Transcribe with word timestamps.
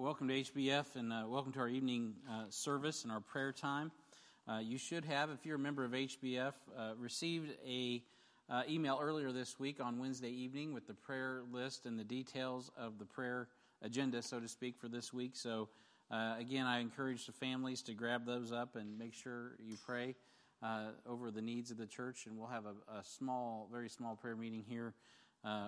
Welcome 0.00 0.28
to 0.28 0.34
HBF 0.34 0.94
and 0.94 1.12
uh, 1.12 1.24
welcome 1.26 1.50
to 1.54 1.58
our 1.58 1.68
evening 1.68 2.14
uh, 2.30 2.44
service 2.50 3.02
and 3.02 3.10
our 3.10 3.18
prayer 3.18 3.50
time. 3.50 3.90
Uh, 4.48 4.58
you 4.58 4.78
should 4.78 5.04
have, 5.04 5.28
if 5.30 5.44
you're 5.44 5.56
a 5.56 5.58
member 5.58 5.84
of 5.84 5.90
HBF, 5.90 6.52
uh, 6.78 6.92
received 6.96 7.50
a 7.66 8.00
uh, 8.48 8.62
email 8.70 9.00
earlier 9.02 9.32
this 9.32 9.58
week 9.58 9.80
on 9.80 9.98
Wednesday 9.98 10.30
evening 10.30 10.72
with 10.72 10.86
the 10.86 10.94
prayer 10.94 11.42
list 11.50 11.84
and 11.84 11.98
the 11.98 12.04
details 12.04 12.70
of 12.78 13.00
the 13.00 13.04
prayer 13.04 13.48
agenda, 13.82 14.22
so 14.22 14.38
to 14.38 14.46
speak, 14.46 14.76
for 14.78 14.86
this 14.86 15.12
week. 15.12 15.32
So, 15.34 15.68
uh, 16.12 16.36
again, 16.38 16.64
I 16.64 16.78
encourage 16.78 17.26
the 17.26 17.32
families 17.32 17.82
to 17.82 17.92
grab 17.92 18.24
those 18.24 18.52
up 18.52 18.76
and 18.76 18.96
make 19.00 19.14
sure 19.14 19.56
you 19.58 19.76
pray 19.84 20.14
over 21.08 21.32
the 21.32 21.42
needs 21.42 21.72
of 21.72 21.76
the 21.76 21.86
church. 21.86 22.26
And 22.26 22.38
we'll 22.38 22.46
have 22.46 22.66
a, 22.66 23.00
a 23.00 23.02
small, 23.02 23.68
very 23.72 23.88
small 23.88 24.14
prayer 24.14 24.36
meeting 24.36 24.62
here 24.68 24.94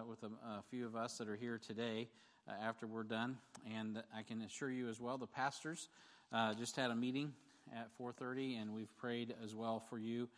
with 0.09 0.23
a, 0.23 0.27
a 0.47 0.63
few 0.71 0.87
of 0.87 0.95
us 0.95 1.19
that 1.19 1.29
are 1.29 1.35
here 1.35 1.59
today 1.59 2.07
uh, 2.51 2.65
after 2.65 2.87
we're 2.87 3.03
done. 3.03 3.37
And 3.77 4.03
I 4.17 4.23
can 4.23 4.43
assure 4.43 4.71
you 4.71 4.89
as 4.89 5.01
well, 5.01 5.19
the 5.19 5.27
pastors 5.27 5.89
uh, 6.33 6.55
just 6.55 6.77
had 6.77 6.91
a 6.91 6.95
meeting 6.95 7.33
at 7.75 7.89
4:30, 8.01 8.61
and 8.61 8.75
we've 8.75 8.95
prayed 8.97 9.35
as 9.45 9.55
well 9.55 9.81
for 9.81 9.99
you. 9.99 10.29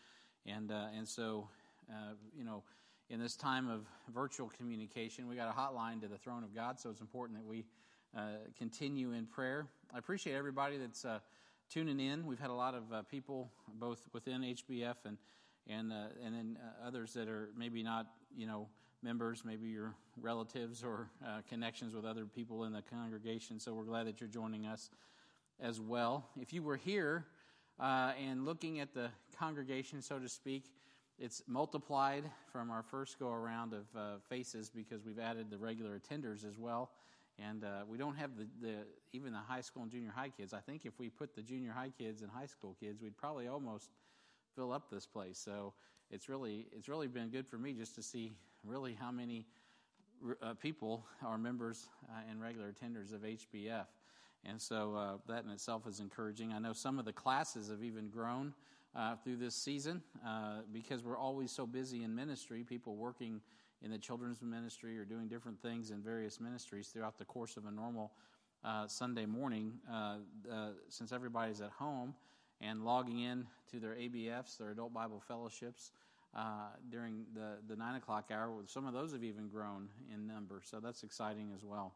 And 0.46 0.70
uh, 0.70 0.86
and 0.96 1.08
so, 1.08 1.48
uh, 1.90 2.14
you 2.36 2.44
know, 2.44 2.62
in 3.08 3.20
this 3.20 3.36
time 3.36 3.68
of 3.68 3.86
virtual 4.12 4.50
communication, 4.56 5.28
we 5.28 5.36
got 5.36 5.48
a 5.48 5.58
hotline 5.58 6.00
to 6.00 6.08
the 6.08 6.18
throne 6.18 6.44
of 6.44 6.54
God. 6.54 6.80
So 6.80 6.90
it's 6.90 7.00
important 7.00 7.38
that 7.38 7.46
we 7.46 7.64
uh, 8.16 8.38
continue 8.58 9.12
in 9.12 9.26
prayer. 9.26 9.66
I 9.94 9.98
appreciate 9.98 10.34
everybody 10.34 10.78
that's 10.78 11.04
uh, 11.04 11.20
tuning 11.70 12.00
in. 12.00 12.26
We've 12.26 12.40
had 12.40 12.50
a 12.50 12.54
lot 12.54 12.74
of 12.74 13.08
people 13.08 13.50
both 13.74 14.00
within 14.12 14.42
HBF 14.42 14.96
and 15.04 15.16
and 15.68 15.92
and 15.92 16.34
then 16.34 16.58
others 16.84 17.12
that 17.14 17.28
are 17.28 17.50
maybe 17.56 17.82
not, 17.82 18.06
you 18.36 18.46
know 18.46 18.68
members, 19.02 19.44
maybe 19.44 19.68
your 19.68 19.94
relatives 20.20 20.82
or 20.84 21.08
uh, 21.26 21.40
connections 21.48 21.94
with 21.94 22.04
other 22.04 22.24
people 22.24 22.64
in 22.64 22.72
the 22.72 22.82
congregation. 22.82 23.58
So 23.58 23.74
we're 23.74 23.84
glad 23.84 24.06
that 24.06 24.20
you're 24.20 24.28
joining 24.28 24.66
us 24.66 24.90
as 25.60 25.80
well. 25.80 26.26
If 26.40 26.52
you 26.52 26.62
were 26.62 26.76
here 26.76 27.26
uh, 27.80 28.12
and 28.22 28.44
looking 28.44 28.80
at 28.80 28.94
the 28.94 29.10
congregation, 29.38 30.02
so 30.02 30.18
to 30.18 30.28
speak, 30.28 30.72
it's 31.18 31.42
multiplied 31.46 32.24
from 32.52 32.70
our 32.70 32.82
first 32.82 33.18
go 33.18 33.30
around 33.30 33.74
of 33.74 33.84
uh, 33.96 34.00
faces 34.28 34.70
because 34.70 35.04
we've 35.04 35.18
added 35.18 35.50
the 35.50 35.58
regular 35.58 35.98
attenders 35.98 36.46
as 36.46 36.58
well. 36.58 36.90
And 37.38 37.64
uh, 37.64 37.84
we 37.88 37.96
don't 37.96 38.16
have 38.16 38.30
the, 38.36 38.46
the 38.60 38.74
even 39.12 39.32
the 39.32 39.38
high 39.38 39.62
school 39.62 39.82
and 39.82 39.90
junior 39.90 40.12
high 40.14 40.28
kids. 40.28 40.52
I 40.52 40.60
think 40.60 40.84
if 40.84 40.98
we 40.98 41.08
put 41.08 41.34
the 41.34 41.42
junior 41.42 41.72
high 41.72 41.92
kids 41.96 42.22
and 42.22 42.30
high 42.30 42.46
school 42.46 42.76
kids, 42.78 43.00
we'd 43.00 43.16
probably 43.16 43.48
almost 43.48 43.90
fill 44.54 44.72
up 44.72 44.90
this 44.90 45.06
place. 45.06 45.38
So 45.38 45.74
it's 46.10 46.28
really 46.28 46.66
it's 46.72 46.88
really 46.88 47.08
been 47.08 47.28
good 47.28 47.46
for 47.46 47.58
me 47.58 47.72
just 47.72 47.94
to 47.96 48.02
see 48.02 48.32
really 48.64 48.96
how 48.98 49.10
many 49.10 49.46
uh, 50.42 50.54
people 50.54 51.04
are 51.24 51.38
members 51.38 51.88
uh, 52.08 52.30
and 52.30 52.40
regular 52.40 52.72
attenders 52.72 53.12
of 53.12 53.22
HBF. 53.22 53.86
And 54.44 54.60
so 54.60 54.94
uh, 54.94 55.16
that 55.28 55.44
in 55.44 55.50
itself 55.50 55.86
is 55.86 56.00
encouraging. 56.00 56.52
I 56.52 56.58
know 56.58 56.72
some 56.72 56.98
of 56.98 57.04
the 57.04 57.12
classes 57.12 57.70
have 57.70 57.82
even 57.82 58.08
grown 58.08 58.54
uh, 58.94 59.16
through 59.16 59.36
this 59.36 59.54
season 59.54 60.02
uh, 60.26 60.60
because 60.72 61.02
we're 61.02 61.16
always 61.16 61.50
so 61.50 61.66
busy 61.66 62.02
in 62.02 62.14
ministry, 62.14 62.64
people 62.64 62.96
working 62.96 63.40
in 63.82 63.90
the 63.90 63.98
children's 63.98 64.42
ministry 64.42 64.98
or 64.98 65.04
doing 65.04 65.28
different 65.28 65.60
things 65.60 65.90
in 65.90 66.02
various 66.02 66.40
ministries 66.40 66.88
throughout 66.88 67.18
the 67.18 67.24
course 67.24 67.56
of 67.56 67.66
a 67.66 67.70
normal 67.70 68.12
uh, 68.64 68.86
Sunday 68.86 69.26
morning. 69.26 69.72
since 70.88 71.12
everybody's 71.12 71.60
at 71.60 71.70
home 71.70 72.14
and 72.62 72.84
logging 72.84 73.20
in 73.20 73.46
to 73.72 73.80
their 73.80 73.94
ABFs, 73.94 74.56
their 74.58 74.70
adult 74.70 74.94
Bible 74.94 75.20
fellowships, 75.26 75.90
uh, 76.34 76.68
during 76.90 77.26
the, 77.34 77.58
the 77.68 77.76
9 77.76 77.96
o'clock 77.96 78.30
hour. 78.32 78.50
Some 78.66 78.86
of 78.86 78.94
those 78.94 79.12
have 79.12 79.24
even 79.24 79.48
grown 79.48 79.88
in 80.12 80.26
number, 80.26 80.62
so 80.64 80.80
that's 80.80 81.02
exciting 81.02 81.50
as 81.54 81.64
well. 81.64 81.92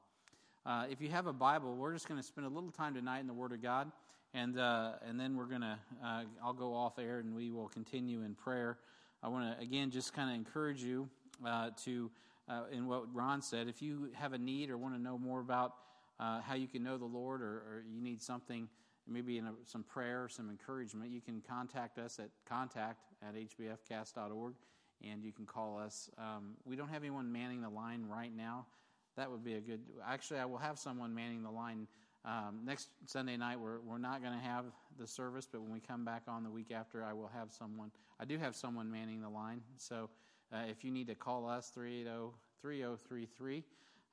Uh, 0.66 0.84
if 0.90 1.00
you 1.00 1.08
have 1.08 1.26
a 1.26 1.32
Bible, 1.32 1.74
we're 1.74 1.92
just 1.92 2.08
going 2.08 2.20
to 2.20 2.26
spend 2.26 2.46
a 2.46 2.50
little 2.50 2.70
time 2.70 2.92
tonight 2.92 3.20
in 3.20 3.26
the 3.26 3.32
Word 3.32 3.52
of 3.52 3.62
God, 3.62 3.90
and, 4.34 4.58
uh, 4.58 4.94
and 5.08 5.18
then 5.18 5.36
we're 5.36 5.46
going 5.46 5.60
to, 5.60 5.78
uh, 6.04 6.22
I'll 6.44 6.52
go 6.52 6.74
off 6.74 6.98
air 6.98 7.20
and 7.20 7.34
we 7.34 7.50
will 7.50 7.68
continue 7.68 8.22
in 8.22 8.34
prayer. 8.34 8.78
I 9.22 9.28
want 9.28 9.56
to, 9.56 9.62
again, 9.62 9.90
just 9.90 10.12
kind 10.12 10.28
of 10.28 10.36
encourage 10.36 10.82
you 10.82 11.08
uh, 11.46 11.70
to, 11.84 12.10
uh, 12.48 12.64
in 12.72 12.86
what 12.86 13.14
Ron 13.14 13.40
said, 13.40 13.68
if 13.68 13.80
you 13.80 14.10
have 14.14 14.32
a 14.32 14.38
need 14.38 14.70
or 14.70 14.76
want 14.76 14.94
to 14.94 15.00
know 15.00 15.16
more 15.16 15.40
about 15.40 15.74
how 16.18 16.54
you 16.54 16.66
can 16.66 16.82
know 16.82 16.96
the 16.96 17.04
Lord 17.04 17.42
or, 17.42 17.58
or 17.58 17.84
you 17.88 18.00
need 18.00 18.22
something 18.22 18.68
maybe 19.08 19.38
in 19.38 19.46
a, 19.46 19.52
some 19.64 19.82
prayer, 19.82 20.28
some 20.28 20.50
encouragement, 20.50 21.10
you 21.10 21.20
can 21.20 21.42
contact 21.48 21.98
us 21.98 22.18
at 22.18 22.30
contact 22.48 23.00
at 23.22 23.34
hbfcast.org 23.34 24.54
and 25.04 25.22
you 25.22 25.32
can 25.32 25.46
call 25.46 25.78
us. 25.78 26.10
Um, 26.18 26.54
we 26.64 26.76
don't 26.76 26.88
have 26.88 27.02
anyone 27.02 27.30
manning 27.30 27.60
the 27.60 27.68
line 27.68 28.06
right 28.08 28.34
now. 28.34 28.66
That 29.16 29.30
would 29.30 29.44
be 29.44 29.54
a 29.54 29.60
good. 29.60 29.80
Actually, 30.06 30.40
I 30.40 30.44
will 30.44 30.58
have 30.58 30.78
someone 30.78 31.14
manning 31.14 31.42
the 31.42 31.50
line 31.50 31.86
um, 32.24 32.60
next 32.64 32.88
Sunday 33.06 33.36
night. 33.36 33.58
We're 33.58 33.80
we're 33.80 33.98
not 33.98 34.22
going 34.22 34.34
to 34.34 34.44
have 34.44 34.64
the 34.98 35.06
service, 35.06 35.48
but 35.50 35.62
when 35.62 35.72
we 35.72 35.80
come 35.80 36.04
back 36.04 36.22
on 36.28 36.42
the 36.42 36.50
week 36.50 36.70
after, 36.70 37.02
I 37.02 37.12
will 37.12 37.30
have 37.34 37.50
someone. 37.50 37.90
I 38.20 38.24
do 38.24 38.38
have 38.38 38.54
someone 38.54 38.90
manning 38.90 39.22
the 39.22 39.28
line. 39.28 39.62
So 39.78 40.10
uh, 40.52 40.64
if 40.68 40.84
you 40.84 40.90
need 40.90 41.06
to 41.08 41.14
call 41.14 41.48
us 41.48 41.70
380 41.70 42.34
3033, 42.60 43.64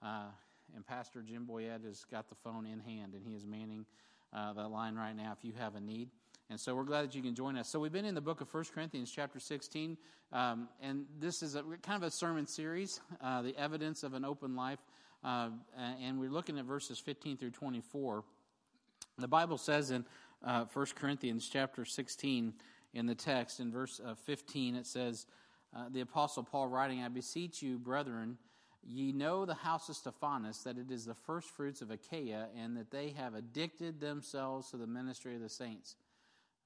uh, 0.01 0.07
and 0.75 0.85
Pastor 0.85 1.21
Jim 1.21 1.45
Boyette 1.49 1.85
has 1.85 2.05
got 2.09 2.29
the 2.29 2.35
phone 2.35 2.65
in 2.65 2.79
hand, 2.79 3.13
and 3.13 3.25
he 3.25 3.33
is 3.33 3.45
manning 3.45 3.85
uh, 4.33 4.53
that 4.53 4.69
line 4.69 4.95
right 4.95 5.15
now 5.15 5.35
if 5.37 5.43
you 5.43 5.53
have 5.57 5.75
a 5.75 5.79
need. 5.79 6.09
And 6.49 6.59
so 6.59 6.75
we're 6.75 6.83
glad 6.83 7.05
that 7.05 7.15
you 7.15 7.21
can 7.21 7.35
join 7.35 7.57
us. 7.57 7.69
So 7.69 7.79
we've 7.79 7.91
been 7.91 8.05
in 8.05 8.15
the 8.15 8.21
book 8.21 8.41
of 8.41 8.53
1 8.53 8.65
Corinthians, 8.73 9.09
chapter 9.09 9.39
16, 9.39 9.97
um, 10.31 10.67
and 10.81 11.05
this 11.19 11.41
is 11.41 11.55
a, 11.55 11.63
kind 11.81 11.95
of 11.95 12.03
a 12.03 12.11
sermon 12.11 12.45
series, 12.45 12.99
uh, 13.21 13.41
the 13.41 13.57
evidence 13.57 14.03
of 14.03 14.13
an 14.13 14.25
open 14.25 14.55
life. 14.55 14.79
Uh, 15.23 15.49
and 16.01 16.19
we're 16.19 16.29
looking 16.29 16.59
at 16.59 16.65
verses 16.65 16.99
15 16.99 17.37
through 17.37 17.51
24. 17.51 18.23
The 19.17 19.27
Bible 19.27 19.57
says 19.57 19.91
in 19.91 20.05
uh, 20.43 20.65
1 20.73 20.85
Corinthians, 20.95 21.49
chapter 21.51 21.85
16, 21.85 22.53
in 22.93 23.05
the 23.05 23.15
text, 23.15 23.59
in 23.59 23.71
verse 23.71 24.01
uh, 24.05 24.15
15, 24.15 24.75
it 24.75 24.85
says, 24.85 25.25
uh, 25.75 25.85
The 25.91 26.01
Apostle 26.01 26.43
Paul 26.43 26.67
writing, 26.67 27.01
I 27.01 27.07
beseech 27.07 27.61
you, 27.61 27.77
brethren, 27.77 28.37
Ye 28.85 29.11
know 29.11 29.45
the 29.45 29.53
house 29.53 29.87
of 29.89 29.95
Stephanas, 29.95 30.63
that 30.63 30.77
it 30.77 30.91
is 30.91 31.05
the 31.05 31.13
first 31.13 31.49
fruits 31.49 31.81
of 31.81 31.89
Achaia, 31.91 32.47
and 32.57 32.75
that 32.75 32.91
they 32.91 33.13
have 33.17 33.33
addicted 33.33 33.99
themselves 33.99 34.69
to 34.71 34.77
the 34.77 34.87
ministry 34.87 35.35
of 35.35 35.41
the 35.41 35.49
saints. 35.49 35.95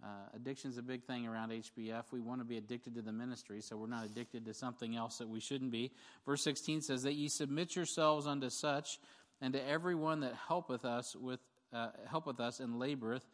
Uh, 0.04 0.08
Addiction 0.36 0.70
is 0.70 0.78
a 0.78 0.84
big 0.84 1.04
thing 1.04 1.28
around 1.28 1.52
HBF. 1.52 2.04
We 2.12 2.20
want 2.20 2.42
to 2.42 2.46
be 2.46 2.58
addicted 2.58 2.96
to 2.96 3.02
the 3.02 3.12
ministry, 3.12 3.62
so 3.62 3.78
we're 3.78 3.88
not 3.88 4.06
addicted 4.06 4.46
to 4.46 4.54
something 4.54 4.96
else 4.96 5.18
that 5.18 5.28
we 5.28 5.40
shouldn't 5.40 5.72
be. 5.72 5.92
Verse 6.26 6.44
16 6.44 6.82
says, 6.82 7.04
That 7.04 7.14
ye 7.14 7.30
submit 7.30 7.76
yourselves 7.76 8.28
unto 8.28 8.50
such, 8.50 9.00
and 9.42 9.54
to 9.54 9.68
every 9.68 9.96
one 9.96 10.20
that 10.22 10.34
helpeth 10.48 10.86
us 10.86 11.16
with 11.16 11.40
uh, 11.74 11.90
helpeth 12.10 12.40
us 12.40 12.60
and 12.60 12.76
laboreth. 12.76 13.26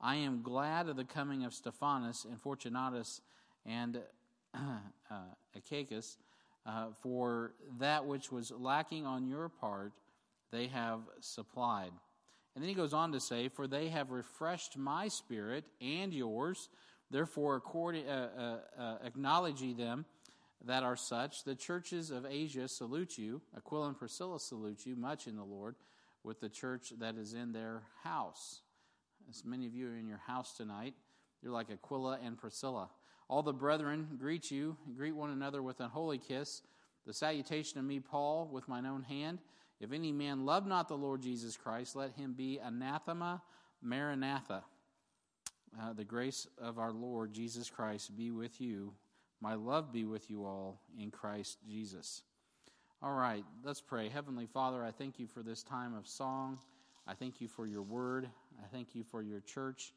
I 0.00 0.16
am 0.16 0.42
glad 0.42 0.88
of 0.88 0.96
the 0.96 1.04
coming 1.04 1.44
of 1.44 1.52
Stephanas 1.52 2.24
and 2.28 2.40
Fortunatus 2.40 3.20
and 3.66 4.00
uh, 4.54 5.14
Achaicus, 5.56 6.16
uh, 6.64 6.86
for 7.02 7.52
that 7.78 8.06
which 8.06 8.30
was 8.30 8.52
lacking 8.52 9.06
on 9.06 9.26
your 9.26 9.48
part, 9.48 9.92
they 10.50 10.68
have 10.68 11.00
supplied. 11.20 11.92
And 12.54 12.62
then 12.62 12.68
he 12.68 12.74
goes 12.74 12.92
on 12.92 13.12
to 13.12 13.20
say, 13.20 13.48
For 13.48 13.66
they 13.66 13.88
have 13.88 14.10
refreshed 14.10 14.76
my 14.76 15.08
spirit 15.08 15.64
and 15.80 16.12
yours. 16.12 16.68
Therefore, 17.10 17.56
according, 17.56 18.08
uh, 18.08 18.60
uh, 18.78 18.82
uh, 18.82 18.96
acknowledge 19.04 19.60
ye 19.60 19.72
them 19.74 20.04
that 20.64 20.82
are 20.82 20.96
such. 20.96 21.44
The 21.44 21.54
churches 21.54 22.10
of 22.10 22.24
Asia 22.26 22.68
salute 22.68 23.18
you. 23.18 23.42
Aquila 23.56 23.88
and 23.88 23.98
Priscilla 23.98 24.38
salute 24.38 24.86
you 24.86 24.96
much 24.96 25.26
in 25.26 25.36
the 25.36 25.44
Lord 25.44 25.74
with 26.22 26.40
the 26.40 26.48
church 26.48 26.92
that 27.00 27.16
is 27.16 27.34
in 27.34 27.52
their 27.52 27.82
house. 28.04 28.60
As 29.28 29.44
many 29.44 29.66
of 29.66 29.74
you 29.74 29.88
are 29.88 29.96
in 29.96 30.06
your 30.06 30.20
house 30.26 30.56
tonight, 30.56 30.94
you're 31.42 31.52
like 31.52 31.70
Aquila 31.70 32.18
and 32.24 32.38
Priscilla. 32.38 32.90
All 33.32 33.42
the 33.42 33.50
brethren 33.54 34.08
greet 34.20 34.50
you, 34.50 34.76
greet 34.94 35.16
one 35.16 35.30
another 35.30 35.62
with 35.62 35.80
a 35.80 35.88
holy 35.88 36.18
kiss. 36.18 36.60
The 37.06 37.14
salutation 37.14 37.78
of 37.78 37.84
me, 37.86 37.98
Paul, 37.98 38.46
with 38.52 38.68
mine 38.68 38.84
own 38.84 39.04
hand. 39.04 39.38
If 39.80 39.90
any 39.90 40.12
man 40.12 40.44
love 40.44 40.66
not 40.66 40.86
the 40.86 40.98
Lord 40.98 41.22
Jesus 41.22 41.56
Christ, 41.56 41.96
let 41.96 42.12
him 42.12 42.34
be 42.34 42.60
anathema, 42.62 43.40
maranatha. 43.80 44.64
Uh, 45.80 45.94
the 45.94 46.04
grace 46.04 46.46
of 46.58 46.78
our 46.78 46.92
Lord 46.92 47.32
Jesus 47.32 47.70
Christ 47.70 48.14
be 48.14 48.30
with 48.30 48.60
you. 48.60 48.92
My 49.40 49.54
love 49.54 49.94
be 49.94 50.04
with 50.04 50.28
you 50.28 50.44
all 50.44 50.82
in 51.00 51.10
Christ 51.10 51.56
Jesus. 51.66 52.20
All 53.02 53.14
right, 53.14 53.46
let's 53.64 53.80
pray. 53.80 54.10
Heavenly 54.10 54.44
Father, 54.44 54.84
I 54.84 54.90
thank 54.90 55.18
you 55.18 55.26
for 55.26 55.42
this 55.42 55.62
time 55.62 55.94
of 55.94 56.06
song. 56.06 56.58
I 57.06 57.14
thank 57.14 57.40
you 57.40 57.48
for 57.48 57.66
your 57.66 57.82
word. 57.82 58.28
I 58.62 58.66
thank 58.70 58.94
you 58.94 59.04
for 59.04 59.22
your 59.22 59.40
church 59.40 59.94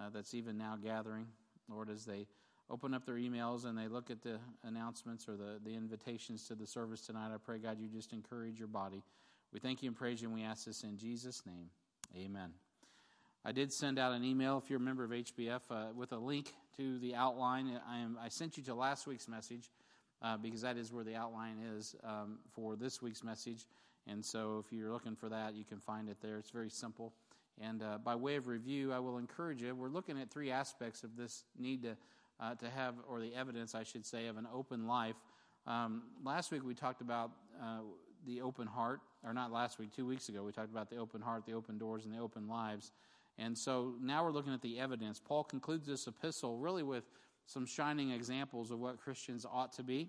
uh, 0.00 0.10
that's 0.12 0.34
even 0.34 0.58
now 0.58 0.76
gathering. 0.82 1.28
Lord, 1.68 1.88
as 1.88 2.04
they 2.04 2.26
open 2.70 2.94
up 2.94 3.04
their 3.04 3.16
emails 3.16 3.64
and 3.64 3.76
they 3.76 3.88
look 3.88 4.10
at 4.10 4.22
the 4.22 4.38
announcements 4.64 5.28
or 5.28 5.36
the, 5.36 5.58
the 5.64 5.74
invitations 5.74 6.46
to 6.48 6.54
the 6.54 6.66
service 6.66 7.02
tonight, 7.02 7.30
I 7.34 7.38
pray, 7.38 7.58
God, 7.58 7.78
you 7.80 7.88
just 7.88 8.12
encourage 8.12 8.58
your 8.58 8.68
body. 8.68 9.02
We 9.52 9.60
thank 9.60 9.82
you 9.82 9.88
and 9.88 9.96
praise 9.96 10.22
you, 10.22 10.28
and 10.28 10.36
we 10.36 10.44
ask 10.44 10.64
this 10.64 10.82
in 10.82 10.96
Jesus' 10.96 11.42
name. 11.44 11.68
Amen. 12.16 12.50
I 13.44 13.52
did 13.52 13.72
send 13.72 13.98
out 13.98 14.12
an 14.12 14.24
email, 14.24 14.56
if 14.62 14.70
you're 14.70 14.78
a 14.78 14.82
member 14.82 15.04
of 15.04 15.10
HBF, 15.10 15.60
uh, 15.70 15.86
with 15.94 16.12
a 16.12 16.16
link 16.16 16.54
to 16.76 16.98
the 17.00 17.14
outline. 17.14 17.78
I, 17.88 17.98
am, 17.98 18.16
I 18.22 18.28
sent 18.28 18.56
you 18.56 18.62
to 18.64 18.74
last 18.74 19.06
week's 19.06 19.28
message 19.28 19.70
uh, 20.22 20.36
because 20.36 20.62
that 20.62 20.76
is 20.76 20.92
where 20.92 21.04
the 21.04 21.16
outline 21.16 21.56
is 21.76 21.94
um, 22.04 22.38
for 22.52 22.76
this 22.76 23.02
week's 23.02 23.24
message. 23.24 23.66
And 24.06 24.24
so 24.24 24.64
if 24.64 24.72
you're 24.72 24.92
looking 24.92 25.16
for 25.16 25.28
that, 25.28 25.54
you 25.54 25.64
can 25.64 25.78
find 25.78 26.08
it 26.08 26.18
there. 26.22 26.38
It's 26.38 26.50
very 26.50 26.70
simple. 26.70 27.12
And 27.60 27.82
uh, 27.82 27.98
by 27.98 28.14
way 28.14 28.36
of 28.36 28.46
review, 28.46 28.92
I 28.92 28.98
will 28.98 29.18
encourage 29.18 29.62
you. 29.62 29.74
We're 29.74 29.88
looking 29.88 30.20
at 30.20 30.30
three 30.30 30.50
aspects 30.50 31.04
of 31.04 31.16
this 31.16 31.44
need 31.58 31.82
to, 31.82 31.96
uh, 32.42 32.54
to 32.56 32.68
have, 32.68 32.94
or 33.08 33.20
the 33.20 33.34
evidence, 33.34 33.74
I 33.74 33.84
should 33.84 34.04
say, 34.04 34.26
of 34.26 34.36
an 34.36 34.48
open 34.52 34.86
life. 34.86 35.16
Um, 35.66 36.02
last 36.24 36.50
week 36.50 36.64
we 36.64 36.74
talked 36.74 37.00
about 37.00 37.30
uh, 37.62 37.80
the 38.26 38.40
open 38.40 38.66
heart, 38.66 39.00
or 39.24 39.32
not 39.32 39.52
last 39.52 39.78
week, 39.78 39.94
two 39.94 40.06
weeks 40.06 40.28
ago, 40.28 40.42
we 40.42 40.52
talked 40.52 40.70
about 40.70 40.90
the 40.90 40.96
open 40.96 41.20
heart, 41.20 41.44
the 41.46 41.52
open 41.52 41.78
doors, 41.78 42.04
and 42.04 42.12
the 42.12 42.18
open 42.18 42.48
lives. 42.48 42.90
And 43.38 43.56
so 43.56 43.94
now 44.00 44.24
we're 44.24 44.32
looking 44.32 44.52
at 44.52 44.60
the 44.60 44.80
evidence. 44.80 45.20
Paul 45.20 45.44
concludes 45.44 45.86
this 45.86 46.06
epistle 46.06 46.58
really 46.58 46.82
with 46.82 47.04
some 47.46 47.64
shining 47.64 48.10
examples 48.10 48.70
of 48.70 48.78
what 48.78 49.00
Christians 49.00 49.46
ought 49.50 49.72
to 49.74 49.82
be. 49.82 50.08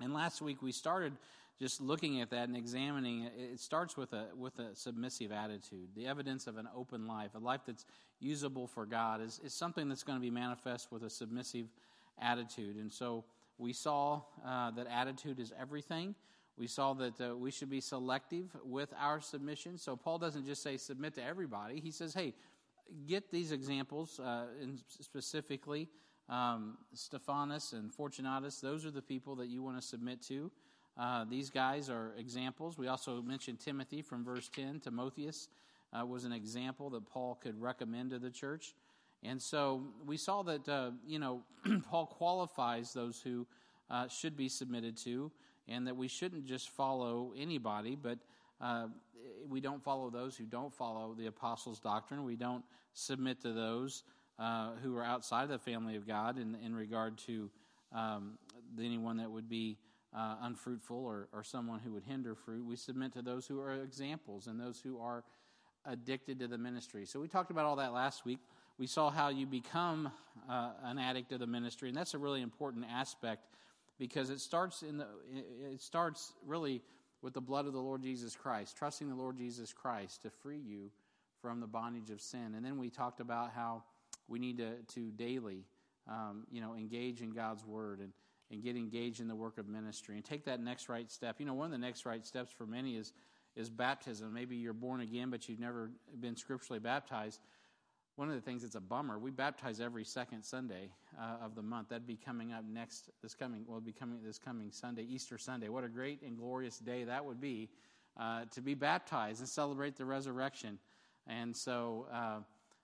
And 0.00 0.14
last 0.14 0.40
week 0.40 0.62
we 0.62 0.72
started 0.72 1.12
just 1.60 1.80
looking 1.80 2.20
at 2.20 2.30
that 2.30 2.48
and 2.48 2.56
examining 2.56 3.24
it. 3.24 3.32
It 3.36 3.60
starts 3.60 3.96
with 3.96 4.12
a 4.12 4.28
with 4.34 4.58
a 4.58 4.74
submissive 4.74 5.30
attitude. 5.30 5.88
The 5.94 6.06
evidence 6.06 6.46
of 6.46 6.56
an 6.56 6.68
open 6.74 7.06
life, 7.06 7.30
a 7.34 7.38
life 7.38 7.60
that's 7.66 7.84
usable 8.18 8.66
for 8.66 8.86
God, 8.86 9.20
is, 9.20 9.40
is 9.44 9.52
something 9.52 9.88
that's 9.88 10.02
going 10.02 10.16
to 10.18 10.22
be 10.22 10.30
manifest 10.30 10.90
with 10.90 11.02
a 11.02 11.10
submissive 11.10 11.66
attitude. 12.20 12.76
And 12.76 12.92
so 12.92 13.24
we 13.58 13.72
saw 13.72 14.22
uh, 14.44 14.70
that 14.72 14.86
attitude 14.86 15.38
is 15.38 15.52
everything. 15.60 16.14
We 16.56 16.66
saw 16.66 16.94
that 16.94 17.20
uh, 17.20 17.36
we 17.36 17.50
should 17.50 17.70
be 17.70 17.80
selective 17.80 18.54
with 18.64 18.92
our 18.98 19.20
submission. 19.20 19.78
So 19.78 19.96
Paul 19.96 20.18
doesn't 20.18 20.46
just 20.46 20.62
say 20.62 20.76
submit 20.76 21.14
to 21.14 21.24
everybody. 21.24 21.80
He 21.80 21.90
says, 21.90 22.12
hey, 22.12 22.34
get 23.06 23.30
these 23.30 23.52
examples 23.52 24.20
uh, 24.20 24.46
specifically 24.88 25.88
um, 26.30 26.78
Stephanas 26.94 27.72
and 27.72 27.92
Fortunatus, 27.92 28.60
those 28.60 28.86
are 28.86 28.90
the 28.90 29.02
people 29.02 29.34
that 29.36 29.48
you 29.48 29.62
want 29.62 29.80
to 29.80 29.82
submit 29.82 30.22
to. 30.28 30.50
Uh, 30.98 31.24
these 31.28 31.50
guys 31.50 31.88
are 31.88 32.12
examples. 32.18 32.76
We 32.76 32.88
also 32.88 33.22
mentioned 33.22 33.60
Timothy 33.60 34.02
from 34.02 34.24
verse 34.24 34.48
10. 34.54 34.80
Timotheus 34.80 35.48
uh, 35.92 36.04
was 36.04 36.24
an 36.24 36.32
example 36.32 36.90
that 36.90 37.06
Paul 37.06 37.38
could 37.42 37.60
recommend 37.60 38.10
to 38.10 38.18
the 38.18 38.30
church. 38.30 38.74
And 39.22 39.40
so 39.40 39.82
we 40.06 40.16
saw 40.16 40.42
that, 40.42 40.68
uh, 40.68 40.90
you 41.06 41.18
know, 41.18 41.42
Paul 41.90 42.06
qualifies 42.06 42.92
those 42.92 43.20
who 43.20 43.46
uh, 43.90 44.08
should 44.08 44.36
be 44.36 44.48
submitted 44.48 44.96
to, 44.98 45.30
and 45.68 45.86
that 45.86 45.96
we 45.96 46.08
shouldn't 46.08 46.46
just 46.46 46.70
follow 46.70 47.32
anybody, 47.36 47.96
but 47.96 48.18
uh, 48.60 48.86
we 49.48 49.60
don't 49.60 49.82
follow 49.82 50.10
those 50.10 50.36
who 50.36 50.44
don't 50.44 50.74
follow 50.74 51.14
the 51.14 51.26
apostles' 51.26 51.80
doctrine. 51.80 52.24
We 52.24 52.36
don't 52.36 52.64
submit 52.94 53.40
to 53.42 53.52
those 53.52 54.04
uh, 54.38 54.70
who 54.82 54.96
are 54.96 55.04
outside 55.04 55.44
of 55.44 55.50
the 55.50 55.58
family 55.58 55.96
of 55.96 56.06
God 56.06 56.38
in, 56.38 56.56
in 56.64 56.74
regard 56.74 57.18
to 57.26 57.50
um, 57.92 58.38
anyone 58.78 59.18
that 59.18 59.30
would 59.30 59.48
be 59.48 59.76
uh, 60.16 60.36
unfruitful 60.42 60.96
or, 60.96 61.28
or 61.32 61.42
someone 61.42 61.80
who 61.80 61.92
would 61.92 62.04
hinder 62.04 62.34
fruit. 62.34 62.64
We 62.64 62.76
submit 62.76 63.12
to 63.14 63.22
those 63.22 63.46
who 63.46 63.60
are 63.60 63.74
examples 63.74 64.46
and 64.46 64.58
those 64.58 64.80
who 64.80 64.98
are 65.00 65.24
addicted 65.84 66.40
to 66.40 66.48
the 66.48 66.58
ministry. 66.58 67.06
So 67.06 67.20
we 67.20 67.28
talked 67.28 67.50
about 67.50 67.64
all 67.64 67.76
that 67.76 67.92
last 67.92 68.24
week. 68.24 68.40
We 68.78 68.86
saw 68.86 69.10
how 69.10 69.28
you 69.28 69.46
become 69.46 70.10
uh, 70.48 70.70
an 70.84 70.98
addict 70.98 71.32
of 71.32 71.40
the 71.40 71.46
ministry, 71.46 71.88
and 71.88 71.96
that's 71.96 72.14
a 72.14 72.18
really 72.18 72.42
important 72.42 72.86
aspect 72.90 73.44
because 73.98 74.30
it 74.30 74.40
starts 74.40 74.82
in 74.82 74.96
the 74.96 75.06
it 75.70 75.82
starts 75.82 76.32
really 76.46 76.80
with 77.22 77.34
the 77.34 77.40
blood 77.40 77.66
of 77.66 77.74
the 77.74 77.80
Lord 77.80 78.02
Jesus 78.02 78.34
Christ, 78.34 78.76
trusting 78.76 79.08
the 79.08 79.14
Lord 79.14 79.36
Jesus 79.36 79.72
Christ 79.72 80.22
to 80.22 80.30
free 80.30 80.58
you 80.58 80.90
from 81.42 81.60
the 81.60 81.66
bondage 81.66 82.10
of 82.10 82.20
sin. 82.20 82.54
And 82.56 82.64
then 82.64 82.78
we 82.78 82.88
talked 82.88 83.20
about 83.20 83.50
how 83.54 83.82
we 84.28 84.38
need 84.38 84.58
to, 84.58 84.76
to 84.94 85.10
daily, 85.10 85.64
um, 86.08 86.46
you 86.50 86.60
know, 86.60 86.74
engage 86.74 87.20
in 87.20 87.30
God's 87.30 87.64
word 87.64 88.00
and, 88.00 88.12
and 88.50 88.62
get 88.62 88.76
engaged 88.76 89.20
in 89.20 89.28
the 89.28 89.34
work 89.34 89.58
of 89.58 89.68
ministry 89.68 90.16
and 90.16 90.24
take 90.24 90.44
that 90.44 90.60
next 90.60 90.88
right 90.88 91.10
step. 91.10 91.36
You 91.38 91.46
know, 91.46 91.54
one 91.54 91.66
of 91.66 91.72
the 91.72 91.78
next 91.78 92.04
right 92.06 92.24
steps 92.26 92.52
for 92.52 92.66
many 92.66 92.96
is 92.96 93.12
is 93.56 93.68
baptism. 93.68 94.32
Maybe 94.32 94.56
you're 94.56 94.72
born 94.72 95.00
again, 95.00 95.30
but 95.30 95.48
you've 95.48 95.60
never 95.60 95.90
been 96.20 96.36
scripturally 96.36 96.78
baptized. 96.78 97.40
One 98.16 98.28
of 98.28 98.34
the 98.34 98.40
things 98.40 98.62
that's 98.62 98.74
a 98.74 98.80
bummer, 98.80 99.18
we 99.18 99.30
baptize 99.30 99.80
every 99.80 100.04
second 100.04 100.44
Sunday 100.44 100.90
uh, 101.18 101.44
of 101.44 101.54
the 101.54 101.62
month. 101.62 101.88
That'd 101.88 102.06
be 102.06 102.16
coming 102.16 102.52
up 102.52 102.64
next, 102.64 103.10
this 103.22 103.34
coming, 103.34 103.64
will 103.66 103.80
be 103.80 103.92
coming 103.92 104.18
this 104.22 104.38
coming 104.38 104.70
Sunday, 104.70 105.02
Easter 105.02 105.38
Sunday. 105.38 105.68
What 105.68 105.84
a 105.84 105.88
great 105.88 106.22
and 106.22 106.36
glorious 106.36 106.78
day 106.78 107.04
that 107.04 107.24
would 107.24 107.40
be 107.40 107.70
uh, 108.18 108.44
to 108.52 108.60
be 108.60 108.74
baptized 108.74 109.40
and 109.40 109.48
celebrate 109.48 109.96
the 109.96 110.04
resurrection. 110.04 110.78
And 111.26 111.56
so, 111.56 112.06
uh, 112.12 112.40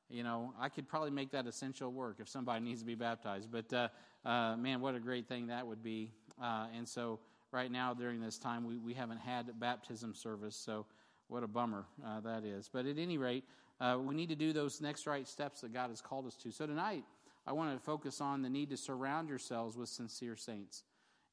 you 0.09 0.23
know, 0.23 0.53
I 0.59 0.69
could 0.69 0.89
probably 0.89 1.11
make 1.11 1.31
that 1.33 1.47
essential 1.47 1.93
work 1.93 2.17
if 2.21 2.29
somebody 2.29 2.65
needs 2.65 2.81
to 2.81 2.87
be 2.87 2.95
baptized. 2.95 3.51
But 3.51 3.73
uh, 3.73 3.89
uh, 4.29 4.57
man, 4.57 4.81
what 4.81 4.95
a 4.95 5.01
great 5.01 5.29
thing 5.29 5.49
that 5.49 5.67
would 5.67 5.83
be. 5.83 6.11
Uh, 6.41 6.67
and 6.77 6.89
so, 6.89 7.21
right 7.53 7.71
now 7.71 7.95
during 7.95 8.21
this 8.21 8.39
time, 8.39 8.67
we, 8.67 8.77
we 8.77 8.95
haven't 8.95 9.19
had 9.19 9.59
baptism 9.59 10.15
service. 10.15 10.57
So, 10.57 10.87
what 11.29 11.43
a 11.43 11.49
bummer 11.49 11.87
uh, 12.05 12.21
that 12.21 12.45
is. 12.45 12.69
But 12.73 12.87
at 12.87 12.99
any 12.99 13.19
rate, 13.19 13.45
uh, 13.81 13.99
we 14.01 14.15
need 14.15 14.29
to 14.29 14.37
do 14.37 14.53
those 14.53 14.81
next 14.81 15.07
right 15.07 15.27
steps 15.27 15.61
that 15.63 15.73
God 15.73 15.91
has 15.91 16.01
called 16.01 16.27
us 16.27 16.37
to. 16.37 16.53
So, 16.53 16.67
tonight, 16.67 17.05
I 17.47 17.53
want 17.53 17.73
to 17.73 17.83
focus 17.83 18.21
on 18.21 18.43
the 18.43 18.51
need 18.51 18.71
to 18.71 18.77
surround 18.77 19.29
yourselves 19.29 19.77
with 19.77 19.89
sincere 19.89 20.37
saints. 20.37 20.83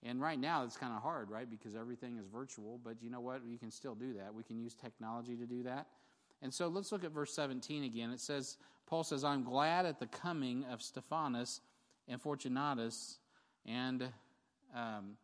And 0.06 0.22
right 0.22 0.40
now, 0.40 0.64
it's 0.64 0.76
kind 0.76 0.94
of 0.94 1.02
hard, 1.02 1.30
right? 1.30 1.50
Because 1.50 1.76
everything 1.76 2.18
is 2.18 2.28
virtual. 2.28 2.80
But 2.84 2.98
you 3.02 3.10
know 3.10 3.22
what? 3.22 3.42
You 3.48 3.58
can 3.58 3.72
still 3.72 3.96
do 3.96 4.14
that. 4.16 4.34
We 4.34 4.44
can 4.44 4.60
use 4.60 4.76
technology 4.76 5.36
to 5.38 5.46
do 5.46 5.64
that. 5.64 5.88
And 6.44 6.54
so 6.54 6.68
let's 6.68 6.92
look 6.92 7.06
at 7.06 7.12
verse 7.12 7.34
17 7.34 7.86
again. 7.86 8.12
It 8.12 8.20
says, 8.20 8.58
Paul 8.86 9.06
says, 9.06 9.24
I'm 9.24 9.44
glad 9.44 9.86
at 9.86 9.98
the 9.98 10.08
coming 10.08 10.66
of 10.70 10.82
Stephanas 10.82 11.62
and 12.10 12.22
Fortunatus 12.22 13.18
and 13.66 14.10
um, 14.76 15.16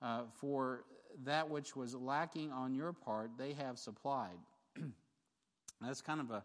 uh, 0.00 0.22
for 0.32 0.84
that 1.24 1.50
which 1.50 1.76
was 1.76 1.94
lacking 1.94 2.50
on 2.50 2.74
your 2.74 2.94
part, 2.94 3.32
they 3.36 3.52
have 3.52 3.78
supplied. 3.78 4.38
That's 5.82 6.00
kind 6.00 6.20
of 6.20 6.30
a, 6.30 6.42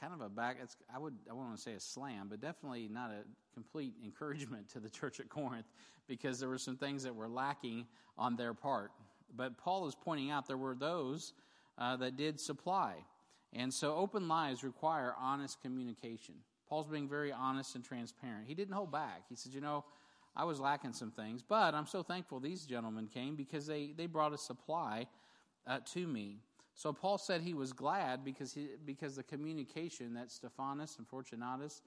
kind 0.00 0.14
of 0.14 0.22
a 0.22 0.30
back. 0.30 0.56
It's, 0.62 0.76
I 0.92 0.98
would 0.98 1.14
I 1.28 1.34
wouldn't 1.34 1.48
want 1.48 1.58
to 1.58 1.62
say 1.62 1.74
a 1.74 1.80
slam, 1.80 2.28
but 2.30 2.40
definitely 2.40 2.88
not 2.90 3.10
a 3.10 3.24
complete 3.52 3.92
encouragement 4.04 4.70
to 4.70 4.80
the 4.80 4.88
church 4.88 5.20
at 5.20 5.28
Corinth 5.28 5.66
because 6.08 6.40
there 6.40 6.48
were 6.48 6.58
some 6.58 6.78
things 6.78 7.02
that 7.02 7.14
were 7.14 7.28
lacking 7.28 7.86
on 8.16 8.36
their 8.36 8.54
part. 8.54 8.92
But 9.36 9.58
Paul 9.58 9.86
is 9.86 9.94
pointing 9.94 10.30
out 10.30 10.48
there 10.48 10.56
were 10.56 10.74
those 10.74 11.34
uh, 11.80 11.96
that 11.96 12.16
did 12.16 12.38
supply. 12.38 12.96
And 13.52 13.72
so 13.72 13.96
open 13.96 14.28
lives 14.28 14.62
require 14.62 15.14
honest 15.18 15.60
communication. 15.60 16.34
Paul's 16.68 16.86
being 16.86 17.08
very 17.08 17.32
honest 17.32 17.74
and 17.74 17.84
transparent. 17.84 18.46
He 18.46 18.54
didn't 18.54 18.74
hold 18.74 18.92
back. 18.92 19.22
He 19.28 19.34
said, 19.34 19.52
You 19.52 19.60
know, 19.60 19.84
I 20.36 20.44
was 20.44 20.60
lacking 20.60 20.92
some 20.92 21.10
things, 21.10 21.42
but 21.42 21.74
I'm 21.74 21.86
so 21.86 22.02
thankful 22.02 22.38
these 22.38 22.64
gentlemen 22.64 23.08
came 23.08 23.34
because 23.34 23.66
they, 23.66 23.92
they 23.96 24.06
brought 24.06 24.32
a 24.32 24.38
supply 24.38 25.06
uh, 25.66 25.80
to 25.92 26.06
me. 26.06 26.38
So 26.74 26.92
Paul 26.92 27.18
said 27.18 27.42
he 27.42 27.54
was 27.54 27.72
glad 27.72 28.24
because, 28.24 28.52
he, 28.52 28.68
because 28.86 29.16
the 29.16 29.24
communication 29.24 30.14
that 30.14 30.30
Stephanas 30.30 30.96
and 30.98 31.08
Fortunatus 31.08 31.82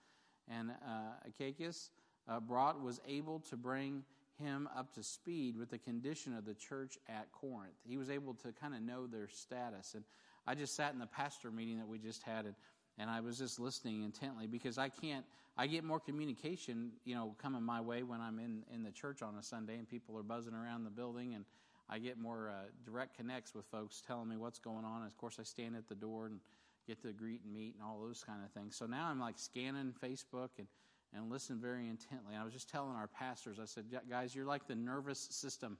and 0.50 0.72
uh, 0.72 1.30
Achaicus 1.30 1.90
uh, 2.28 2.40
brought 2.42 2.82
was 2.82 3.00
able 3.08 3.40
to 3.40 3.56
bring 3.56 4.04
him 4.40 4.68
up 4.78 4.94
to 4.96 5.04
speed 5.04 5.58
with 5.58 5.70
the 5.70 5.78
condition 5.78 6.36
of 6.36 6.46
the 6.46 6.54
church 6.54 6.98
at 7.08 7.32
Corinth. 7.32 7.76
He 7.84 7.98
was 7.98 8.10
able 8.10 8.34
to 8.36 8.52
kind 8.52 8.74
of 8.74 8.82
know 8.82 9.08
their 9.08 9.28
status. 9.28 9.94
And 9.96 10.04
I 10.48 10.56
just 10.56 10.76
sat 10.76 10.94
in 10.94 11.00
the 11.00 11.08
pastor 11.08 11.52
meeting 11.52 11.78
that 11.78 11.88
we 11.88 11.98
just 11.98 12.24
had, 12.24 12.46
and, 12.46 12.56
and 12.98 13.10
I 13.10 13.22
was 13.22 13.38
just 13.38 13.60
listening 13.60 14.04
intently 14.04 14.48
because 14.48 14.78
I 14.78 14.90
can't, 14.90 15.26
I 15.58 15.68
get 15.68 15.84
more 15.84 16.00
communication, 16.00 16.92
you 17.06 17.16
know, 17.16 17.36
coming 17.42 17.64
my 17.64 17.82
way 17.82 18.04
when 18.04 18.22
I'm 18.22 18.40
in, 18.40 18.64
in 18.74 18.84
the 18.84 18.92
church 18.92 19.22
on 19.22 19.36
a 19.36 19.44
Sunday 19.44 19.78
and 19.78 19.88
people 19.88 20.18
are 20.18 20.24
buzzing 20.24 20.54
around 20.54 20.84
the 20.84 20.90
building, 20.90 21.36
and 21.36 21.46
I 21.90 22.00
get 22.00 22.18
more 22.18 22.50
uh, 22.50 22.70
direct 22.86 23.16
connects 23.18 23.54
with 23.54 23.66
folks 23.66 24.02
telling 24.06 24.30
me 24.30 24.38
what's 24.38 24.60
going 24.60 24.86
on. 24.86 25.02
And 25.02 25.08
of 25.08 25.18
course, 25.18 25.38
I 25.40 25.44
stand 25.44 25.76
at 25.76 25.88
the 25.88 25.96
door 25.96 26.26
and 26.26 26.40
get 26.88 27.02
to 27.04 27.14
greet 27.14 27.42
and 27.44 27.54
meet 27.54 27.76
and 27.76 27.84
all 27.84 28.00
those 28.02 28.24
kind 28.26 28.40
of 28.44 28.52
things. 28.52 28.76
So 28.76 28.86
now 28.86 29.08
I'm 29.08 29.20
like 29.20 29.38
scanning 29.38 29.94
Facebook 30.04 30.50
and 30.58 30.68
and 31.16 31.30
listen 31.30 31.60
very 31.60 31.88
intently. 31.88 32.36
I 32.40 32.44
was 32.44 32.54
just 32.54 32.70
telling 32.70 32.96
our 32.96 33.08
pastors, 33.08 33.60
I 33.62 33.66
said, 33.66 33.86
guys, 34.10 34.36
you're 34.36 34.46
like 34.46 34.68
the 34.68 34.76
nervous 34.76 35.20
system. 35.20 35.78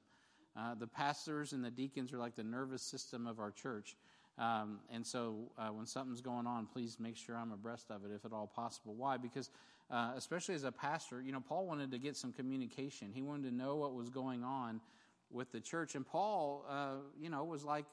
Uh, 0.56 0.76
the 0.76 0.88
pastors 0.88 1.54
and 1.54 1.64
the 1.64 1.72
deacons 1.72 2.14
are 2.14 2.20
like 2.20 2.36
the 2.36 2.44
nervous 2.44 2.82
system 2.84 3.26
of 3.26 3.40
our 3.40 3.52
church. 3.52 3.96
Um, 4.38 4.80
and 4.92 5.06
so 5.06 5.52
uh, 5.58 5.68
when 5.70 5.86
something's 5.86 6.22
going 6.22 6.48
on, 6.48 6.68
please 6.68 6.98
make 7.00 7.18
sure 7.18 7.36
I'm 7.36 7.52
abreast 7.52 7.92
of 7.92 8.04
it 8.06 8.12
if 8.14 8.26
at 8.26 8.34
all 8.34 8.48
possible. 8.48 8.96
Why? 8.96 9.18
Because 9.18 9.50
uh, 9.92 10.12
especially 10.16 10.56
as 10.56 10.64
a 10.64 10.72
pastor, 10.72 11.22
you 11.22 11.32
know, 11.32 11.40
Paul 11.40 11.68
wanted 11.68 11.92
to 11.92 12.00
get 12.00 12.16
some 12.16 12.32
communication. 12.32 13.12
He 13.14 13.22
wanted 13.22 13.50
to 13.50 13.56
know 13.56 13.76
what 13.76 13.94
was 13.94 14.10
going 14.10 14.44
on 14.44 14.82
with 15.30 15.52
the 15.52 15.60
church. 15.60 15.96
And 15.96 16.06
Paul, 16.06 16.66
uh, 16.70 16.96
you 17.20 17.30
know, 17.30 17.44
was 17.44 17.64
like, 17.64 17.86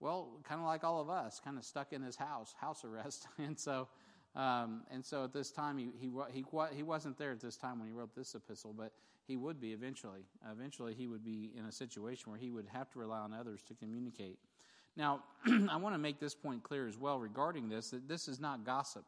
well, 0.00 0.40
kind 0.44 0.60
of 0.60 0.66
like 0.66 0.84
all 0.84 1.00
of 1.00 1.10
us, 1.10 1.40
kind 1.44 1.58
of 1.58 1.64
stuck 1.64 1.92
in 1.92 2.02
his 2.02 2.16
house, 2.16 2.54
house 2.60 2.84
arrest. 2.84 3.26
and 3.38 3.58
so 3.58 3.88
um, 4.34 4.82
and 4.90 5.04
so 5.04 5.24
at 5.24 5.32
this 5.32 5.50
time, 5.50 5.78
he, 5.78 5.90
he, 5.98 6.10
he, 6.32 6.44
he 6.74 6.82
wasn't 6.82 7.18
there 7.18 7.32
at 7.32 7.40
this 7.40 7.56
time 7.56 7.78
when 7.78 7.88
he 7.88 7.92
wrote 7.92 8.14
this 8.14 8.34
epistle, 8.34 8.72
but 8.76 8.92
he 9.26 9.36
would 9.36 9.60
be 9.60 9.72
eventually. 9.72 10.22
Eventually, 10.50 10.94
he 10.94 11.06
would 11.06 11.24
be 11.24 11.50
in 11.56 11.66
a 11.66 11.72
situation 11.72 12.30
where 12.30 12.40
he 12.40 12.50
would 12.50 12.66
have 12.72 12.90
to 12.92 12.98
rely 12.98 13.18
on 13.18 13.32
others 13.34 13.62
to 13.68 13.74
communicate. 13.74 14.38
Now, 14.96 15.22
I 15.70 15.76
want 15.76 15.94
to 15.94 15.98
make 15.98 16.18
this 16.20 16.34
point 16.34 16.62
clear 16.62 16.88
as 16.88 16.98
well 16.98 17.18
regarding 17.18 17.68
this 17.68 17.90
that 17.90 18.08
this 18.08 18.28
is 18.28 18.40
not 18.40 18.64
gossip. 18.64 19.04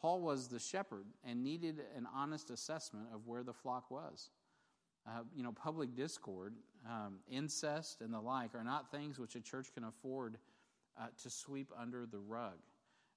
Paul 0.00 0.20
was 0.20 0.48
the 0.48 0.58
shepherd 0.58 1.06
and 1.24 1.44
needed 1.44 1.80
an 1.96 2.06
honest 2.14 2.50
assessment 2.50 3.06
of 3.14 3.26
where 3.26 3.42
the 3.44 3.52
flock 3.54 3.90
was. 3.90 4.30
uh, 5.06 5.22
you 5.34 5.42
know, 5.42 5.52
public 5.52 5.96
discord, 5.96 6.54
um, 6.88 7.18
incest, 7.30 8.00
and 8.00 8.12
the 8.12 8.20
like 8.20 8.54
are 8.54 8.64
not 8.64 8.90
things 8.90 9.18
which 9.18 9.34
a 9.34 9.40
church 9.40 9.72
can 9.74 9.84
afford 9.84 10.38
uh, 11.00 11.06
to 11.22 11.30
sweep 11.30 11.70
under 11.78 12.06
the 12.06 12.18
rug. 12.18 12.54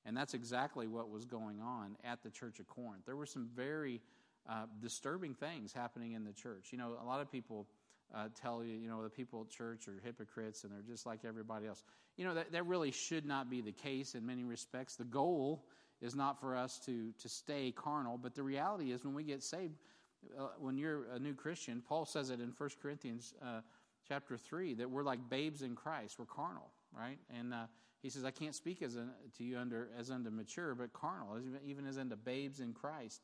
And 0.06 0.16
that's 0.16 0.34
exactly 0.34 0.88
what 0.88 1.10
was 1.10 1.26
going 1.26 1.62
on 1.62 1.96
at 2.04 2.22
the 2.22 2.30
Church 2.30 2.60
of 2.60 2.68
Corinth. 2.68 3.06
There 3.06 3.16
were 3.16 3.26
some 3.26 3.50
very 3.56 4.02
uh, 4.48 4.66
disturbing 4.82 5.34
things 5.34 5.74
happening 5.74 6.14
in 6.14 6.24
the 6.24 6.34
church. 6.34 6.68
You 6.72 6.78
know, 6.78 6.94
a 7.02 7.06
lot 7.06 7.22
of 7.22 7.32
people 7.32 7.68
uh, 8.14 8.28
tell 8.40 8.64
you, 8.64 8.76
you 8.76 8.88
know, 8.88 9.02
the 9.02 9.10
people 9.10 9.42
at 9.42 9.50
church 9.50 9.88
are 9.88 10.00
hypocrites 10.04 10.64
and 10.64 10.72
they're 10.72 10.84
just 10.88 11.06
like 11.06 11.26
everybody 11.26 11.66
else. 11.68 11.84
You 12.18 12.26
know, 12.26 12.36
that, 12.36 12.52
that 12.52 12.66
really 12.68 12.92
should 12.92 13.26
not 13.26 13.50
be 13.50 13.62
the 13.62 13.72
case 13.72 14.16
in 14.16 14.26
many 14.26 14.44
respects. 14.44 14.96
The 14.96 15.06
goal 15.06 15.66
is 16.02 16.16
not 16.16 16.40
for 16.40 16.56
us 16.56 16.80
to, 16.86 17.12
to 17.20 17.30
stay 17.30 17.74
carnal, 17.76 18.18
but 18.18 18.36
the 18.36 18.44
reality 18.44 18.92
is 18.92 19.04
when 19.04 19.16
we 19.16 19.24
get 19.24 19.42
saved, 19.42 19.74
uh, 20.38 20.48
when 20.60 20.78
you're 20.78 21.06
a 21.14 21.20
new 21.20 21.34
Christian, 21.34 21.82
Paul 21.88 22.06
says 22.06 22.30
it 22.30 22.40
in 22.40 22.54
1 22.56 22.70
Corinthians 22.82 23.34
uh, 23.42 23.62
chapter 24.08 24.38
3 24.38 24.76
that 24.76 24.90
we're 24.90 25.04
like 25.04 25.30
babes 25.30 25.62
in 25.62 25.76
Christ. 25.76 26.20
We're 26.20 26.26
carnal, 26.26 26.70
right? 26.96 27.18
And 27.38 27.54
uh, 27.54 27.66
he 28.02 28.10
says, 28.10 28.24
I 28.24 28.32
can't 28.32 28.54
speak 28.54 28.82
as 28.82 28.96
to 29.38 29.44
you 29.44 29.58
under, 29.58 29.90
as 29.98 30.12
unto 30.12 30.30
mature, 30.30 30.76
but 30.76 30.94
carnal, 30.94 31.40
even 31.66 31.88
as 31.88 31.98
unto 31.98 32.16
babes 32.16 32.60
in 32.60 32.74
Christ. 32.74 33.22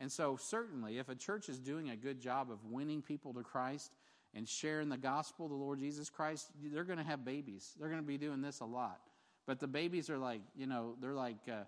And 0.00 0.10
so, 0.10 0.36
certainly, 0.40 0.98
if 0.98 1.08
a 1.08 1.14
church 1.14 1.48
is 1.48 1.58
doing 1.58 1.90
a 1.90 1.96
good 1.96 2.20
job 2.20 2.50
of 2.50 2.64
winning 2.64 3.02
people 3.02 3.34
to 3.34 3.42
Christ, 3.42 3.92
and 4.34 4.48
sharing 4.48 4.88
the 4.88 4.96
gospel, 4.96 5.48
the 5.48 5.54
Lord 5.54 5.78
Jesus 5.78 6.08
Christ, 6.08 6.50
they're 6.62 6.84
going 6.84 6.98
to 6.98 7.04
have 7.04 7.24
babies. 7.24 7.74
They're 7.78 7.88
going 7.88 8.00
to 8.00 8.06
be 8.06 8.18
doing 8.18 8.40
this 8.40 8.60
a 8.60 8.64
lot. 8.64 9.00
But 9.46 9.60
the 9.60 9.66
babies 9.66 10.08
are 10.08 10.18
like, 10.18 10.40
you 10.56 10.66
know, 10.66 10.94
they're 11.00 11.14
like 11.14 11.36
uh, 11.50 11.64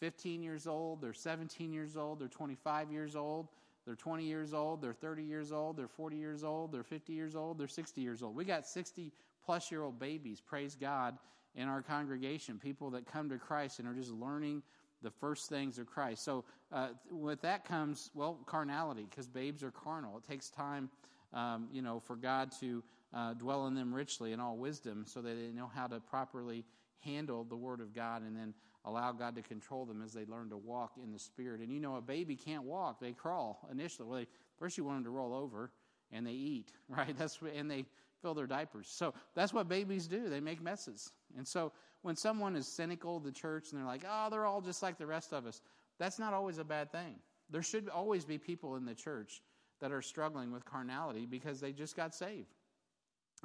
15 0.00 0.42
years 0.42 0.66
old, 0.66 1.00
they're 1.00 1.12
17 1.12 1.72
years 1.72 1.96
old, 1.96 2.20
they're 2.20 2.28
25 2.28 2.90
years 2.90 3.14
old, 3.14 3.48
they're 3.84 3.94
20 3.94 4.24
years 4.24 4.52
old, 4.54 4.82
they're 4.82 4.92
30 4.92 5.22
years 5.22 5.52
old, 5.52 5.76
they're 5.76 5.88
40 5.88 6.16
years 6.16 6.42
old, 6.44 6.72
they're 6.72 6.82
50 6.82 7.12
years 7.12 7.36
old, 7.36 7.58
they're 7.58 7.68
60 7.68 8.00
years 8.00 8.22
old. 8.22 8.34
We 8.34 8.44
got 8.44 8.66
60 8.66 9.12
plus 9.44 9.70
year 9.70 9.82
old 9.82 9.98
babies, 9.98 10.40
praise 10.40 10.74
God, 10.74 11.18
in 11.58 11.68
our 11.68 11.82
congregation, 11.82 12.58
people 12.58 12.90
that 12.90 13.04
come 13.06 13.28
to 13.28 13.36
Christ 13.36 13.80
and 13.80 13.88
are 13.88 13.94
just 13.94 14.12
learning 14.12 14.62
the 15.02 15.10
first 15.10 15.48
things 15.48 15.78
of 15.78 15.86
Christ. 15.86 16.24
So, 16.24 16.44
uh, 16.72 16.88
with 17.10 17.40
that 17.42 17.64
comes, 17.64 18.10
well, 18.14 18.38
carnality, 18.46 19.06
because 19.08 19.26
babes 19.26 19.62
are 19.62 19.70
carnal. 19.70 20.16
It 20.16 20.30
takes 20.30 20.50
time 20.50 20.88
um, 21.32 21.68
you 21.72 21.82
know, 21.82 22.00
for 22.00 22.16
God 22.16 22.52
to 22.60 22.82
uh, 23.12 23.34
dwell 23.34 23.66
in 23.66 23.74
them 23.74 23.94
richly 23.94 24.32
in 24.32 24.40
all 24.40 24.56
wisdom 24.56 25.04
so 25.06 25.20
that 25.20 25.34
they 25.34 25.52
know 25.52 25.70
how 25.72 25.86
to 25.86 26.00
properly 26.00 26.64
handle 27.00 27.44
the 27.44 27.56
Word 27.56 27.80
of 27.80 27.94
God 27.94 28.22
and 28.22 28.36
then 28.36 28.54
allow 28.84 29.12
God 29.12 29.34
to 29.36 29.42
control 29.42 29.84
them 29.84 30.02
as 30.02 30.12
they 30.12 30.24
learn 30.24 30.50
to 30.50 30.56
walk 30.56 30.92
in 31.02 31.12
the 31.12 31.18
Spirit. 31.18 31.60
And 31.60 31.72
you 31.72 31.80
know, 31.80 31.96
a 31.96 32.00
baby 32.00 32.36
can't 32.36 32.64
walk, 32.64 33.00
they 33.00 33.12
crawl 33.12 33.68
initially. 33.70 34.08
Well, 34.08 34.18
they, 34.20 34.26
first, 34.58 34.78
you 34.78 34.84
want 34.84 34.98
them 34.98 35.04
to 35.04 35.10
roll 35.10 35.34
over 35.34 35.70
and 36.12 36.26
they 36.26 36.32
eat, 36.32 36.72
right? 36.88 37.16
That's 37.16 37.38
And 37.54 37.70
they 37.70 37.84
fill 38.22 38.34
their 38.34 38.46
diapers. 38.46 38.88
So 38.88 39.14
that's 39.34 39.52
what 39.52 39.68
babies 39.68 40.06
do, 40.06 40.28
they 40.28 40.40
make 40.40 40.62
messes. 40.62 41.12
And 41.38 41.48
so 41.48 41.72
when 42.02 42.16
someone 42.16 42.56
is 42.56 42.66
cynical 42.66 43.16
of 43.16 43.24
the 43.24 43.32
church 43.32 43.70
and 43.70 43.80
they're 43.80 43.86
like, 43.86 44.04
oh, 44.08 44.28
they're 44.30 44.44
all 44.44 44.60
just 44.60 44.82
like 44.82 44.98
the 44.98 45.06
rest 45.06 45.32
of 45.32 45.46
us, 45.46 45.62
that's 45.98 46.18
not 46.18 46.34
always 46.34 46.58
a 46.58 46.64
bad 46.64 46.92
thing. 46.92 47.16
There 47.50 47.62
should 47.62 47.88
always 47.88 48.24
be 48.24 48.36
people 48.36 48.76
in 48.76 48.84
the 48.84 48.94
church 48.94 49.40
that 49.80 49.92
are 49.92 50.02
struggling 50.02 50.52
with 50.52 50.64
carnality 50.64 51.24
because 51.24 51.60
they 51.60 51.72
just 51.72 51.96
got 51.96 52.14
saved 52.14 52.54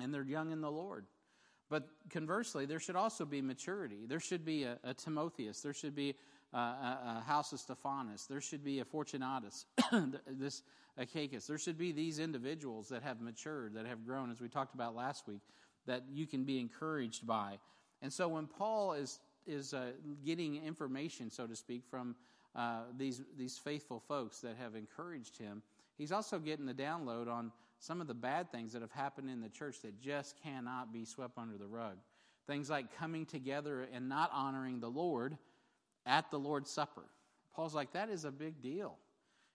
and 0.02 0.14
they're 0.14 0.24
young 0.24 0.52
in 0.52 0.62
the 0.62 0.72
Lord. 0.72 1.06
But 1.70 1.88
conversely, 2.10 2.66
there 2.66 2.80
should 2.80 2.96
also 2.96 3.26
be 3.26 3.42
maturity. 3.42 4.06
There 4.08 4.20
should 4.20 4.46
be 4.46 4.64
a, 4.64 4.78
a 4.84 4.94
Timotheus. 4.94 5.62
There 5.62 5.74
should 5.74 5.96
be 5.96 6.16
a, 6.54 6.58
a, 6.58 7.18
a, 7.18 7.24
house 7.26 7.54
of 7.54 7.60
Stephanas. 7.60 8.28
There 8.28 8.42
should 8.42 8.64
be 8.64 8.80
a 8.80 8.86
Fortunatus, 8.86 9.66
this 10.28 10.62
Achaicus. 11.00 11.48
There 11.48 11.58
should 11.58 11.78
be 11.78 11.92
these 11.92 12.20
individuals 12.20 12.90
that 12.90 13.02
have 13.02 13.22
matured, 13.22 13.74
that 13.76 13.88
have 13.88 14.06
grown, 14.06 14.30
as 14.30 14.40
we 14.40 14.50
talked 14.50 14.76
about 14.76 14.96
last 14.96 15.28
week, 15.28 15.42
that 15.88 16.04
you 16.12 16.28
can 16.28 16.44
be 16.44 16.60
encouraged 16.60 17.26
by. 17.26 17.58
And 18.04 18.14
so 18.14 18.28
when 18.28 18.46
Paul 18.46 18.94
is 18.94 19.20
is 19.48 19.74
uh, 19.74 19.94
getting 20.24 20.64
information, 20.64 21.32
so 21.32 21.48
to 21.48 21.56
speak, 21.56 21.84
from 21.90 22.16
uh, 22.56 22.82
these 22.96 23.24
these 23.36 23.58
faithful 23.58 24.00
folks 24.00 24.42
that 24.42 24.56
have 24.58 24.76
encouraged 24.76 25.38
him, 25.38 25.64
He's 25.98 26.12
also 26.12 26.40
getting 26.40 26.66
the 26.66 26.74
download 26.74 27.28
on 27.28 27.52
some 27.80 28.02
of 28.02 28.08
the 28.08 28.14
bad 28.14 28.52
things 28.52 28.74
that 28.74 28.82
have 28.82 28.92
happened 28.92 29.30
in 29.30 29.42
the 29.42 29.50
church 29.50 29.82
that 29.82 30.00
just 30.00 30.36
cannot 30.42 30.92
be 30.92 31.06
swept 31.06 31.38
under 31.38 31.58
the 31.58 31.68
rug. 31.68 31.98
Things 32.48 32.70
like 32.70 32.98
coming 32.98 33.26
together 33.26 33.88
and 33.94 34.10
not 34.10 34.32
honoring 34.34 34.80
the 34.80 34.90
Lord 34.90 35.38
at 36.06 36.30
the 36.32 36.40
Lord's 36.40 36.70
Supper. 36.70 37.04
Paul's 37.56 37.76
like, 37.76 37.94
that 37.94 38.10
is 38.10 38.26
a 38.26 38.32
big 38.32 38.62
deal. 38.62 38.98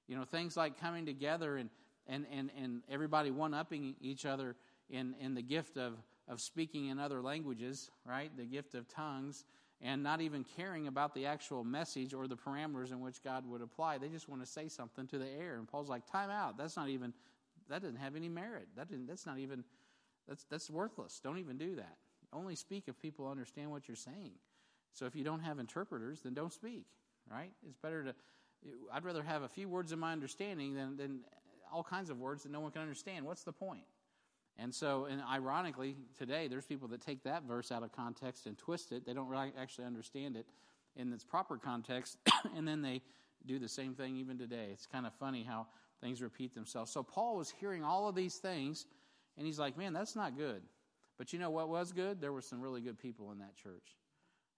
You 0.06 0.16
know, 0.16 0.24
things 0.24 0.56
like 0.56 0.80
coming 0.80 1.04
together 1.04 1.56
and, 1.56 1.68
and, 2.06 2.24
and, 2.32 2.50
and 2.62 2.82
everybody 2.88 3.30
one 3.30 3.52
upping 3.52 3.94
each 4.00 4.24
other 4.24 4.56
in, 4.88 5.14
in 5.20 5.34
the 5.34 5.42
gift 5.42 5.76
of, 5.76 5.94
of 6.28 6.40
speaking 6.40 6.86
in 6.86 6.98
other 6.98 7.22
languages, 7.22 7.90
right? 8.06 8.30
The 8.36 8.44
gift 8.44 8.74
of 8.74 8.86
tongues 8.88 9.44
and 9.80 10.02
not 10.02 10.20
even 10.20 10.44
caring 10.56 10.88
about 10.88 11.14
the 11.14 11.26
actual 11.26 11.64
message 11.64 12.12
or 12.12 12.26
the 12.26 12.36
parameters 12.36 12.90
in 12.90 13.00
which 13.00 13.22
God 13.22 13.48
would 13.48 13.62
apply. 13.62 13.98
They 13.98 14.08
just 14.08 14.28
want 14.28 14.42
to 14.42 14.46
say 14.46 14.68
something 14.68 15.06
to 15.06 15.18
the 15.18 15.28
air. 15.28 15.56
And 15.56 15.68
Paul's 15.68 15.88
like, 15.88 16.10
time 16.10 16.30
out. 16.30 16.58
That's 16.58 16.76
not 16.76 16.88
even, 16.88 17.14
that 17.68 17.82
doesn't 17.82 17.98
have 17.98 18.16
any 18.16 18.28
merit. 18.28 18.66
That 18.76 18.88
didn't, 18.88 19.06
that's 19.06 19.24
not 19.24 19.38
even, 19.38 19.64
that's, 20.26 20.44
that's 20.50 20.68
worthless. 20.68 21.20
Don't 21.22 21.38
even 21.38 21.56
do 21.56 21.76
that. 21.76 21.96
Only 22.32 22.56
speak 22.56 22.84
if 22.88 22.98
people 23.00 23.28
understand 23.28 23.70
what 23.70 23.88
you're 23.88 23.96
saying. 23.96 24.32
So 24.92 25.06
if 25.06 25.14
you 25.14 25.22
don't 25.24 25.40
have 25.40 25.58
interpreters, 25.58 26.20
then 26.22 26.34
don't 26.34 26.52
speak, 26.52 26.86
right? 27.30 27.52
It's 27.66 27.78
better 27.78 28.02
to, 28.02 28.14
I'd 28.92 29.04
rather 29.04 29.22
have 29.22 29.42
a 29.42 29.48
few 29.48 29.68
words 29.68 29.92
in 29.92 29.98
my 29.98 30.12
understanding 30.12 30.74
than, 30.74 30.96
than 30.96 31.20
all 31.72 31.84
kinds 31.84 32.10
of 32.10 32.18
words 32.18 32.42
that 32.42 32.52
no 32.52 32.60
one 32.60 32.72
can 32.72 32.82
understand. 32.82 33.24
What's 33.24 33.44
the 33.44 33.52
point? 33.52 33.84
And 34.58 34.74
so, 34.74 35.04
and 35.04 35.22
ironically, 35.22 35.96
today 36.18 36.48
there's 36.48 36.66
people 36.66 36.88
that 36.88 37.00
take 37.00 37.22
that 37.24 37.44
verse 37.44 37.70
out 37.70 37.82
of 37.82 37.92
context 37.92 38.46
and 38.46 38.58
twist 38.58 38.90
it. 38.92 39.06
They 39.06 39.14
don't 39.14 39.28
really 39.28 39.52
actually 39.58 39.84
understand 39.84 40.36
it 40.36 40.46
in 40.96 41.12
its 41.12 41.24
proper 41.24 41.56
context, 41.56 42.18
and 42.56 42.66
then 42.66 42.82
they 42.82 43.02
do 43.46 43.58
the 43.58 43.68
same 43.68 43.94
thing 43.94 44.16
even 44.16 44.36
today. 44.36 44.70
It's 44.72 44.86
kind 44.86 45.06
of 45.06 45.14
funny 45.14 45.44
how 45.44 45.66
things 46.00 46.20
repeat 46.20 46.54
themselves. 46.54 46.90
So 46.90 47.02
Paul 47.02 47.36
was 47.36 47.52
hearing 47.60 47.84
all 47.84 48.08
of 48.08 48.16
these 48.16 48.36
things, 48.36 48.86
and 49.36 49.46
he's 49.46 49.60
like, 49.60 49.78
"Man, 49.78 49.92
that's 49.92 50.16
not 50.16 50.36
good." 50.36 50.62
But 51.18 51.32
you 51.32 51.38
know 51.38 51.50
what 51.50 51.68
was 51.68 51.92
good? 51.92 52.20
There 52.20 52.32
were 52.32 52.40
some 52.40 52.60
really 52.60 52.80
good 52.80 52.98
people 52.98 53.32
in 53.32 53.38
that 53.38 53.56
church. 53.56 53.96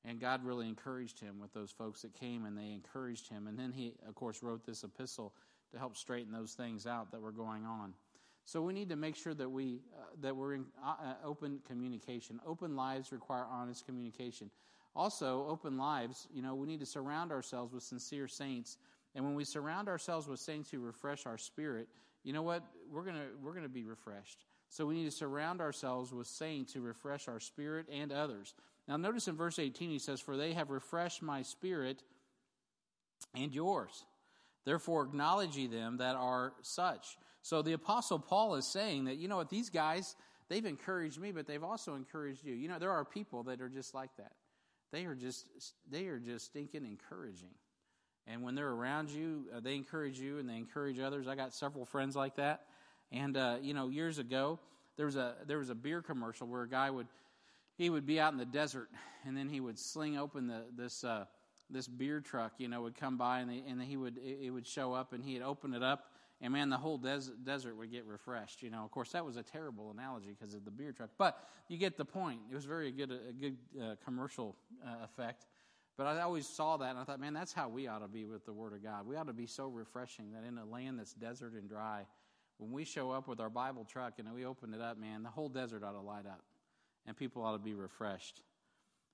And 0.05 0.21
God 0.21 0.45
really 0.45 0.69
encouraged 0.69 1.19
him 1.19 1.41
with 1.41 1.53
those 1.53 1.71
folks 1.71 2.03
that 2.03 2.15
came 2.15 2.45
and 2.45 2.57
they 2.57 2.71
encouraged 2.71 3.29
him. 3.29 3.47
And 3.47 3.59
then 3.59 3.73
he, 3.73 3.95
of 4.07 4.15
course, 4.15 4.43
wrote 4.43 4.65
this 4.65 4.85
epistle 4.85 5.35
to 5.73 5.79
help 5.79 5.97
straighten 5.97 6.33
those 6.33 6.53
things 6.53 6.87
out 6.87 7.11
that 7.13 7.21
were 7.21 7.33
going 7.33 7.65
on. 7.65 7.95
So 8.45 8.63
we 8.63 8.73
need 8.73 8.89
to 8.89 8.97
make 8.97 9.17
sure 9.17 9.35
that 9.35 9.49
we 9.49 9.81
uh, 9.97 10.05
that 10.23 10.35
we're 10.35 10.55
in 10.55 10.65
uh, 10.85 10.95
uh, 11.03 11.15
open 11.25 11.61
communication. 11.67 12.41
Open 12.47 12.75
lives 12.75 13.13
require 13.13 13.45
honest 13.51 13.87
communication. 13.87 14.51
Also, 14.97 15.47
open 15.49 15.79
lives, 15.79 16.27
you 16.33 16.43
know, 16.43 16.55
we 16.55 16.67
need 16.67 16.81
to 16.81 16.87
surround 16.87 17.31
ourselves 17.31 17.73
with 17.73 17.83
sincere 17.83 18.27
saints. 18.27 18.77
And 19.15 19.25
when 19.25 19.35
we 19.35 19.45
surround 19.45 19.89
ourselves 19.89 20.27
with 20.27 20.41
saints 20.41 20.71
who 20.71 20.81
refresh 20.81 21.27
our 21.27 21.39
spirit, 21.39 21.89
you 22.25 22.33
know 22.33 22.43
what? 22.43 22.65
We're 22.91 23.05
going 23.05 23.17
to 23.17 23.27
we're 23.43 23.53
going 23.53 23.65
to 23.65 23.69
be 23.69 23.85
refreshed. 23.85 24.45
So 24.69 24.87
we 24.87 24.95
need 24.95 25.05
to 25.05 25.11
surround 25.11 25.61
ourselves 25.61 26.13
with 26.13 26.27
saints 26.27 26.73
who 26.73 26.81
refresh 26.81 27.29
our 27.29 27.41
spirit 27.41 27.87
and 27.91 28.13
others. 28.13 28.55
Now 28.87 28.97
notice 28.97 29.29
in 29.29 29.37
verse 29.37 29.59
18 29.59 29.91
he 29.91 29.99
says, 29.99 30.21
"For 30.21 30.37
they 30.37 30.53
have 30.55 30.71
refreshed 30.71 31.23
my 31.23 31.43
spirit 31.43 32.03
and 33.35 33.55
yours. 33.55 34.05
Therefore 34.65 35.05
acknowledge 35.05 35.57
ye 35.57 35.67
them 35.67 35.99
that 35.99 36.17
are 36.17 36.53
such." 36.63 37.17
So 37.43 37.63
the 37.63 37.73
Apostle 37.73 38.19
Paul 38.19 38.55
is 38.57 38.67
saying 38.67 39.07
that, 39.07 39.17
you 39.17 39.29
know 39.29 39.37
what, 39.37 39.49
these 39.49 39.71
guys, 39.71 40.15
they've 40.49 40.65
encouraged 40.65 41.19
me, 41.19 41.33
but 41.33 41.47
they've 41.47 41.65
also 41.65 41.95
encouraged 41.95 42.45
you. 42.45 42.55
You 42.55 42.69
know, 42.69 42.79
there 42.79 42.91
are 42.91 43.05
people 43.05 43.45
that 43.45 43.61
are 43.61 43.69
just 43.69 43.95
like 43.95 44.11
that. 44.19 44.33
They 44.93 45.05
are 45.05 45.15
just, 45.15 45.47
they 45.91 46.07
are 46.07 46.19
just 46.19 46.47
stinking 46.47 46.85
encouraging. 46.85 47.55
And 48.27 48.43
when 48.43 48.55
they're 48.55 48.71
around 48.71 49.11
you, 49.11 49.47
uh, 49.55 49.61
they 49.61 49.75
encourage 49.75 50.19
you 50.19 50.39
and 50.39 50.49
they 50.49 50.57
encourage 50.57 50.99
others. 50.99 51.27
I 51.27 51.35
got 51.35 51.55
several 51.55 51.85
friends 51.85 52.15
like 52.15 52.37
that. 52.37 52.63
And, 53.11 53.37
uh, 53.37 53.57
you 53.63 53.75
know, 53.75 53.89
years 53.89 54.19
ago, 54.19 54.59
there 54.97 55.07
was, 55.07 55.17
a, 55.17 55.35
there 55.47 55.59
was 55.59 55.71
a 55.71 55.75
beer 55.75 56.03
commercial 56.03 56.47
where 56.47 56.63
a 56.63 56.69
guy 56.69 56.91
would, 56.91 57.07
he 57.77 57.89
would 57.89 58.05
be 58.05 58.21
out 58.21 58.33
in 58.33 58.39
the 58.39 58.45
desert 58.45 58.89
and 59.25 59.37
then 59.37 59.49
he 59.49 59.61
would 59.61 59.79
sling 59.79 60.19
open 60.19 60.47
the, 60.47 60.65
this, 60.77 61.03
uh, 61.03 61.25
this 61.71 61.89
beer 61.89 62.21
truck, 62.21 62.53
you 62.59 62.69
know, 62.69 62.83
would 62.83 62.97
come 62.97 63.17
by 63.17 63.41
and, 63.41 63.51
they, 63.51 63.63
and 63.67 63.81
he 63.83 63.97
would, 63.97 64.19
it 64.19 64.51
would 64.51 64.67
show 64.67 64.93
up 64.93 65.13
and 65.13 65.25
he'd 65.25 65.43
open 65.43 65.73
it 65.73 65.83
up 65.83 66.05
and 66.41 66.53
man, 66.53 66.71
the 66.71 66.77
whole 66.77 66.97
des- 66.97 67.35
desert 67.45 67.77
would 67.77 67.91
get 67.91 68.07
refreshed. 68.07 68.63
You 68.63 68.71
know, 68.71 68.83
of 68.85 68.91
course, 68.91 69.13
that 69.13 69.25
was 69.25 69.37
a 69.37 69.43
terrible 69.43 69.91
analogy 69.91 70.35
because 70.39 70.55
of 70.55 70.65
the 70.65 70.71
beer 70.71 70.93
truck, 70.93 71.11
but 71.19 71.39
you 71.69 71.77
get 71.77 71.97
the 71.97 72.05
point. 72.05 72.41
It 72.51 72.55
was 72.55 72.65
very 72.65 72.91
good, 72.91 73.11
a 73.11 73.33
good 73.33 73.57
uh, 73.81 73.95
commercial 74.05 74.57
uh, 74.85 75.05
effect. 75.05 75.47
But 75.97 76.07
I 76.07 76.21
always 76.23 76.47
saw 76.47 76.79
that, 76.79 76.91
and 76.91 76.99
I 76.99 77.05
thought, 77.05 77.21
man, 77.21 77.35
that's 77.35 77.53
how 77.53 77.69
we 77.69 77.87
ought 77.87 77.99
to 77.99 78.09
be 78.09 78.25
with 78.25 78.47
the 78.47 78.55
Word 78.55 78.73
of 78.73 78.83
God. 78.83 79.07
We 79.07 79.17
ought 79.17 79.27
to 79.27 79.35
be 79.35 79.47
so 79.47 79.69
refreshing 79.69 80.33
that 80.33 80.45
in 80.49 80.57
a 80.57 80.65
land 80.65 80.99
that's 80.99 81.13
desert 81.13 81.53
and 81.53 81.69
dry, 81.69 82.07
when 82.57 82.73
we 82.73 82.85
show 82.85 83.11
up 83.11 83.29
with 83.29 83.39
our 83.39 83.51
Bible 83.51 83.85
truck 83.85 84.15
and 84.19 84.33
we 84.33 84.47
open 84.47 84.73
it 84.73 84.81
up, 84.81 84.99
man, 84.99 85.23
the 85.23 85.29
whole 85.29 85.49
desert 85.51 85.83
ought 85.83 85.93
to 85.93 86.01
light 86.01 86.27
up, 86.27 86.43
and 87.07 87.17
people 87.17 87.43
ought 87.43 87.53
to 87.53 87.59
be 87.59 87.75
refreshed. 87.75 88.41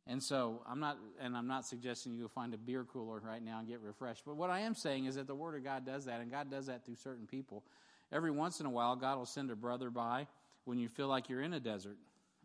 And 0.09 0.23
so 0.23 0.63
I'm 0.69 0.79
not, 0.79 0.99
and 1.21 1.37
I'm 1.37 1.49
not 1.49 1.67
suggesting 1.67 2.15
you 2.15 2.23
go 2.23 2.29
find 2.29 2.55
a 2.55 2.59
beer 2.59 2.85
cooler 2.85 3.21
right 3.21 3.43
now 3.43 3.59
and 3.59 3.67
get 3.67 3.81
refreshed. 3.81 4.23
But 4.25 4.37
what 4.37 4.51
I 4.51 4.61
am 4.61 4.75
saying 4.75 5.07
is 5.07 5.17
that 5.17 5.27
the 5.27 5.35
Word 5.35 5.57
of 5.57 5.65
God 5.65 5.85
does 5.85 6.05
that, 6.05 6.21
and 6.21 6.31
God 6.31 6.51
does 6.51 6.67
that 6.67 6.85
through 6.85 6.97
certain 6.97 7.27
people. 7.27 7.65
every 8.13 8.31
once 8.31 8.61
in 8.61 8.67
a 8.67 8.71
while, 8.71 8.95
God 8.95 9.19
will 9.19 9.27
send 9.27 9.51
a 9.51 9.57
brother 9.57 9.91
by 9.91 10.29
when 10.65 10.79
you 10.79 10.89
feel 10.89 11.09
like 11.09 11.29
you're 11.29 11.43
in 11.43 11.55
a 11.55 11.61
desert. 11.61 11.97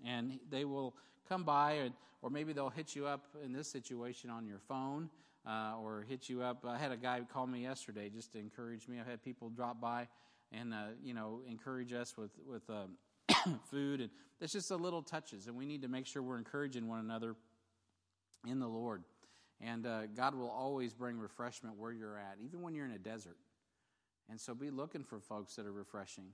And 0.03 0.39
they 0.49 0.65
will 0.65 0.95
come 1.29 1.43
by, 1.43 1.91
or 2.23 2.31
maybe 2.31 2.51
they'll 2.51 2.69
hit 2.69 2.95
you 2.95 3.05
up 3.05 3.25
in 3.45 3.53
this 3.53 3.67
situation 3.67 4.31
on 4.31 4.47
your 4.47 4.59
phone 4.67 5.11
uh, 5.45 5.73
or 5.79 6.03
hit 6.09 6.29
you 6.29 6.41
up. 6.41 6.65
I 6.67 6.79
had 6.79 6.91
a 6.91 6.97
guy 6.97 7.21
call 7.31 7.45
me 7.45 7.61
yesterday 7.61 8.09
just 8.09 8.31
to 8.33 8.39
encourage 8.39 8.87
me. 8.87 8.99
I've 8.99 9.07
had 9.07 9.21
people 9.23 9.49
drop 9.49 9.79
by 9.79 10.07
and, 10.51 10.73
uh, 10.73 10.87
you 11.03 11.13
know, 11.13 11.41
encourage 11.47 11.93
us 11.93 12.17
with, 12.17 12.31
with 12.47 12.63
uh, 12.71 12.87
food. 13.69 14.01
And 14.01 14.09
it's 14.39 14.53
just 14.53 14.69
the 14.69 14.77
little 14.77 15.03
touches, 15.03 15.45
and 15.45 15.55
we 15.55 15.67
need 15.67 15.83
to 15.83 15.87
make 15.87 16.07
sure 16.07 16.23
we're 16.23 16.39
encouraging 16.39 16.87
one 16.87 16.99
another 16.99 17.35
in 18.47 18.59
the 18.59 18.67
Lord. 18.67 19.03
And 19.59 19.85
uh, 19.85 20.07
God 20.07 20.35
will 20.35 20.49
always 20.49 20.93
bring 20.93 21.19
refreshment 21.19 21.77
where 21.77 21.91
you're 21.91 22.17
at, 22.17 22.37
even 22.43 22.61
when 22.61 22.73
you're 22.73 22.85
in 22.85 22.91
a 22.91 22.99
desert. 22.99 23.37
And 24.29 24.39
so 24.39 24.55
be 24.55 24.69
looking 24.69 25.03
for 25.03 25.19
folks 25.19 25.55
that 25.55 25.65
are 25.65 25.71
refreshing. 25.71 26.25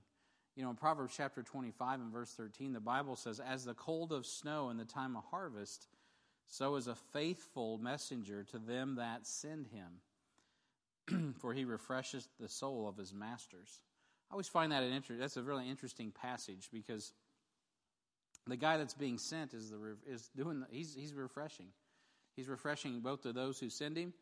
You 0.56 0.64
know, 0.64 0.70
in 0.70 0.76
Proverbs 0.76 1.14
chapter 1.16 1.42
25 1.42 2.00
and 2.00 2.12
verse 2.12 2.32
13, 2.32 2.72
the 2.72 2.80
Bible 2.80 3.16
says, 3.16 3.40
As 3.40 3.64
the 3.64 3.74
cold 3.74 4.12
of 4.12 4.24
snow 4.26 4.70
in 4.70 4.76
the 4.76 4.84
time 4.84 5.16
of 5.16 5.24
harvest, 5.30 5.88
so 6.48 6.76
is 6.76 6.86
a 6.86 6.94
faithful 6.94 7.78
messenger 7.78 8.44
to 8.44 8.58
them 8.58 8.96
that 8.96 9.26
send 9.26 9.66
him, 9.66 11.34
for 11.38 11.52
he 11.52 11.64
refreshes 11.64 12.28
the 12.40 12.48
soul 12.48 12.88
of 12.88 12.96
his 12.96 13.12
masters. 13.12 13.80
I 14.30 14.34
always 14.34 14.48
find 14.48 14.72
that 14.72 14.82
an 14.82 14.92
inter- 14.92 15.16
that's 15.16 15.36
a 15.36 15.42
really 15.42 15.68
interesting 15.68 16.10
passage 16.10 16.68
because 16.72 17.12
the 18.46 18.56
guy 18.56 18.78
that's 18.78 18.94
being 18.94 19.18
sent 19.18 19.54
is 19.54 19.70
the 19.70 19.96
is 20.06 20.30
doing 20.36 20.60
the, 20.60 20.66
he's 20.70 20.94
he's 20.94 21.14
refreshing. 21.14 21.68
He's 22.38 22.48
refreshing 22.48 23.00
both 23.00 23.22
to 23.22 23.32
those 23.32 23.58
who 23.58 23.68
send 23.68 23.96
him, 23.96 24.14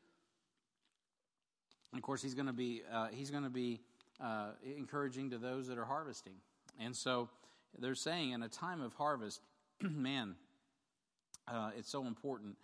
and 1.92 1.98
of 1.98 2.02
course 2.02 2.22
he's 2.22 2.32
going 2.32 2.46
to 2.46 2.54
be 2.54 2.80
uh, 2.90 3.08
he's 3.12 3.30
going 3.30 3.42
to 3.42 3.50
be 3.50 3.82
uh, 4.18 4.52
encouraging 4.64 5.28
to 5.32 5.36
those 5.36 5.68
that 5.68 5.76
are 5.76 5.84
harvesting. 5.84 6.32
And 6.80 6.96
so 6.96 7.28
they're 7.78 7.94
saying 7.94 8.30
in 8.30 8.42
a 8.42 8.48
time 8.48 8.80
of 8.80 8.94
harvest, 8.94 9.42
man, 9.82 10.34
uh, 11.46 11.72
it's 11.76 11.90
so 11.90 12.06
important 12.06 12.56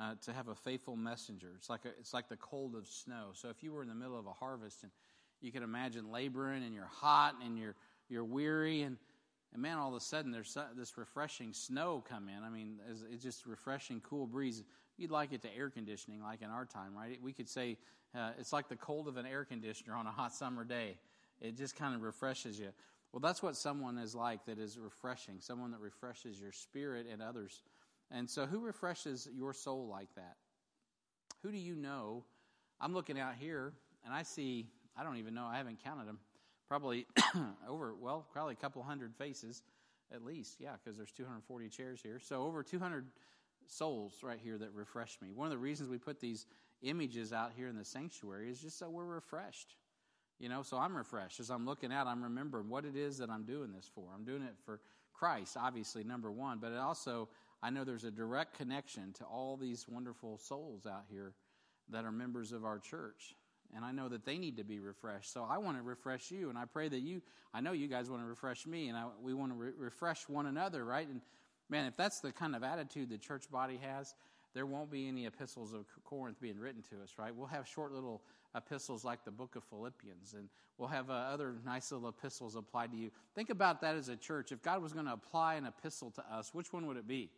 uh, 0.00 0.14
to 0.26 0.32
have 0.32 0.46
a 0.46 0.54
faithful 0.54 0.94
messenger. 0.94 1.48
It's 1.56 1.68
like 1.68 1.86
a, 1.86 1.88
it's 1.98 2.14
like 2.14 2.28
the 2.28 2.36
cold 2.36 2.76
of 2.76 2.86
snow. 2.86 3.30
So 3.32 3.48
if 3.48 3.64
you 3.64 3.72
were 3.72 3.82
in 3.82 3.88
the 3.88 3.96
middle 3.96 4.16
of 4.16 4.26
a 4.26 4.32
harvest 4.32 4.84
and 4.84 4.92
you 5.40 5.50
can 5.50 5.64
imagine 5.64 6.12
laboring 6.12 6.62
and 6.62 6.72
you're 6.72 6.84
hot 6.84 7.34
and 7.44 7.58
you're 7.58 7.74
you're 8.08 8.22
weary 8.22 8.82
and 8.82 8.96
and 9.52 9.60
man, 9.60 9.78
all 9.78 9.88
of 9.88 9.94
a 9.94 10.00
sudden 10.00 10.30
there's 10.30 10.56
this 10.76 10.96
refreshing 10.96 11.52
snow 11.52 12.04
come 12.08 12.28
in. 12.28 12.44
I 12.44 12.48
mean, 12.48 12.78
it's 13.12 13.24
just 13.24 13.44
refreshing, 13.46 14.00
cool 14.00 14.28
breeze. 14.28 14.62
You'd 15.00 15.10
like 15.10 15.32
it 15.32 15.40
to 15.42 15.56
air 15.56 15.70
conditioning, 15.70 16.22
like 16.22 16.42
in 16.42 16.50
our 16.50 16.66
time, 16.66 16.94
right? 16.94 17.18
We 17.22 17.32
could 17.32 17.48
say 17.48 17.78
uh, 18.14 18.32
it's 18.38 18.52
like 18.52 18.68
the 18.68 18.76
cold 18.76 19.08
of 19.08 19.16
an 19.16 19.24
air 19.24 19.46
conditioner 19.46 19.94
on 19.94 20.06
a 20.06 20.10
hot 20.10 20.34
summer 20.34 20.62
day. 20.62 20.98
It 21.40 21.56
just 21.56 21.74
kind 21.74 21.94
of 21.94 22.02
refreshes 22.02 22.58
you. 22.58 22.68
Well, 23.10 23.20
that's 23.20 23.42
what 23.42 23.56
someone 23.56 23.96
is 23.96 24.14
like 24.14 24.44
that 24.44 24.58
is 24.58 24.78
refreshing, 24.78 25.36
someone 25.40 25.70
that 25.70 25.80
refreshes 25.80 26.38
your 26.38 26.52
spirit 26.52 27.06
and 27.10 27.22
others. 27.22 27.62
And 28.10 28.28
so, 28.28 28.44
who 28.44 28.60
refreshes 28.60 29.26
your 29.34 29.54
soul 29.54 29.88
like 29.88 30.14
that? 30.16 30.36
Who 31.42 31.50
do 31.50 31.56
you 31.56 31.74
know? 31.74 32.24
I'm 32.78 32.92
looking 32.92 33.18
out 33.18 33.36
here 33.40 33.72
and 34.04 34.12
I 34.12 34.22
see, 34.22 34.66
I 34.98 35.02
don't 35.02 35.16
even 35.16 35.32
know, 35.32 35.46
I 35.46 35.56
haven't 35.56 35.82
counted 35.82 36.08
them, 36.08 36.18
probably 36.68 37.06
over, 37.68 37.94
well, 37.98 38.26
probably 38.34 38.52
a 38.52 38.56
couple 38.56 38.82
hundred 38.82 39.14
faces 39.16 39.62
at 40.12 40.24
least, 40.24 40.56
yeah, 40.58 40.72
because 40.72 40.96
there's 40.96 41.12
240 41.12 41.68
chairs 41.70 42.00
here. 42.02 42.20
So, 42.22 42.42
over 42.42 42.62
200 42.62 43.06
souls 43.70 44.14
right 44.22 44.38
here 44.42 44.58
that 44.58 44.72
refresh 44.74 45.18
me. 45.22 45.30
One 45.32 45.46
of 45.46 45.52
the 45.52 45.58
reasons 45.58 45.88
we 45.88 45.98
put 45.98 46.20
these 46.20 46.46
images 46.82 47.32
out 47.32 47.52
here 47.56 47.68
in 47.68 47.76
the 47.76 47.84
sanctuary 47.84 48.50
is 48.50 48.60
just 48.60 48.78
so 48.78 48.90
we're 48.90 49.04
refreshed. 49.04 49.76
You 50.38 50.48
know, 50.48 50.62
so 50.62 50.78
I'm 50.78 50.96
refreshed. 50.96 51.38
As 51.38 51.50
I'm 51.50 51.66
looking 51.66 51.92
out, 51.92 52.06
I'm 52.06 52.22
remembering 52.22 52.68
what 52.68 52.84
it 52.84 52.96
is 52.96 53.18
that 53.18 53.28
I'm 53.28 53.44
doing 53.44 53.72
this 53.72 53.90
for. 53.94 54.04
I'm 54.14 54.24
doing 54.24 54.42
it 54.42 54.54
for 54.64 54.80
Christ, 55.12 55.56
obviously, 55.58 56.02
number 56.02 56.30
one, 56.30 56.58
but 56.58 56.72
also, 56.74 57.28
I 57.62 57.68
know 57.68 57.84
there's 57.84 58.04
a 58.04 58.10
direct 58.10 58.56
connection 58.56 59.12
to 59.18 59.24
all 59.24 59.58
these 59.58 59.86
wonderful 59.86 60.38
souls 60.38 60.86
out 60.86 61.04
here 61.10 61.34
that 61.90 62.06
are 62.06 62.12
members 62.12 62.52
of 62.52 62.64
our 62.64 62.78
church. 62.78 63.34
And 63.76 63.84
I 63.84 63.92
know 63.92 64.08
that 64.08 64.24
they 64.24 64.38
need 64.38 64.56
to 64.56 64.64
be 64.64 64.80
refreshed. 64.80 65.32
So 65.32 65.46
I 65.48 65.58
want 65.58 65.76
to 65.76 65.82
refresh 65.82 66.30
you. 66.30 66.48
And 66.48 66.58
I 66.58 66.64
pray 66.64 66.88
that 66.88 67.00
you, 67.00 67.22
I 67.54 67.60
know 67.60 67.72
you 67.72 67.86
guys 67.86 68.10
want 68.10 68.22
to 68.22 68.26
refresh 68.26 68.66
me. 68.66 68.88
And 68.88 68.96
I, 68.96 69.04
we 69.22 69.34
want 69.34 69.52
to 69.52 69.56
re- 69.56 69.72
refresh 69.76 70.28
one 70.28 70.46
another, 70.46 70.84
right? 70.84 71.06
And 71.06 71.20
man, 71.70 71.86
if 71.86 71.96
that's 71.96 72.20
the 72.20 72.32
kind 72.32 72.54
of 72.54 72.62
attitude 72.62 73.10
the 73.10 73.18
church 73.18 73.50
body 73.50 73.78
has, 73.82 74.14
there 74.54 74.66
won't 74.66 74.90
be 74.90 75.06
any 75.06 75.26
epistles 75.26 75.72
of 75.72 75.86
Corinth 76.04 76.40
being 76.40 76.58
written 76.58 76.82
to 76.90 77.02
us, 77.02 77.14
right? 77.18 77.34
We'll 77.34 77.46
have 77.46 77.68
short 77.68 77.92
little 77.92 78.22
epistles 78.56 79.04
like 79.04 79.24
the 79.24 79.30
book 79.30 79.54
of 79.54 79.62
Philippians, 79.64 80.34
and 80.34 80.48
we'll 80.76 80.88
have 80.88 81.08
uh, 81.08 81.12
other 81.12 81.54
nice 81.64 81.92
little 81.92 82.08
epistles 82.08 82.56
applied 82.56 82.90
to 82.90 82.96
you. 82.96 83.10
Think 83.34 83.50
about 83.50 83.80
that 83.82 83.94
as 83.94 84.08
a 84.08 84.16
church. 84.16 84.50
If 84.50 84.60
God 84.60 84.82
was 84.82 84.92
going 84.92 85.06
to 85.06 85.12
apply 85.12 85.54
an 85.54 85.66
epistle 85.66 86.10
to 86.12 86.24
us, 86.32 86.52
which 86.52 86.72
one 86.72 86.86
would 86.86 86.96
it 86.96 87.06
be? 87.06 87.30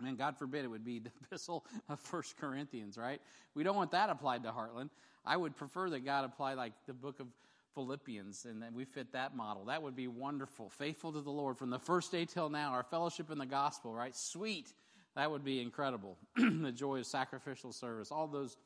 Mean, 0.00 0.16
God 0.16 0.36
forbid 0.36 0.64
it 0.64 0.68
would 0.68 0.84
be 0.84 0.98
the 1.00 1.10
epistle 1.24 1.64
of 1.88 2.00
First 2.00 2.36
Corinthians, 2.36 2.98
right? 2.98 3.20
We 3.54 3.64
don't 3.64 3.76
want 3.76 3.90
that 3.92 4.10
applied 4.10 4.42
to 4.44 4.50
Heartland. 4.50 4.90
I 5.24 5.36
would 5.36 5.56
prefer 5.56 5.88
that 5.90 6.04
God 6.04 6.24
apply 6.24 6.54
like 6.54 6.72
the 6.86 6.92
book 6.92 7.20
of 7.20 7.26
Philippians, 7.74 8.44
and 8.44 8.64
we 8.74 8.84
fit 8.84 9.12
that 9.12 9.36
model. 9.36 9.66
That 9.66 9.82
would 9.82 9.96
be 9.96 10.08
wonderful. 10.08 10.70
Faithful 10.70 11.12
to 11.12 11.20
the 11.20 11.30
Lord 11.30 11.58
from 11.58 11.70
the 11.70 11.78
first 11.78 12.12
day 12.12 12.24
till 12.24 12.48
now, 12.48 12.72
our 12.72 12.82
fellowship 12.84 13.30
in 13.30 13.38
the 13.38 13.46
gospel, 13.46 13.92
right? 13.92 14.14
Sweet. 14.14 14.72
That 15.16 15.30
would 15.30 15.44
be 15.44 15.60
incredible. 15.60 16.16
the 16.36 16.72
joy 16.72 16.98
of 16.98 17.06
sacrificial 17.06 17.72
service, 17.72 18.10
all 18.10 18.26
those 18.26 18.56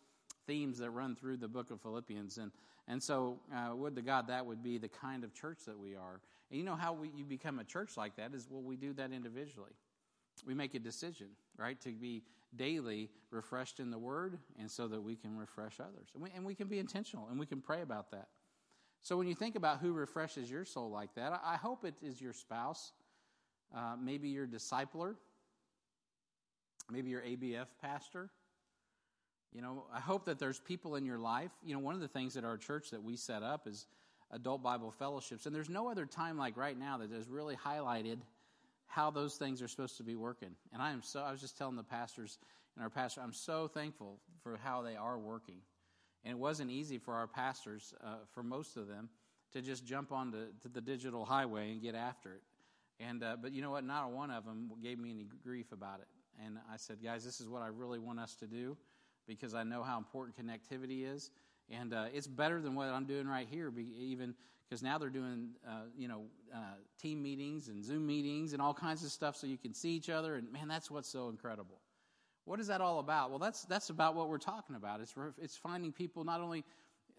themes 0.46 0.78
that 0.78 0.90
run 0.90 1.14
through 1.14 1.36
the 1.36 1.48
book 1.48 1.70
of 1.70 1.80
Philippians. 1.82 2.38
And, 2.38 2.50
and 2.86 3.02
so, 3.02 3.38
uh, 3.54 3.74
would 3.74 3.96
to 3.96 4.02
God 4.02 4.28
that 4.28 4.46
would 4.46 4.62
be 4.62 4.78
the 4.78 4.88
kind 4.88 5.24
of 5.24 5.34
church 5.34 5.58
that 5.66 5.78
we 5.78 5.94
are. 5.94 6.20
And 6.50 6.58
you 6.58 6.64
know 6.64 6.76
how 6.76 6.94
we, 6.94 7.10
you 7.14 7.24
become 7.24 7.58
a 7.58 7.64
church 7.64 7.96
like 7.96 8.16
that 8.16 8.34
is, 8.34 8.48
well, 8.50 8.62
we 8.62 8.76
do 8.76 8.94
that 8.94 9.12
individually. 9.12 9.72
We 10.46 10.54
make 10.54 10.74
a 10.74 10.78
decision, 10.78 11.28
right, 11.58 11.78
to 11.82 11.90
be 11.90 12.22
daily 12.56 13.10
refreshed 13.30 13.80
in 13.80 13.90
the 13.90 13.98
Word, 13.98 14.38
and 14.58 14.70
so 14.70 14.88
that 14.88 15.02
we 15.02 15.16
can 15.16 15.36
refresh 15.36 15.80
others. 15.80 16.08
And 16.14 16.22
we, 16.22 16.30
and 16.34 16.44
we 16.44 16.54
can 16.54 16.68
be 16.68 16.78
intentional, 16.78 17.28
and 17.28 17.38
we 17.38 17.46
can 17.46 17.60
pray 17.60 17.82
about 17.82 18.12
that. 18.12 18.28
So 19.02 19.16
when 19.16 19.26
you 19.26 19.34
think 19.34 19.56
about 19.56 19.78
who 19.78 19.92
refreshes 19.92 20.50
your 20.50 20.64
soul 20.64 20.90
like 20.90 21.14
that, 21.14 21.40
I, 21.44 21.56
hope 21.56 21.84
it 21.84 21.94
is 22.02 22.20
your 22.20 22.32
spouse, 22.32 22.92
uh, 23.74 23.94
maybe 23.98 24.28
your 24.28 24.46
discipler, 24.46 25.14
maybe 26.90 27.11
your 27.11 27.22
ABF 27.22 27.66
pastor. 27.80 28.30
You 29.52 29.62
know, 29.62 29.84
I 29.94 30.00
hope 30.00 30.26
that 30.26 30.38
there's 30.38 30.58
people 30.58 30.96
in 30.96 31.04
your 31.04 31.18
life. 31.18 31.50
You 31.64 31.74
know, 31.74 31.80
one 31.80 31.94
of 31.94 32.00
the 32.00 32.08
things 32.08 32.37
at 32.37 32.44
our 32.44 32.58
church 32.58 32.90
that 32.90 33.02
we 33.02 33.16
set 33.16 33.42
up 33.42 33.66
is 33.66 33.87
adult 34.30 34.62
Bible 34.62 34.90
fellowships, 34.90 35.46
and 35.46 35.54
there's 35.54 35.70
no 35.70 35.88
other 35.88 36.04
time 36.04 36.37
like 36.37 36.56
right 36.56 36.78
now 36.78 36.98
that 36.98 37.11
has 37.12 37.28
really 37.28 37.56
highlighted 37.56 38.18
how 38.88 39.11
those 39.11 39.37
things 39.37 39.62
are 39.62 39.68
supposed 39.68 39.96
to 39.98 40.02
be 40.02 40.16
working. 40.16 40.50
And 40.72 40.82
I 40.82 40.92
am 40.92 41.02
so 41.02 41.20
I 41.20 41.30
was 41.30 41.40
just 41.40 41.56
telling 41.56 41.76
the 41.76 41.82
pastors 41.82 42.38
and 42.78 42.84
our 42.84 42.90
pastor, 42.90 43.20
I'm 43.22 43.32
so 43.32 43.66
thankful 43.66 44.20
for 44.42 44.56
how 44.56 44.82
they 44.82 44.94
are 44.94 45.18
working. 45.18 45.56
And 46.24 46.33
it 46.33 46.38
wasn't 46.38 46.70
easy 46.70 46.98
for 46.98 47.14
our 47.14 47.26
pastors, 47.26 47.94
uh, 48.02 48.16
for 48.33 48.42
most 48.42 48.76
of 48.76 48.88
them, 48.88 49.09
to 49.52 49.62
just 49.62 49.85
jump 49.85 50.12
onto 50.12 50.46
to 50.62 50.68
the 50.68 50.81
digital 50.81 51.24
highway 51.24 51.70
and 51.72 51.81
get 51.81 51.94
after 51.94 52.35
it. 52.35 52.42
And 53.00 53.22
uh, 53.22 53.37
but 53.40 53.52
you 53.52 53.62
know 53.62 53.70
what? 53.70 53.85
Not 53.85 54.11
one 54.11 54.31
of 54.31 54.44
them 54.44 54.70
gave 54.83 54.98
me 54.98 55.11
any 55.11 55.26
grief 55.44 55.72
about 55.72 56.00
it. 56.00 56.09
And 56.44 56.59
I 56.72 56.76
said, 56.76 56.98
guys, 57.02 57.24
this 57.24 57.40
is 57.40 57.48
what 57.48 57.62
I 57.62 57.68
really 57.68 57.98
want 57.98 58.20
us 58.20 58.35
to 58.37 58.46
do 58.46 58.76
because 59.26 59.54
I 59.54 59.62
know 59.62 59.83
how 59.83 59.98
important 59.98 60.37
connectivity 60.37 61.12
is. 61.12 61.31
And 61.70 61.92
uh, 61.92 62.07
it's 62.14 62.26
better 62.26 62.61
than 62.61 62.74
what 62.74 62.88
I'm 62.88 63.04
doing 63.04 63.28
right 63.28 63.46
here, 63.48 63.72
even 63.76 64.35
because 64.68 64.83
now 64.83 64.98
they're 64.98 65.11
doing, 65.11 65.50
uh, 65.66 65.83
you 65.96 66.09
know, 66.09 66.22
uh, 66.54 66.76
team 67.00 67.22
meetings 67.22 67.68
and 67.68 67.85
Zoom 67.85 68.07
meetings 68.07 68.52
and 68.52 68.62
all 68.62 68.74
kinds 68.74 69.04
of 69.04 69.11
stuff 69.11 69.37
so 69.37 69.46
you 69.46 69.59
can 69.59 69.74
see 69.74 69.90
each 69.90 70.09
other. 70.09 70.37
And 70.37 70.50
man, 70.52 70.68
that's 70.68 70.90
what's 70.90 71.09
so 71.09 71.28
incredible. 71.28 71.81
What 72.48 72.61
is 72.61 72.68
that 72.68 72.80
all 72.80 72.98
about? 72.98 73.28
Well, 73.28 73.38
that's 73.38 73.64
that's 73.64 73.90
about 73.90 74.14
what 74.14 74.30
we're 74.30 74.38
talking 74.38 74.74
about. 74.74 75.02
It's 75.02 75.14
it's 75.38 75.54
finding 75.54 75.92
people 75.92 76.24
not 76.24 76.40
only 76.40 76.64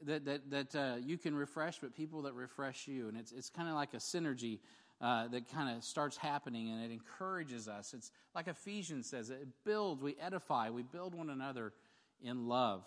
that 0.04 0.26
that 0.26 0.50
that 0.50 0.76
uh, 0.76 0.96
you 1.00 1.20
can 1.20 1.36
refresh, 1.36 1.78
but 1.80 1.96
people 1.96 2.24
that 2.24 2.34
refresh 2.34 2.88
you. 2.88 3.08
And 3.10 3.16
it's 3.16 3.32
it's 3.32 3.52
kind 3.52 3.70
of 3.70 3.76
like 3.76 3.94
a 3.94 3.98
synergy 3.98 4.58
uh, 5.02 5.28
that 5.28 5.48
kind 5.48 5.78
of 5.78 5.84
starts 5.84 6.18
happening 6.18 6.72
and 6.72 6.84
it 6.84 6.92
encourages 6.92 7.68
us. 7.68 7.94
It's 7.94 8.12
like 8.34 8.48
Ephesians 8.48 9.08
says, 9.08 9.30
it 9.30 9.48
builds, 9.64 10.02
we 10.02 10.16
edify, 10.20 10.72
we 10.72 10.84
build 10.84 11.14
one 11.14 11.30
another 11.30 11.74
in 12.22 12.48
love. 12.48 12.84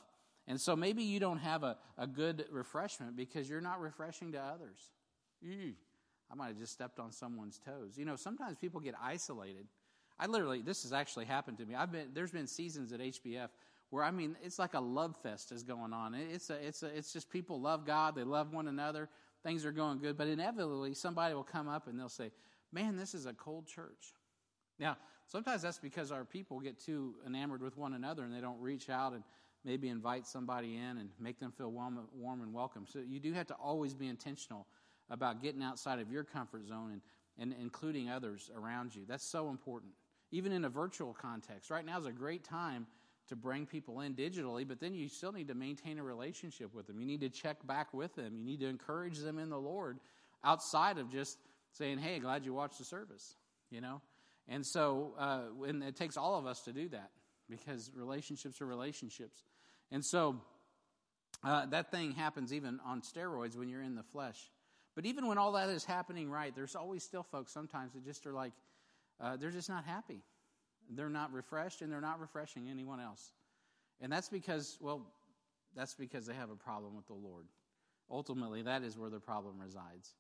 And 0.47 0.61
so 0.61 0.75
maybe 0.77 1.05
you 1.05 1.21
don't 1.21 1.39
have 1.39 1.63
a, 1.63 1.79
a 1.97 2.07
good 2.07 2.45
refreshment 2.51 3.17
because 3.17 3.49
you're 3.49 3.61
not 3.61 3.81
refreshing 3.81 4.33
to 4.33 4.41
others. 4.41 4.91
I 5.43 6.35
might 6.35 6.49
have 6.49 6.59
just 6.59 6.73
stepped 6.73 6.99
on 6.99 7.13
someone's 7.13 7.59
toes. 7.59 7.97
You 7.97 8.05
know, 8.05 8.17
sometimes 8.17 8.59
people 8.59 8.81
get 8.81 8.95
isolated. 9.03 9.67
I 10.23 10.27
literally, 10.27 10.63
this 10.63 10.85
has 10.85 10.93
actually 10.93 11.25
happened 11.25 11.59
to 11.59 11.67
me. 11.67 11.75
I've 11.75 11.91
been, 11.91 12.11
there's 12.15 12.31
been 12.31 12.47
seasons 12.47 12.93
at 12.93 13.01
HBF 13.01 13.49
where 13.91 14.05
I 14.05 14.13
mean, 14.13 14.37
it's 14.41 14.57
like 14.57 14.75
a 14.75 14.81
love 14.81 15.17
fest 15.21 15.51
is 15.51 15.65
going 15.65 15.93
on. 15.93 16.15
It's 16.15 16.49
a, 16.49 16.65
it's 16.65 16.85
a, 16.85 16.87
it's 16.87 17.13
just 17.13 17.29
people 17.29 17.61
love 17.61 17.85
God, 17.85 18.15
they 18.15 18.23
love 18.23 18.55
one 18.55 18.69
another, 18.69 19.09
things 19.43 19.67
are 19.67 19.73
going 19.73 19.99
good, 19.99 20.17
but 20.17 20.29
inevitably 20.29 20.95
somebody 20.95 21.35
will 21.35 21.43
come 21.43 21.69
up 21.69 21.89
and 21.89 21.99
they'll 21.99 22.09
say, 22.09 22.31
Man, 22.73 22.97
this 22.97 23.15
is 23.15 23.27
a 23.27 23.33
cold 23.33 23.67
church. 23.67 24.15
Now, 24.79 24.97
sometimes 25.27 25.63
that's 25.63 25.79
because 25.79 26.13
our 26.13 26.25
people 26.25 26.61
get 26.61 26.79
too 26.79 27.17
enamored 27.27 27.61
with 27.61 27.77
one 27.77 27.93
another 27.93 28.23
and 28.23 28.33
they 28.33 28.41
don't 28.41 28.61
reach 28.61 28.89
out 28.89 29.15
and 29.15 29.25
maybe 29.65 29.89
invite 29.89 30.25
somebody 30.27 30.77
in 30.77 30.99
and 30.99 31.11
make 31.19 31.41
them 31.41 31.51
feel 31.51 31.71
warm, 31.71 31.99
warm 32.15 32.43
and 32.43 32.55
welcome. 32.55 32.87
So 32.89 33.01
you 33.01 33.19
do 33.19 33.33
have 33.33 33.49
to 33.49 33.55
always 33.55 33.93
be 33.93 34.07
intentional 34.07 34.67
about 35.11 35.43
getting 35.43 35.63
outside 35.63 35.99
of 35.99 36.11
your 36.11 36.23
comfort 36.25 36.67
zone 36.67 36.93
and, 36.93 37.03
and 37.53 37.61
including 37.61 38.09
others 38.09 38.51
around 38.57 38.95
you. 38.95 39.03
That's 39.07 39.25
so 39.25 39.51
important. 39.51 39.93
Even 40.33 40.51
in 40.53 40.65
a 40.65 40.69
virtual 40.69 41.15
context, 41.15 41.71
right 41.71 41.85
now 41.85 41.99
is 41.99 42.07
a 42.07 42.13
great 42.13 42.43
time 42.43 42.87
to 43.29 43.37
bring 43.37 43.67
people 43.67 44.01
in 44.01 44.15
digitally, 44.15 44.67
but 44.67 44.81
then 44.81 44.95
you 44.95 45.09
still 45.09 45.33
need 45.33 45.49
to 45.49 45.55
maintain 45.55 45.99
a 45.99 46.03
relationship 46.03 46.75
with 46.75 46.87
them. 46.87 46.99
You 46.99 47.07
need 47.07 47.21
to 47.21 47.29
check 47.29 47.65
back 47.67 47.95
with 47.95 48.15
them. 48.15 48.37
You 48.37 48.45
need 48.45 48.61
to 48.61 48.67
encourage 48.67 49.19
them 49.19 49.39
in 49.39 49.49
the 49.49 49.59
Lord 49.59 50.01
outside 50.43 50.99
of 50.99 51.11
just 51.11 51.39
saying, 51.73 51.99
hey, 51.99 52.19
glad 52.19 52.45
you 52.45 52.53
watched 52.53 52.79
the 52.79 52.85
service, 52.85 53.37
you 53.71 53.81
know? 53.81 54.01
And 54.49 54.67
so, 54.67 55.15
uh, 55.19 55.65
and 55.67 55.83
it 55.85 55.97
takes 55.97 56.17
all 56.17 56.37
of 56.37 56.47
us 56.47 56.63
to 56.63 56.73
do 56.73 56.89
that 56.89 57.11
because 57.49 57.91
relationships 57.95 58.61
are 58.61 58.67
relationships. 58.67 59.45
And 59.91 60.05
so, 60.05 60.41
uh, 61.45 61.67
that 61.67 61.91
thing 61.91 62.13
happens 62.13 62.53
even 62.53 62.81
on 62.85 63.03
steroids 63.03 63.57
when 63.57 63.69
you're 63.69 63.83
in 63.83 63.95
the 63.95 64.03
flesh. 64.03 64.51
But 64.95 65.07
even 65.07 65.27
when 65.27 65.39
all 65.39 65.53
that 65.53 65.69
is 65.69 65.85
happening 65.85 66.31
right, 66.31 66.55
there's 66.55 66.75
always 66.75 67.03
still 67.03 67.23
folks 67.23 67.53
sometimes 67.53 67.95
that 67.95 68.05
just 68.05 68.27
are 68.27 68.33
like, 68.33 68.53
uh, 69.21 69.37
they're 69.37 69.51
just 69.51 69.69
not 69.69 69.85
happy. 69.85 70.23
They're 70.91 71.09
not 71.09 71.33
refreshed 71.33 71.83
and 71.83 71.93
they're 71.93 72.01
not 72.01 72.21
refreshing 72.21 72.69
anyone 72.69 73.01
else. 73.01 73.33
And 74.01 74.13
that's 74.13 74.29
because, 74.29 74.79
well, 74.81 75.07
that's 75.75 75.95
because 75.95 76.27
they 76.27 76.35
have 76.35 76.51
a 76.51 76.57
problem 76.57 76.97
with 76.97 77.07
the 77.07 77.15
Lord. 77.15 77.47
Ultimately, 78.11 78.63
that 78.63 78.83
is 78.83 78.99
where 78.99 79.11
the 79.11 79.21
problem 79.21 79.59
resides. 79.61 80.15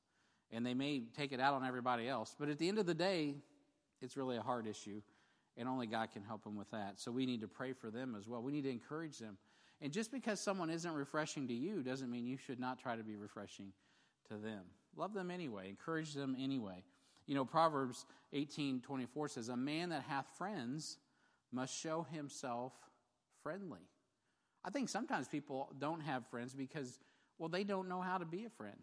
And 0.51 0.65
they 0.65 0.75
may 0.75 1.03
take 1.17 1.33
it 1.33 1.41
out 1.41 1.55
on 1.55 1.65
everybody 1.65 2.09
else, 2.09 2.35
but 2.39 2.49
at 2.49 2.59
the 2.59 2.69
end 2.69 2.79
of 2.79 2.87
the 2.87 2.95
day, 2.95 3.35
it's 4.01 4.17
really 4.17 4.37
a 4.37 4.43
hard 4.43 4.67
issue, 4.67 5.01
and 5.57 5.69
only 5.69 5.87
God 5.87 6.11
can 6.13 6.23
help 6.23 6.45
them 6.45 6.57
with 6.57 6.71
that. 6.71 7.01
So 7.01 7.11
we 7.11 7.27
need 7.27 7.41
to 7.41 7.49
pray 7.49 7.73
for 7.73 7.91
them 7.91 8.15
as 8.19 8.29
well. 8.29 8.43
We 8.43 8.53
need 8.53 8.65
to 8.65 8.71
encourage 8.71 9.19
them. 9.19 9.39
And 9.81 9.93
just 9.93 10.13
because 10.13 10.41
someone 10.41 10.71
isn't 10.71 10.93
refreshing 10.93 11.49
to 11.49 11.55
you 11.55 11.83
doesn't 11.83 12.11
mean 12.11 12.27
you 12.27 12.37
should 12.37 12.61
not 12.61 12.79
try 12.79 12.97
to 12.97 13.03
be 13.03 13.17
refreshing 13.17 13.73
to 14.29 14.35
them. 14.35 14.63
Love 14.97 15.15
them 15.15 15.31
anyway, 15.31 15.69
encourage 15.69 16.15
them 16.15 16.37
anyway. 16.39 16.85
You 17.27 17.35
know, 17.35 17.45
Proverbs 17.45 18.05
18 18.33 18.81
24 18.81 19.29
says, 19.29 19.49
A 19.49 19.57
man 19.57 19.91
that 19.91 20.03
hath 20.03 20.27
friends 20.37 20.99
must 21.53 21.75
show 21.75 22.07
himself 22.11 22.73
friendly. 23.43 23.81
I 24.65 24.71
think 24.71 24.89
sometimes 24.89 25.29
people 25.29 25.73
don't 25.79 26.01
have 26.01 26.27
friends 26.29 26.55
because, 26.55 26.99
well, 27.39 27.49
they 27.49 27.65
don't 27.65 27.89
know 27.89 28.01
how 28.01 28.19
to 28.19 28.25
be 28.25 28.45
a 28.45 28.51
friend. 28.51 28.77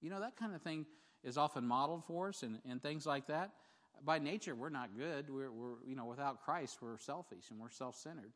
You 0.00 0.10
know, 0.10 0.20
that 0.20 0.36
kind 0.36 0.54
of 0.54 0.62
thing 0.62 0.86
is 1.22 1.38
often 1.38 1.66
modeled 1.66 2.04
for 2.04 2.28
us 2.28 2.42
and, 2.42 2.58
and 2.68 2.82
things 2.82 3.06
like 3.06 3.26
that. 3.28 3.52
By 4.04 4.18
nature, 4.18 4.54
we're 4.54 4.68
not 4.68 4.90
good. 4.96 5.30
We're, 5.30 5.50
we're, 5.50 5.76
you 5.86 5.96
know, 5.96 6.04
without 6.04 6.44
Christ, 6.44 6.78
we're 6.82 6.98
selfish 6.98 7.50
and 7.50 7.58
we're 7.58 7.70
self 7.70 7.96
centered. 7.96 8.32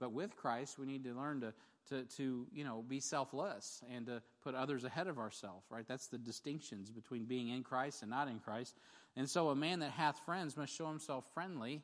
But 0.00 0.12
with 0.12 0.34
Christ, 0.36 0.78
we 0.78 0.86
need 0.86 1.04
to 1.04 1.14
learn 1.14 1.40
to, 1.42 1.54
to, 1.88 2.04
to, 2.16 2.46
you 2.52 2.64
know, 2.64 2.84
be 2.86 3.00
selfless 3.00 3.82
and 3.94 4.06
to 4.06 4.22
put 4.42 4.54
others 4.54 4.84
ahead 4.84 5.06
of 5.06 5.18
ourselves, 5.18 5.66
right? 5.70 5.86
That's 5.86 6.06
the 6.06 6.18
distinctions 6.18 6.90
between 6.90 7.24
being 7.24 7.48
in 7.48 7.62
Christ 7.62 8.02
and 8.02 8.10
not 8.10 8.28
in 8.28 8.38
Christ. 8.38 8.76
And 9.16 9.28
so 9.28 9.50
a 9.50 9.56
man 9.56 9.80
that 9.80 9.90
hath 9.90 10.18
friends 10.24 10.56
must 10.56 10.74
show 10.74 10.88
himself 10.88 11.24
friendly. 11.34 11.82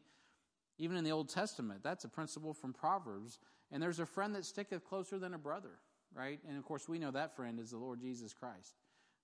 Even 0.78 0.96
in 0.96 1.04
the 1.04 1.12
Old 1.12 1.28
Testament, 1.28 1.82
that's 1.82 2.04
a 2.04 2.08
principle 2.08 2.54
from 2.54 2.72
Proverbs. 2.72 3.38
And 3.70 3.82
there's 3.82 4.00
a 4.00 4.06
friend 4.06 4.34
that 4.34 4.44
sticketh 4.44 4.84
closer 4.84 5.18
than 5.18 5.34
a 5.34 5.38
brother, 5.38 5.78
right? 6.14 6.40
And 6.48 6.56
of 6.56 6.64
course, 6.64 6.88
we 6.88 6.98
know 6.98 7.10
that 7.10 7.36
friend 7.36 7.60
is 7.60 7.70
the 7.70 7.76
Lord 7.76 8.00
Jesus 8.00 8.32
Christ. 8.32 8.74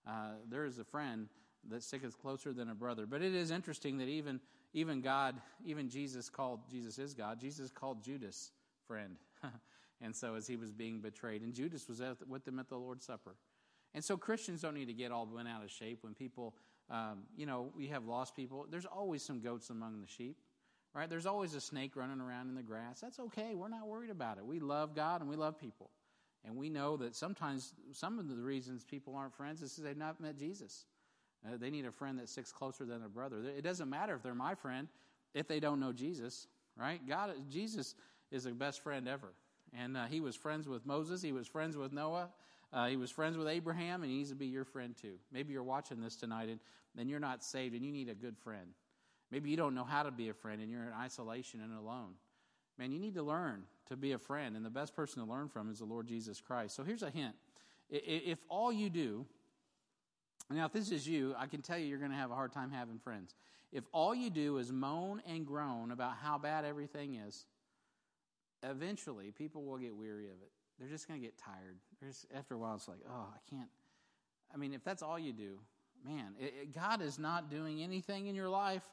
Uh, 0.07 0.35
there 0.49 0.65
is 0.65 0.79
a 0.79 0.85
friend 0.85 1.29
that 1.69 1.83
sticketh 1.83 2.21
closer 2.21 2.53
than 2.53 2.69
a 2.69 2.75
brother. 2.75 3.07
But 3.07 3.23
it 3.23 3.35
is 3.35 3.51
interesting 3.51 3.99
that 3.99 4.09
even 4.09 4.41
even 4.73 5.01
God, 5.01 5.41
even 5.65 5.89
Jesus 5.89 6.29
called 6.29 6.61
Jesus 6.71 6.99
is 6.99 7.15
God. 7.15 7.41
Jesus 7.41 7.71
called 7.71 8.03
Judas 8.05 8.51
friend. 8.87 9.17
and 10.01 10.15
so 10.15 10.35
as 10.35 10.47
he 10.47 10.57
was 10.57 10.73
being 10.73 11.01
betrayed, 11.01 11.43
and 11.43 11.55
Judas 11.55 11.89
was 11.89 12.01
with 12.29 12.45
them 12.45 12.59
at 12.59 12.69
the 12.69 12.77
Lord's 12.77 13.05
Supper. 13.05 13.37
And 13.95 14.05
so 14.05 14.17
Christians 14.17 14.61
don't 14.61 14.75
need 14.75 14.87
to 14.87 14.93
get 14.93 15.11
all 15.11 15.25
bent 15.25 15.49
out 15.49 15.65
of 15.65 15.71
shape 15.71 16.01
when 16.03 16.15
people, 16.15 16.55
um, 16.91 17.23
you 17.37 17.47
know, 17.47 17.71
we 17.75 17.87
have 17.87 18.05
lost 18.05 18.37
people. 18.37 18.67
There's 18.71 18.85
always 18.85 19.23
some 19.23 19.41
goats 19.41 19.71
among 19.71 20.01
the 20.01 20.07
sheep, 20.07 20.37
right? 20.95 21.09
There's 21.09 21.25
always 21.25 21.55
a 21.55 21.61
snake 21.61 21.97
running 21.97 22.21
around 22.21 22.49
in 22.49 22.55
the 22.55 22.63
grass. 22.63 23.01
That's 23.01 23.19
okay. 23.19 23.55
We're 23.55 23.69
not 23.69 23.89
worried 23.89 24.11
about 24.11 24.37
it. 24.37 24.45
We 24.45 24.61
love 24.61 24.95
God 24.95 25.23
and 25.23 25.31
we 25.31 25.37
love 25.37 25.59
people. 25.59 25.91
And 26.45 26.57
we 26.57 26.69
know 26.69 26.97
that 26.99 27.17
sometimes 27.17 27.75
some 27.93 28.19
of 28.19 28.29
the 28.29 28.37
reasons 28.37 28.85
people 28.85 29.17
aren't 29.17 29.35
friends 29.35 29.63
is 29.63 29.75
they've 29.77 29.97
not 29.97 30.21
met 30.21 30.37
Jesus. 30.37 30.85
Uh, 31.45 31.57
they 31.57 31.71
need 31.71 31.87
a 31.87 31.91
friend 31.91 32.19
that 32.19 32.29
sticks 32.29 32.53
closer 32.53 32.85
than 32.85 33.03
a 33.03 33.09
brother. 33.09 33.39
It 33.57 33.63
doesn't 33.63 33.89
matter 33.89 34.15
if 34.15 34.23
they're 34.23 34.35
my 34.35 34.55
friend 34.55 34.89
if 35.35 35.49
they 35.49 35.61
don't 35.61 35.81
know 35.81 35.93
Jesus, 35.93 36.47
right? 36.79 37.01
God, 37.07 37.33
Jesus 37.51 37.95
is 38.31 38.45
the 38.45 38.53
best 38.53 38.83
friend 38.83 39.07
ever. 39.07 39.33
And 39.79 39.97
uh, 39.97 40.07
he 40.07 40.21
was 40.21 40.35
friends 40.37 40.69
with 40.69 40.87
Moses, 40.87 41.23
he 41.23 41.33
was 41.33 41.47
friends 41.47 41.77
with 41.77 41.93
Noah, 41.93 42.31
uh, 42.73 42.87
he 42.87 42.97
was 42.97 43.11
friends 43.11 43.37
with 43.37 43.47
Abraham, 43.47 44.03
and 44.03 44.11
he 44.11 44.19
needs 44.19 44.31
to 44.31 44.37
be 44.37 44.47
your 44.47 44.65
friend 44.65 44.97
too. 45.01 45.15
Maybe 45.33 45.53
you're 45.53 45.63
watching 45.63 46.01
this 46.01 46.17
tonight 46.17 46.49
and 46.49 46.61
then 46.95 47.09
you're 47.09 47.21
not 47.21 47.45
saved 47.45 47.75
and 47.75 47.85
you 47.85 47.93
need 47.93 48.09
a 48.09 48.15
good 48.15 48.39
friend. 48.39 48.69
Maybe 49.31 49.51
you 49.51 49.57
don't 49.57 49.75
know 49.75 49.85
how 49.85 50.03
to 50.03 50.11
be 50.11 50.29
a 50.29 50.35
friend 50.35 50.61
and 50.63 50.71
you're 50.71 50.83
in 50.83 50.93
isolation 50.93 51.61
and 51.61 51.77
alone. 51.77 52.13
Man, 52.79 52.93
you 52.93 52.99
need 52.99 53.15
to 53.15 53.23
learn 53.23 53.65
to 53.87 53.97
be 53.97 54.13
a 54.13 54.19
friend, 54.19 54.57
and 54.57 54.65
the 54.65 54.71
best 54.71 54.95
person 54.95 55.25
to 55.25 55.31
learn 55.31 55.49
from 55.49 55.71
is 55.71 55.79
the 55.79 55.85
Lord 55.85 56.07
Jesus 56.07 56.41
Christ. 56.41 56.77
So 56.77 56.83
here's 56.83 57.03
a 57.03 57.11
hint. 57.11 57.35
If 57.89 58.39
all 58.49 58.73
you 58.73 58.91
do, 58.91 59.25
now 60.51 60.67
if 60.67 60.73
this 60.73 60.91
is 60.91 61.07
you, 61.07 61.35
I 61.39 61.47
can 61.47 61.63
tell 61.63 61.79
you 61.79 61.87
you're 61.87 61.99
going 61.99 62.11
to 62.11 62.17
have 62.17 62.31
a 62.31 62.35
hard 62.35 62.53
time 62.53 62.71
having 62.71 62.99
friends. 62.99 63.35
If 63.73 63.85
all 63.93 64.15
you 64.15 64.31
do 64.31 64.59
is 64.59 64.73
moan 64.73 65.23
and 65.27 65.47
groan 65.47 65.91
about 65.91 66.17
how 66.23 66.39
bad 66.39 66.65
everything 66.65 67.15
is, 67.15 67.47
eventually 68.63 69.31
people 69.31 69.65
will 69.65 69.79
get 69.79 69.95
weary 69.95 70.27
of 70.27 70.41
it. 70.43 70.51
They're 70.79 70.89
just 70.89 71.09
going 71.09 71.21
to 71.21 71.25
get 71.25 71.39
tired. 71.39 71.79
There's, 72.01 72.27
after 72.35 72.55
a 72.55 72.59
while, 72.59 72.75
it's 72.75 72.89
like, 72.89 73.01
oh, 73.09 73.29
I 73.35 73.39
can't. 73.51 73.69
I 74.53 74.59
mean, 74.59 74.75
if 74.75 74.85
that's 74.85 75.03
all 75.03 75.19
you 75.19 75.33
do, 75.33 75.59
man, 76.05 76.35
it, 76.39 76.55
it, 76.63 76.75
God 76.75 77.03
is 77.03 77.19
not 77.19 77.51
doing 77.51 77.83
anything 77.83 78.27
in 78.27 78.35
your 78.35 78.49
life 78.49 78.85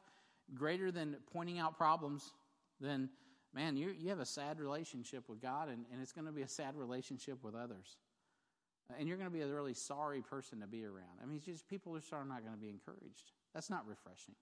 greater 0.54 0.90
than 0.90 1.16
pointing 1.32 1.58
out 1.58 1.76
problems. 1.76 2.32
Then, 2.80 3.10
man, 3.54 3.76
you 3.76 3.94
you 3.96 4.08
have 4.10 4.20
a 4.20 4.26
sad 4.26 4.58
relationship 4.58 5.28
with 5.28 5.40
God, 5.40 5.68
and, 5.68 5.84
and 5.92 6.02
it's 6.02 6.12
going 6.12 6.26
to 6.26 6.32
be 6.32 6.42
a 6.42 6.48
sad 6.48 6.74
relationship 6.76 7.44
with 7.44 7.54
others. 7.54 7.96
And 8.98 9.08
you're 9.08 9.16
going 9.16 9.30
to 9.30 9.34
be 9.34 9.42
a 9.42 9.46
really 9.46 9.72
sorry 9.72 10.20
person 10.20 10.60
to 10.60 10.66
be 10.66 10.84
around. 10.84 11.18
I 11.22 11.26
mean, 11.26 11.40
just 11.40 11.66
people 11.68 11.96
are 11.96 12.24
not 12.24 12.42
going 12.42 12.52
to 12.54 12.60
be 12.60 12.68
encouraged. 12.68 13.32
That's 13.54 13.70
not 13.70 13.86
refreshing. 13.86 14.34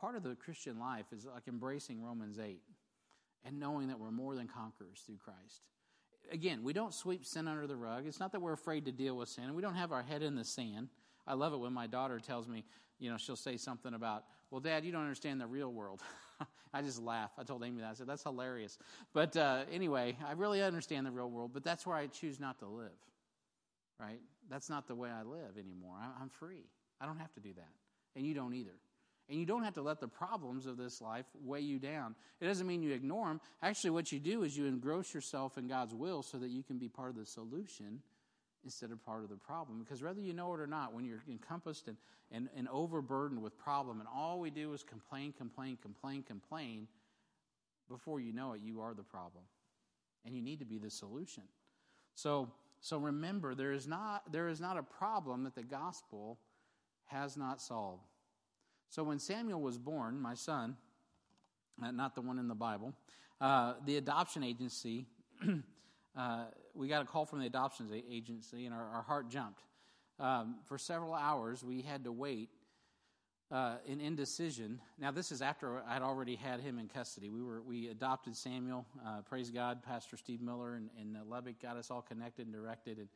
Part 0.00 0.16
of 0.16 0.22
the 0.22 0.34
Christian 0.34 0.78
life 0.78 1.06
is 1.12 1.26
like 1.26 1.46
embracing 1.46 2.02
Romans 2.02 2.38
8 2.38 2.60
and 3.44 3.58
knowing 3.58 3.88
that 3.88 3.98
we're 3.98 4.10
more 4.10 4.34
than 4.34 4.48
conquerors 4.48 5.02
through 5.06 5.18
Christ. 5.18 5.62
Again, 6.32 6.62
we 6.62 6.72
don't 6.72 6.94
sweep 6.94 7.24
sin 7.26 7.46
under 7.46 7.66
the 7.66 7.76
rug. 7.76 8.06
It's 8.06 8.20
not 8.20 8.32
that 8.32 8.40
we're 8.40 8.54
afraid 8.54 8.86
to 8.86 8.92
deal 8.92 9.16
with 9.16 9.28
sin. 9.28 9.54
We 9.54 9.62
don't 9.62 9.74
have 9.74 9.92
our 9.92 10.02
head 10.02 10.22
in 10.22 10.34
the 10.34 10.44
sand. 10.44 10.88
I 11.26 11.34
love 11.34 11.52
it 11.52 11.58
when 11.58 11.72
my 11.72 11.86
daughter 11.86 12.18
tells 12.18 12.48
me, 12.48 12.64
you 12.98 13.10
know, 13.10 13.16
she'll 13.18 13.36
say 13.36 13.56
something 13.56 13.94
about, 13.94 14.24
well, 14.50 14.60
Dad, 14.60 14.84
you 14.84 14.92
don't 14.92 15.02
understand 15.02 15.40
the 15.40 15.46
real 15.46 15.72
world. 15.72 16.00
I 16.72 16.82
just 16.82 17.00
laugh. 17.00 17.30
I 17.38 17.44
told 17.44 17.62
Amy 17.62 17.80
that. 17.82 17.90
I 17.90 17.94
said, 17.94 18.06
that's 18.06 18.22
hilarious. 18.22 18.78
But 19.12 19.36
uh, 19.36 19.64
anyway, 19.70 20.16
I 20.26 20.32
really 20.32 20.62
understand 20.62 21.06
the 21.06 21.10
real 21.10 21.30
world, 21.30 21.50
but 21.52 21.62
that's 21.62 21.86
where 21.86 21.96
I 21.96 22.06
choose 22.06 22.40
not 22.40 22.58
to 22.60 22.66
live, 22.66 22.90
right? 24.00 24.20
That's 24.50 24.70
not 24.70 24.86
the 24.86 24.94
way 24.94 25.10
I 25.10 25.22
live 25.22 25.58
anymore. 25.58 25.96
I'm 26.20 26.28
free. 26.28 26.64
I 27.00 27.06
don't 27.06 27.18
have 27.18 27.32
to 27.34 27.40
do 27.40 27.52
that. 27.54 27.70
And 28.16 28.26
you 28.26 28.34
don't 28.34 28.54
either. 28.54 28.76
And 29.28 29.38
you 29.38 29.46
don't 29.46 29.64
have 29.64 29.74
to 29.74 29.82
let 29.82 30.00
the 30.00 30.08
problems 30.08 30.66
of 30.66 30.76
this 30.76 31.00
life 31.00 31.24
weigh 31.42 31.60
you 31.60 31.78
down. 31.78 32.14
It 32.40 32.46
doesn't 32.46 32.66
mean 32.66 32.82
you 32.82 32.92
ignore 32.92 33.28
them. 33.28 33.40
Actually, 33.62 33.90
what 33.90 34.12
you 34.12 34.20
do 34.20 34.42
is 34.42 34.56
you 34.56 34.66
engross 34.66 35.14
yourself 35.14 35.56
in 35.56 35.66
God's 35.66 35.94
will 35.94 36.22
so 36.22 36.36
that 36.38 36.50
you 36.50 36.62
can 36.62 36.76
be 36.76 36.88
part 36.88 37.10
of 37.10 37.16
the 37.16 37.24
solution 37.24 38.02
instead 38.64 38.90
of 38.90 39.04
part 39.04 39.24
of 39.24 39.30
the 39.30 39.36
problem. 39.36 39.78
Because 39.78 40.02
whether 40.02 40.20
you 40.20 40.34
know 40.34 40.52
it 40.54 40.60
or 40.60 40.66
not, 40.66 40.92
when 40.92 41.06
you're 41.06 41.22
encompassed 41.28 41.88
and, 41.88 41.96
and, 42.30 42.48
and 42.56 42.68
overburdened 42.68 43.42
with 43.42 43.56
problem, 43.58 44.00
and 44.00 44.08
all 44.14 44.40
we 44.40 44.50
do 44.50 44.74
is 44.74 44.82
complain, 44.82 45.32
complain, 45.36 45.78
complain, 45.80 46.22
complain, 46.22 46.86
before 47.88 48.20
you 48.20 48.32
know 48.32 48.52
it, 48.52 48.60
you 48.62 48.80
are 48.80 48.94
the 48.94 49.02
problem. 49.02 49.44
And 50.26 50.34
you 50.34 50.42
need 50.42 50.58
to 50.58 50.66
be 50.66 50.78
the 50.78 50.90
solution. 50.90 51.44
So, 52.14 52.50
so 52.80 52.98
remember, 52.98 53.54
there 53.54 53.72
is, 53.72 53.86
not, 53.86 54.30
there 54.30 54.48
is 54.48 54.60
not 54.60 54.76
a 54.76 54.82
problem 54.82 55.44
that 55.44 55.54
the 55.54 55.62
gospel 55.62 56.38
has 57.06 57.36
not 57.36 57.60
solved. 57.60 58.04
So 58.94 59.02
when 59.02 59.18
Samuel 59.18 59.60
was 59.60 59.76
born, 59.76 60.20
my 60.20 60.34
son, 60.34 60.76
uh, 61.82 61.90
not 61.90 62.14
the 62.14 62.20
one 62.20 62.38
in 62.38 62.46
the 62.46 62.54
Bible, 62.54 62.94
uh, 63.40 63.74
the 63.84 63.96
adoption 63.96 64.44
agency, 64.44 65.08
uh, 66.16 66.44
we 66.74 66.86
got 66.86 67.02
a 67.02 67.04
call 67.04 67.26
from 67.26 67.40
the 67.40 67.46
adoption 67.46 67.88
agency, 68.08 68.66
and 68.66 68.72
our, 68.72 68.88
our 68.88 69.02
heart 69.02 69.28
jumped. 69.28 69.62
Um, 70.20 70.58
for 70.68 70.78
several 70.78 71.12
hours, 71.12 71.64
we 71.64 71.82
had 71.82 72.04
to 72.04 72.12
wait 72.12 72.50
uh, 73.50 73.78
in 73.84 74.00
indecision. 74.00 74.80
Now, 74.96 75.10
this 75.10 75.32
is 75.32 75.42
after 75.42 75.82
I'd 75.88 76.02
already 76.02 76.36
had 76.36 76.60
him 76.60 76.78
in 76.78 76.86
custody. 76.86 77.30
We 77.30 77.42
were 77.42 77.62
we 77.62 77.88
adopted 77.88 78.36
Samuel. 78.36 78.86
Uh, 79.04 79.22
praise 79.22 79.50
God, 79.50 79.82
Pastor 79.82 80.16
Steve 80.16 80.40
Miller 80.40 80.76
and, 80.76 80.88
and 81.00 81.16
Lubbock 81.28 81.60
got 81.60 81.76
us 81.76 81.90
all 81.90 82.00
connected 82.00 82.46
and 82.46 82.54
directed, 82.54 82.98
and 82.98 83.08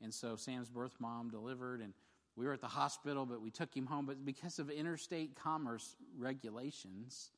and 0.00 0.14
so 0.14 0.34
Sam's 0.36 0.70
birth 0.70 0.96
mom 0.98 1.28
delivered, 1.28 1.82
and 1.82 1.92
we 2.36 2.46
were 2.46 2.52
at 2.52 2.60
the 2.60 2.66
hospital, 2.68 3.24
but 3.24 3.40
we 3.40 3.50
took 3.50 3.74
him 3.74 3.86
home. 3.86 4.06
But 4.06 4.24
because 4.24 4.58
of 4.58 4.70
interstate 4.70 5.36
commerce 5.36 5.96
regulations, 6.18 7.30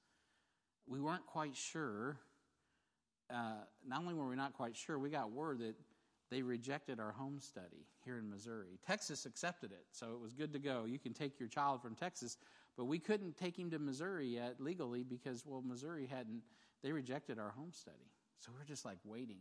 we 0.87 1.01
weren't 1.01 1.27
quite 1.27 1.57
sure. 1.57 2.17
Uh, 3.31 3.63
not 3.87 4.01
only 4.01 4.15
were 4.15 4.29
we 4.29 4.37
not 4.37 4.55
quite 4.55 4.77
sure, 4.77 4.99
we 4.99 5.11
got 5.11 5.31
word 5.31 5.61
that 5.61 5.77
they 6.31 6.43
rejected 6.43 7.01
our 7.01 7.13
home 7.13 7.39
study 7.41 7.87
here 8.05 8.19
in 8.19 8.29
Missouri. 8.29 8.79
Texas 8.87 9.25
accepted 9.25 9.73
it, 9.73 9.85
so 9.93 10.13
it 10.13 10.21
was 10.21 10.35
good 10.35 10.53
to 10.53 10.59
go. 10.59 10.85
You 10.85 10.99
can 10.99 11.13
take 11.13 11.39
your 11.39 11.49
child 11.49 11.81
from 11.81 11.95
Texas, 11.95 12.37
but 12.77 12.85
we 12.85 12.99
couldn't 12.99 13.37
take 13.37 13.59
him 13.59 13.71
to 13.71 13.79
Missouri 13.79 14.27
yet 14.29 14.57
legally 14.59 15.05
because, 15.05 15.45
well, 15.47 15.63
Missouri 15.65 16.07
hadn't, 16.07 16.43
they 16.83 16.93
rejected 16.93 17.39
our 17.39 17.51
home 17.51 17.73
study. 17.73 17.97
So 18.39 18.51
we're 18.57 18.65
just 18.65 18.85
like 18.85 18.99
waiting. 19.05 19.39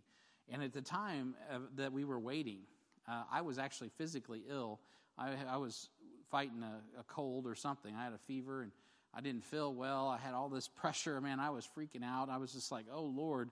And 0.49 0.63
at 0.63 0.73
the 0.73 0.81
time 0.81 1.35
uh, 1.51 1.59
that 1.75 1.91
we 1.91 2.03
were 2.03 2.19
waiting, 2.19 2.59
uh, 3.07 3.23
I 3.31 3.41
was 3.41 3.57
actually 3.57 3.89
physically 3.97 4.43
ill. 4.49 4.79
I, 5.17 5.33
I 5.49 5.57
was 5.57 5.89
fighting 6.29 6.63
a, 6.63 6.99
a, 6.99 7.03
cold 7.03 7.47
or 7.47 7.55
something. 7.55 7.95
I 7.95 8.03
had 8.03 8.13
a 8.13 8.19
fever 8.19 8.61
and 8.61 8.71
I 9.13 9.21
didn't 9.21 9.43
feel 9.43 9.73
well. 9.73 10.07
I 10.07 10.17
had 10.17 10.33
all 10.33 10.49
this 10.49 10.67
pressure. 10.75 11.19
Man, 11.21 11.39
I 11.39 11.49
was 11.49 11.67
freaking 11.77 12.03
out. 12.03 12.29
I 12.29 12.37
was 12.37 12.53
just 12.53 12.71
like, 12.71 12.85
oh, 12.91 13.03
Lord, 13.03 13.49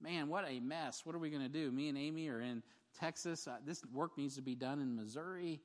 man, 0.00 0.28
what 0.28 0.44
a 0.48 0.60
mess. 0.60 1.02
What 1.04 1.14
are 1.14 1.18
we 1.18 1.30
going 1.30 1.42
to 1.42 1.48
do? 1.48 1.70
Me 1.70 1.88
and 1.88 1.98
Amy 1.98 2.28
are 2.28 2.40
in 2.40 2.62
Texas. 2.98 3.46
Uh, 3.46 3.56
this 3.64 3.82
work 3.92 4.16
needs 4.16 4.36
to 4.36 4.42
be 4.42 4.54
done 4.54 4.80
in 4.80 4.94
Missouri. 4.94 5.60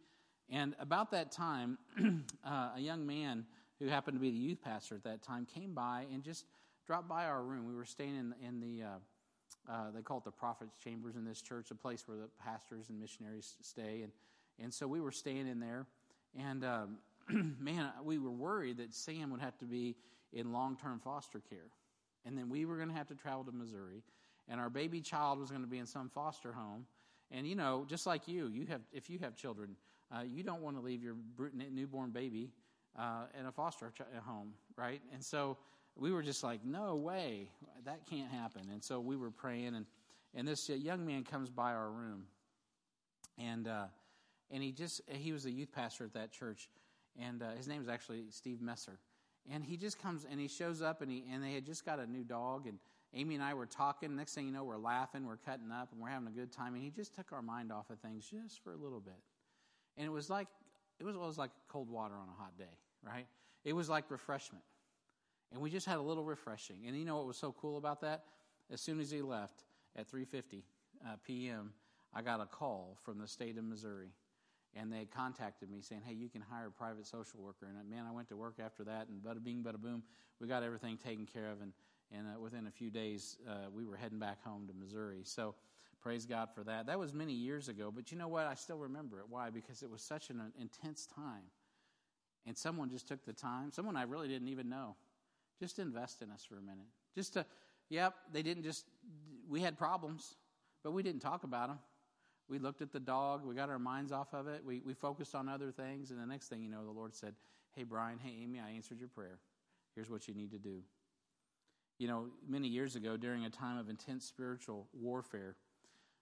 And 0.49 0.75
about 0.79 1.11
that 1.11 1.31
time, 1.31 1.77
uh, 2.45 2.69
a 2.75 2.79
young 2.79 3.05
man 3.05 3.45
who 3.79 3.87
happened 3.87 4.15
to 4.15 4.21
be 4.21 4.31
the 4.31 4.37
youth 4.37 4.61
pastor 4.63 4.95
at 4.95 5.03
that 5.03 5.21
time 5.21 5.45
came 5.45 5.73
by 5.73 6.05
and 6.13 6.23
just 6.23 6.45
dropped 6.85 7.07
by 7.07 7.25
our 7.25 7.43
room. 7.43 7.67
We 7.67 7.75
were 7.75 7.85
staying 7.85 8.15
in, 8.15 8.33
in 8.45 8.59
the, 8.59 8.83
uh, 8.83 9.71
uh, 9.71 9.91
they 9.93 10.01
call 10.01 10.17
it 10.17 10.25
the 10.25 10.31
prophet's 10.31 10.75
chambers 10.83 11.15
in 11.15 11.25
this 11.25 11.41
church, 11.41 11.71
a 11.71 11.75
place 11.75 12.07
where 12.07 12.17
the 12.17 12.29
pastors 12.43 12.89
and 12.89 12.99
missionaries 12.99 13.55
stay. 13.61 14.01
And, 14.03 14.11
and 14.63 14.73
so 14.73 14.88
we 14.88 15.02
were 15.02 15.12
staying 15.12 15.47
in 15.47 15.60
there. 15.60 15.86
And 16.39 16.63
um, 16.63 16.97
man, 17.60 17.91
we 18.04 18.17
were 18.17 18.32
worried 18.32 18.78
that 18.78 18.93
Sam 18.93 19.30
would 19.32 19.41
have 19.41 19.58
to 19.60 19.65
be 19.65 19.95
in 20.32 20.52
long 20.52 20.78
term 20.78 20.99
foster 20.99 21.41
care. 21.49 21.69
And 22.26 22.38
then 22.38 22.49
we 22.49 22.65
were 22.65 22.78
going 22.78 22.88
to 22.88 22.95
have 22.95 23.08
to 23.10 23.15
travel 23.15 23.43
to 23.43 23.52
Missouri. 23.52 24.02
And 24.47 24.60
our 24.60 24.69
baby 24.69 25.02
child 25.02 25.39
was 25.39 25.49
going 25.49 25.62
to 25.62 25.67
be 25.67 25.80
in 25.80 25.86
some 25.86 26.10
foster 26.10 26.54
home. 26.54 26.86
And 27.32 27.47
you 27.47 27.56
know, 27.56 27.86
just 27.88 28.06
like 28.06 28.28
you, 28.28 28.47
you 28.47 28.65
have 28.67 28.82
if 28.91 29.10
you 29.10 29.19
have 29.19 29.36
children, 29.36 29.76
uh, 30.15 30.21
you 30.21 30.43
don't 30.43 30.62
want 30.62 30.78
to 30.78 30.82
leave 30.82 31.04
your 31.04 31.15
newborn 31.54 32.12
baby 32.12 32.52
uh, 32.97 33.23
in 33.39 33.45
a 33.45 33.52
foster 33.52 33.91
home, 34.26 34.54
right? 34.78 35.02
And 35.13 35.23
so 35.23 35.58
we 35.95 36.12
were 36.12 36.21
just 36.21 36.43
like, 36.43 36.63
no 36.63 36.95
way, 36.95 37.49
that 37.86 38.06
can't 38.10 38.30
happen. 38.32 38.63
And 38.71 38.84
so 38.84 38.99
we 38.99 39.15
were 39.15 39.32
praying, 39.32 39.76
and 39.76 39.86
and 40.36 40.47
this 40.47 40.69
young 40.69 41.06
man 41.06 41.23
comes 41.23 41.49
by 41.49 41.73
our 41.73 41.89
room, 41.89 42.26
and 43.38 43.67
uh, 43.67 43.86
and 44.53 44.63
he 44.63 44.71
just 44.71 45.01
he 45.07 45.31
was 45.31 45.45
a 45.45 45.51
youth 45.51 45.71
pastor 45.73 46.05
at 46.05 46.13
that 46.13 46.31
church, 46.31 46.69
and 47.19 47.41
uh, 47.41 47.51
his 47.57 47.67
name 47.67 47.81
is 47.81 47.89
actually 47.89 48.23
Steve 48.29 48.61
Messer, 48.61 48.99
and 49.51 49.65
he 49.65 49.75
just 49.75 49.99
comes 49.99 50.25
and 50.29 50.39
he 50.39 50.47
shows 50.47 50.81
up, 50.81 51.01
and 51.01 51.11
he 51.11 51.25
and 51.31 51.43
they 51.43 51.53
had 51.53 51.65
just 51.65 51.85
got 51.85 51.99
a 51.99 52.05
new 52.05 52.23
dog, 52.23 52.67
and 52.67 52.77
Amy 53.15 53.35
and 53.35 53.43
I 53.43 53.53
were 53.53 53.65
talking. 53.65 54.15
Next 54.15 54.33
thing 54.35 54.45
you 54.45 54.53
know, 54.53 54.63
we're 54.63 54.77
laughing, 54.77 55.25
we're 55.25 55.37
cutting 55.37 55.71
up, 55.71 55.91
and 55.91 56.01
we're 56.01 56.09
having 56.09 56.27
a 56.27 56.31
good 56.31 56.51
time. 56.51 56.73
And 56.75 56.83
he 56.83 56.89
just 56.89 57.13
took 57.15 57.31
our 57.31 57.41
mind 57.41 57.71
off 57.71 57.89
of 57.89 57.99
things 57.99 58.25
just 58.29 58.63
for 58.63 58.73
a 58.73 58.77
little 58.77 58.99
bit. 58.99 59.19
And 59.97 60.05
it 60.05 60.11
was 60.11 60.29
like 60.29 60.47
it 60.99 61.03
was, 61.03 61.15
it 61.15 61.19
was 61.19 61.37
like 61.37 61.51
cold 61.67 61.89
water 61.89 62.13
on 62.15 62.27
a 62.29 62.41
hot 62.41 62.57
day, 62.57 62.77
right? 63.05 63.27
It 63.65 63.73
was 63.73 63.89
like 63.89 64.09
refreshment. 64.09 64.63
And 65.51 65.61
we 65.61 65.69
just 65.69 65.85
had 65.85 65.97
a 65.97 66.01
little 66.01 66.23
refreshing. 66.23 66.77
And 66.87 66.97
you 66.97 67.05
know 67.05 67.17
what 67.17 67.27
was 67.27 67.37
so 67.37 67.51
cool 67.51 67.77
about 67.77 68.01
that? 68.01 68.23
As 68.71 68.81
soon 68.81 68.99
as 68.99 69.11
he 69.11 69.21
left 69.21 69.63
at 69.95 70.09
3:50 70.09 70.63
uh, 71.05 71.15
p.m., 71.25 71.73
I 72.13 72.21
got 72.21 72.41
a 72.41 72.45
call 72.45 72.97
from 73.03 73.19
the 73.19 73.27
state 73.27 73.57
of 73.57 73.63
Missouri, 73.63 74.11
and 74.75 74.91
they 74.91 75.05
contacted 75.05 75.69
me 75.69 75.81
saying, 75.81 76.01
"Hey, 76.05 76.13
you 76.13 76.29
can 76.29 76.41
hire 76.41 76.67
a 76.67 76.71
private 76.71 77.05
social 77.05 77.39
worker." 77.39 77.67
And 77.67 77.89
man, 77.89 78.05
I 78.07 78.12
went 78.12 78.29
to 78.29 78.36
work 78.36 78.55
after 78.63 78.83
that, 78.86 79.07
and 79.07 79.21
bada 79.23 79.43
bing, 79.43 79.63
bada 79.63 79.79
boom, 79.79 80.03
we 80.39 80.47
got 80.47 80.63
everything 80.63 80.97
taken 80.97 81.25
care 81.25 81.51
of. 81.51 81.62
And 81.62 81.73
and 82.12 82.27
uh, 82.27 82.39
within 82.39 82.67
a 82.67 82.71
few 82.71 82.91
days, 82.91 83.38
uh, 83.49 83.69
we 83.73 83.86
were 83.86 83.95
heading 83.95 84.19
back 84.19 84.43
home 84.43 84.67
to 84.67 84.73
Missouri. 84.73 85.21
So 85.23 85.55
praise 86.01 86.25
God 86.25 86.49
for 86.53 86.63
that. 86.65 86.86
That 86.86 86.99
was 86.99 87.13
many 87.13 87.33
years 87.33 87.69
ago, 87.69 87.91
but 87.93 88.12
you 88.12 88.17
know 88.17 88.27
what? 88.27 88.45
I 88.45 88.53
still 88.55 88.77
remember 88.77 89.19
it. 89.19 89.25
Why? 89.29 89.49
Because 89.49 89.81
it 89.81 89.89
was 89.89 90.01
such 90.01 90.29
an 90.29 90.41
intense 90.59 91.07
time. 91.07 91.43
And 92.45 92.57
someone 92.57 92.89
just 92.89 93.07
took 93.07 93.25
the 93.25 93.33
time, 93.33 93.71
someone 93.71 93.95
I 93.95 94.03
really 94.03 94.27
didn't 94.27 94.49
even 94.49 94.69
know, 94.69 94.95
just 95.59 95.79
invest 95.79 96.21
in 96.21 96.29
us 96.29 96.43
for 96.43 96.57
a 96.57 96.62
minute. 96.62 96.88
Just 97.15 97.33
to, 97.33 97.45
yep, 97.89 98.15
they 98.33 98.43
didn't 98.43 98.63
just, 98.63 98.86
we 99.47 99.62
had 99.62 99.77
problems, 99.77 100.36
but 100.83 100.91
we 100.91 101.03
didn't 101.03 101.21
talk 101.21 101.45
about 101.45 101.69
them. 101.69 101.79
We 102.53 102.59
looked 102.59 102.83
at 102.83 102.91
the 102.91 102.99
dog, 102.99 103.43
we 103.43 103.55
got 103.55 103.71
our 103.71 103.79
minds 103.79 104.11
off 104.11 104.31
of 104.31 104.47
it, 104.47 104.63
we, 104.63 104.79
we 104.85 104.93
focused 104.93 105.33
on 105.33 105.49
other 105.49 105.71
things, 105.71 106.11
and 106.11 106.21
the 106.21 106.25
next 106.27 106.49
thing 106.49 106.61
you 106.61 106.69
know, 106.69 106.85
the 106.85 106.91
Lord 106.91 107.15
said, 107.15 107.33
Hey, 107.75 107.81
Brian, 107.81 108.19
hey, 108.23 108.31
Amy, 108.43 108.59
I 108.59 108.69
answered 108.69 108.99
your 108.99 109.07
prayer. 109.07 109.39
Here's 109.95 110.07
what 110.07 110.27
you 110.27 110.35
need 110.35 110.51
to 110.51 110.59
do. 110.59 110.83
You 111.97 112.07
know, 112.07 112.27
many 112.47 112.67
years 112.67 112.95
ago, 112.95 113.17
during 113.17 113.43
a 113.43 113.49
time 113.49 113.79
of 113.79 113.89
intense 113.89 114.25
spiritual 114.25 114.85
warfare, 114.93 115.55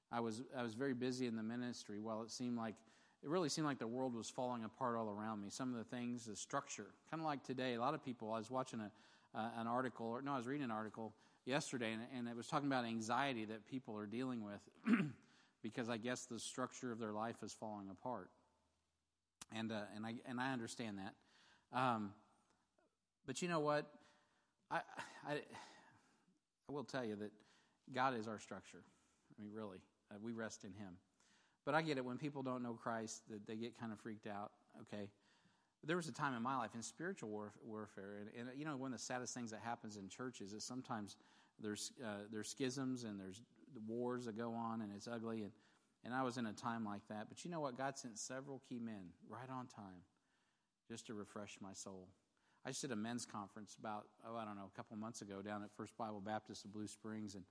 I 0.09 0.21
was, 0.21 0.41
I 0.57 0.63
was 0.63 0.73
very 0.73 0.93
busy 0.93 1.27
in 1.27 1.35
the 1.35 1.43
ministry 1.43 1.99
while 1.99 2.21
it 2.21 2.31
seemed 2.31 2.57
like, 2.57 2.75
it 3.21 3.27
really 3.27 3.49
seemed 3.49 3.67
like 3.67 3.79
the 3.79 3.85
world 3.85 4.15
was 4.15 4.29
falling 4.29 4.63
apart 4.63 4.95
all 4.95 5.09
around 5.09 5.41
me. 5.41 5.49
Some 5.49 5.73
of 5.73 5.79
the 5.79 5.83
things, 5.93 6.27
the 6.27 6.37
structure, 6.37 6.87
kind 7.09 7.19
of 7.19 7.25
like 7.25 7.43
today, 7.43 7.73
a 7.73 7.81
lot 7.81 7.93
of 7.93 8.05
people, 8.05 8.31
I 8.31 8.37
was 8.37 8.49
watching 8.49 8.79
a, 8.79 8.89
uh, 9.37 9.49
an 9.57 9.67
article, 9.67 10.05
or 10.05 10.21
no, 10.21 10.31
I 10.31 10.37
was 10.37 10.47
reading 10.47 10.63
an 10.63 10.71
article 10.71 11.11
yesterday, 11.45 11.91
and, 11.91 12.03
and 12.17 12.29
it 12.29 12.37
was 12.37 12.47
talking 12.47 12.67
about 12.67 12.85
anxiety 12.85 13.43
that 13.43 13.67
people 13.67 13.97
are 13.97 14.05
dealing 14.05 14.45
with 14.45 14.61
because 15.62 15.89
I 15.89 15.97
guess 15.97 16.26
the 16.26 16.39
structure 16.39 16.91
of 16.91 17.00
their 17.00 17.13
life 17.13 17.38
is 17.43 17.54
falling 17.54 17.89
apart. 17.89 18.30
And, 19.56 19.71
uh, 19.71 19.82
and, 19.95 20.06
I, 20.06 20.15
and 20.26 20.39
I 20.39 20.54
understand 20.54 20.97
that. 21.00 21.78
Um, 21.78 22.12
but 23.26 23.41
you 23.41 23.47
know 23.47 23.60
what? 23.60 23.86
I, 24.69 24.82
I, 25.28 25.34
I 25.34 26.71
will 26.71 26.84
tell 26.84 27.06
you 27.06 27.15
that 27.17 27.32
God 27.93 28.17
is 28.17 28.28
our 28.28 28.39
structure. 28.39 28.82
I 28.82 29.41
mean, 29.41 29.52
really, 29.54 29.80
uh, 30.12 30.15
we 30.21 30.32
rest 30.32 30.63
in 30.63 30.74
Him. 30.74 30.93
But 31.65 31.76
I 31.76 31.82
get 31.82 31.97
it 31.97 32.06
when 32.06 32.17
people 32.17 32.41
don't 32.41 32.63
know 32.63 32.74
Christ, 32.74 33.21
that 33.30 33.45
they 33.45 33.56
get 33.56 33.80
kind 33.80 33.91
of 33.91 34.00
freaked 34.00 34.28
out. 34.28 34.52
Okay, 34.82 35.10
there 35.84 35.95
was 35.95 36.08
a 36.08 36.12
time 36.12 36.36
in 36.36 36.41
my 36.41 36.58
life 36.58 36.71
in 36.76 36.82
spiritual 36.82 37.30
war, 37.30 37.52
warfare, 37.63 38.17
and, 38.19 38.50
and, 38.50 38.60
you 38.60 38.65
know, 38.65 38.76
one 38.78 38.93
of 38.93 39.00
the 39.00 39.04
saddest 39.04 39.34
things 39.34 39.52
that 39.52 39.60
happens 39.63 39.97
in 39.97 40.08
churches 40.10 40.54
is 40.54 40.63
sometimes 40.63 41.17
there's 41.60 41.91
uh, 42.04 42.24
there's 42.32 42.50
schisms 42.50 43.04
and 43.04 43.19
there's 43.19 43.41
wars 43.88 44.25
that 44.25 44.38
go 44.38 44.53
on, 44.53 44.81
and 44.81 44.91
it's 44.95 45.07
ugly. 45.07 45.43
And 45.43 45.51
and 46.03 46.13
I 46.13 46.23
was 46.23 46.38
in 46.38 46.45
a 46.45 46.53
time 46.53 46.84
like 46.84 47.07
that. 47.10 47.27
But 47.29 47.45
you 47.45 47.51
know 47.51 47.60
what? 47.60 47.77
God 47.77 47.97
sent 47.97 48.17
several 48.17 48.62
key 48.67 48.79
men 48.79 49.13
right 49.29 49.49
on 49.49 49.67
time, 49.67 50.03
just 50.88 51.07
to 51.07 51.13
refresh 51.13 51.57
my 51.62 51.73
soul. 51.73 52.07
I 52.65 52.69
just 52.69 52.81
did 52.81 52.91
a 52.91 52.95
men's 52.95 53.25
conference 53.25 53.75
about, 53.79 54.05
oh, 54.27 54.36
I 54.36 54.45
don't 54.45 54.55
know, 54.55 54.69
a 54.71 54.75
couple 54.75 54.95
months 54.97 55.21
ago 55.21 55.41
down 55.41 55.63
at 55.63 55.69
First 55.75 55.97
Bible 55.97 56.21
Baptist 56.21 56.65
of 56.65 56.73
Blue 56.73 56.88
Springs 56.88 57.36
and 57.36 57.43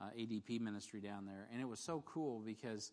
uh, 0.00 0.06
ADP 0.18 0.60
ministry 0.60 1.00
down 1.00 1.24
there. 1.24 1.48
And 1.52 1.60
it 1.60 1.68
was 1.68 1.78
so 1.78 2.02
cool 2.04 2.40
because 2.44 2.90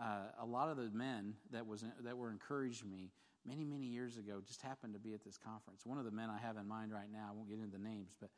uh, 0.00 0.30
a 0.40 0.46
lot 0.46 0.68
of 0.68 0.76
the 0.76 0.90
men 0.90 1.34
that, 1.50 1.66
was, 1.66 1.84
that 2.04 2.16
were 2.16 2.30
encouraged 2.30 2.86
me 2.86 3.10
many, 3.44 3.64
many 3.64 3.86
years 3.86 4.18
ago 4.18 4.40
just 4.46 4.62
happened 4.62 4.94
to 4.94 5.00
be 5.00 5.14
at 5.14 5.24
this 5.24 5.36
conference. 5.36 5.84
One 5.84 5.98
of 5.98 6.04
the 6.04 6.12
men 6.12 6.30
I 6.30 6.38
have 6.38 6.56
in 6.56 6.68
mind 6.68 6.92
right 6.92 7.10
now, 7.12 7.26
I 7.30 7.32
won't 7.32 7.48
get 7.48 7.58
into 7.58 7.76
the 7.76 7.82
names, 7.82 8.14
but 8.20 8.30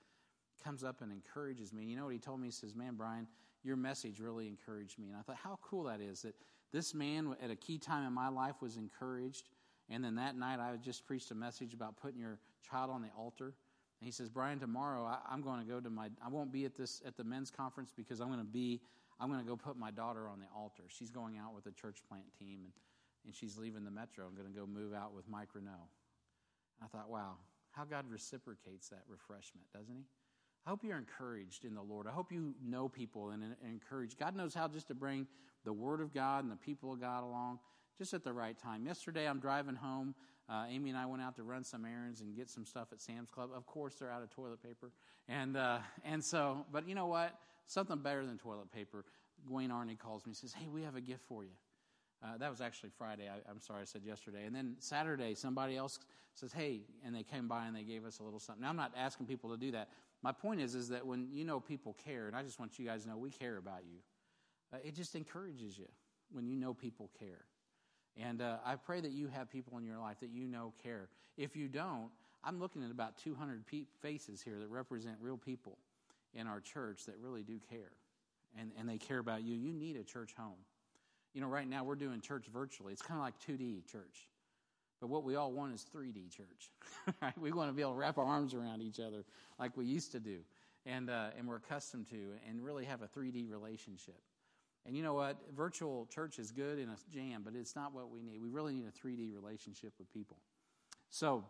comes 0.65 0.83
up 0.83 1.03
and 1.03 1.13
encourages 1.13 1.73
me. 1.73 1.85
You 1.85 1.97
know 1.97 2.05
what 2.05 2.15
he 2.15 2.19
told 2.19 2.41
me? 2.41 2.49
He 2.49 2.53
says, 2.53 2.75
Man, 2.75 2.95
Brian, 2.97 3.27
your 3.65 3.77
message 3.77 4.21
really 4.21 4.47
encouraged 4.47 4.99
me. 4.99 5.09
And 5.09 5.17
I 5.17 5.23
thought, 5.23 5.37
how 5.37 5.59
cool 5.63 5.85
that 5.85 6.01
is 6.01 6.23
that 6.23 6.35
this 6.73 6.95
man 6.95 7.35
at 7.43 7.51
a 7.51 7.57
key 7.57 7.79
time 7.79 8.07
in 8.07 8.13
my 8.13 8.29
life 8.29 8.57
was 8.61 8.77
encouraged 8.77 9.49
and 9.91 10.05
then 10.05 10.17
that 10.17 10.37
night, 10.37 10.61
I 10.61 10.77
just 10.77 11.07
preached 11.07 11.31
a 11.31 11.35
message 11.35 11.73
about 11.73 11.97
putting 11.97 12.21
your 12.21 12.39
child 12.69 12.91
on 12.91 13.03
the 13.03 13.09
altar. 13.17 13.55
And 14.01 14.07
he 14.07 14.11
says, 14.11 14.29
Brian, 14.29 14.61
tomorrow 14.61 15.05
I, 15.05 15.33
am 15.33 15.43
going 15.43 15.61
to 15.61 15.67
go 15.67 15.81
to 15.81 15.91
my, 15.91 16.09
I 16.25 16.29
won't 16.29 16.53
be 16.53 16.65
at 16.65 16.77
this, 16.77 17.01
at 17.07 17.17
the 17.17 17.25
men's 17.25 17.51
conference 17.51 17.93
because 17.97 18.21
I'm 18.21 18.29
going 18.29 18.39
to 18.39 18.45
be, 18.45 18.81
I'm 19.19 19.29
going 19.29 19.41
to 19.41 19.47
go 19.47 19.57
put 19.57 19.77
my 19.77 19.91
daughter 19.91 20.29
on 20.29 20.39
the 20.39 20.47
altar. 20.55 20.85
She's 20.89 21.11
going 21.11 21.39
out 21.39 21.55
with 21.55 21.67
a 21.67 21.73
church 21.73 21.99
plant 22.09 22.27
team 22.39 22.61
and, 22.65 22.73
and 23.25 23.35
she's 23.35 23.57
leaving 23.57 23.85
the 23.85 23.91
metro. 23.91 24.27
I'm 24.27 24.35
going 24.35 24.47
to 24.47 24.57
go 24.57 24.67
move 24.67 24.93
out 24.93 25.15
with 25.15 25.29
Mike 25.29 25.49
Renault. 25.55 25.89
I 26.83 26.87
thought, 26.87 27.09
wow, 27.09 27.37
how 27.73 27.85
God 27.85 28.05
reciprocates 28.09 28.89
that 28.91 29.03
refreshment, 29.09 29.67
doesn't 29.73 29.95
he? 29.95 30.05
I 30.69 30.71
hope 30.71 30.85
you're 30.85 30.99
encouraged 30.99 31.65
in 31.65 31.75
the 31.75 31.81
Lord. 31.81 32.07
I 32.07 32.11
hope 32.11 32.31
you 32.31 32.53
know 32.63 32.91
people 32.91 33.31
and, 33.31 33.43
and 33.43 33.55
encourage. 33.65 34.19
God 34.19 34.37
knows 34.37 34.53
how 34.53 34.69
just 34.69 34.89
to 34.89 34.95
bring 34.95 35.27
the 35.65 35.73
Word 35.73 36.03
of 36.03 36.13
God 36.13 36.45
and 36.45 36.53
the 36.53 36.57
people 36.57 36.93
of 36.93 37.01
God 37.01 37.25
along 37.25 37.61
just 37.97 38.13
at 38.13 38.23
the 38.23 38.35
right 38.35 38.55
time. 38.59 38.85
Yesterday, 38.85 39.27
I'm 39.27 39.41
driving 39.41 39.77
home. 39.77 40.15
Uh, 40.47 40.67
Amy 40.69 40.91
and 40.91 40.99
I 40.99 41.07
went 41.07 41.23
out 41.23 41.37
to 41.37 41.43
run 41.43 41.65
some 41.65 41.87
errands 41.87 42.21
and 42.21 42.37
get 42.37 42.51
some 42.51 42.67
stuff 42.67 42.89
at 42.93 43.01
Sam's 43.01 43.31
Club. 43.31 43.49
Of 43.57 43.65
course, 43.65 43.95
they're 43.95 44.11
out 44.11 44.23
of 44.23 44.29
toilet 44.29 44.63
paper, 44.63 44.93
and 45.27 45.57
uh, 45.57 45.79
and 46.05 46.23
so, 46.23 46.67
but 46.71 46.87
you 46.87 46.95
know 46.95 47.07
what? 47.07 47.39
Something 47.67 48.01
better 48.01 48.27
than 48.27 48.37
toilet 48.37 48.71
paper. 48.71 49.07
Gwen 49.47 49.71
Arney 49.71 49.99
calls 49.99 50.27
me 50.27 50.31
and 50.33 50.37
says, 50.37 50.53
"Hey, 50.53 50.69
we 50.69 50.83
have 50.83 50.97
a 50.97 51.01
gift 51.01 51.23
for 51.27 51.45
you." 51.45 51.53
Uh, 52.23 52.37
that 52.37 52.51
was 52.51 52.61
actually 52.61 52.91
Friday. 52.99 53.27
I, 53.27 53.51
am 53.51 53.61
sorry 53.61 53.83
I 53.83 53.85
said 53.85 54.03
yesterday. 54.05 54.45
And 54.45 54.55
then 54.55 54.77
Saturday, 54.81 55.35
somebody 55.35 55.79
else 55.79 55.99
says, 56.35 56.53
"Hey," 56.53 56.83
and 57.07 57.15
they 57.15 57.23
came 57.23 57.49
by 57.49 57.67
and 57.67 57.75
they 57.75 57.85
gave 57.85 58.05
us 58.05 58.19
a 58.19 58.23
little 58.23 58.41
something. 58.41 58.63
Now, 58.63 58.69
I'm 58.69 58.77
not 58.77 58.93
asking 58.97 59.27
people 59.27 59.51
to 59.51 59.57
do 59.57 59.73
that. 59.73 59.89
My 60.23 60.33
point 60.33 60.61
is, 60.61 60.75
is 60.75 60.89
that 60.89 61.07
when 61.07 61.29
you 61.31 61.45
know 61.45 61.61
people 61.61 61.97
care, 62.05 62.27
and 62.27 62.37
I 62.37 62.43
just 62.43 62.59
want 62.59 62.79
you 62.79 62.87
guys 62.87 63.05
to 63.05 63.11
know 63.11 63.17
we 63.17 63.31
care 63.31 63.57
about 63.57 63.85
you. 63.91 63.99
Uh, 64.73 64.79
it 64.85 64.95
just 64.95 65.15
encourages 65.15 65.79
you 65.79 65.87
when 66.31 66.47
you 66.47 66.57
know 66.57 66.75
people 66.75 67.11
care. 67.19 67.45
And 68.17 68.43
uh, 68.43 68.57
I 68.67 68.77
pray 68.77 69.01
that 69.01 69.13
you 69.13 69.29
have 69.29 69.51
people 69.51 69.79
in 69.79 69.85
your 69.85 69.99
life 69.99 70.21
that 70.21 70.31
you 70.31 70.47
know 70.47 70.73
care. 70.83 71.09
If 71.37 71.57
you 71.57 71.69
don't, 71.69 72.11
I'm 72.45 72.59
looking 72.59 72.83
at 72.83 72.91
about 72.91 73.17
200 73.19 73.67
pe- 73.67 73.85
faces 74.03 74.43
here 74.43 74.59
that 74.59 74.69
represent 74.69 75.17
real 75.21 75.39
people 75.39 75.79
in 76.35 76.47
our 76.47 76.61
church 76.61 77.05
that 77.07 77.15
really 77.19 77.43
do 77.43 77.61
care. 77.71 77.93
and, 78.59 78.73
and 78.79 78.89
they 78.89 78.99
care 78.99 79.19
about 79.19 79.43
you, 79.43 79.55
you 79.55 79.73
need 79.73 79.97
a 79.97 80.05
church 80.05 80.35
home. 80.37 80.59
You 81.35 81.41
know, 81.41 81.47
right 81.47 81.69
now 81.69 81.85
we're 81.85 81.95
doing 81.95 82.21
church 82.21 82.47
virtually. 82.53 82.93
It's 82.93 83.03
kind 83.03 83.19
of 83.19 83.25
like 83.25 83.35
2D 83.47 83.87
church. 83.87 84.29
But 85.01 85.09
what 85.09 85.25
we 85.25 85.37
all 85.37 85.53
want 85.53 85.75
is 85.75 85.87
3D 85.95 86.31
church. 86.31 86.71
right? 87.23 87.37
We 87.39 87.53
want 87.53 87.71
to 87.71 87.73
be 87.73 87.83
able 87.83 87.93
to 87.93 87.99
wrap 87.99 88.19
our 88.19 88.25
arms 88.25 88.55
around 88.55 88.83
each 88.83 89.01
other 89.01 89.25
like 89.59 89.77
we 89.77 89.85
used 89.85 90.13
to 90.13 90.21
do 90.21 90.39
and, 90.87 91.11
uh, 91.11 91.29
and 91.39 91.47
we're 91.47 91.57
accustomed 91.57 92.09
to 92.11 92.33
and 92.49 92.65
really 92.65 92.85
have 92.85 93.03
a 93.03 93.07
3D 93.07 93.51
relationship. 93.51 94.21
And 94.87 94.97
you 94.97 95.03
know 95.03 95.15
what? 95.15 95.37
Virtual 95.55 96.07
church 96.07 96.39
is 96.39 96.51
good 96.51 96.79
in 96.79 96.89
a 96.89 96.97
jam, 97.13 97.43
but 97.45 97.55
it's 97.55 97.77
not 97.77 97.93
what 97.93 98.11
we 98.11 98.23
need. 98.23 98.41
We 98.41 98.49
really 98.49 98.73
need 98.73 98.87
a 98.87 99.07
3D 99.07 99.35
relationship 99.35 99.93
with 99.99 100.13
people. 100.13 100.39
So 101.11 101.45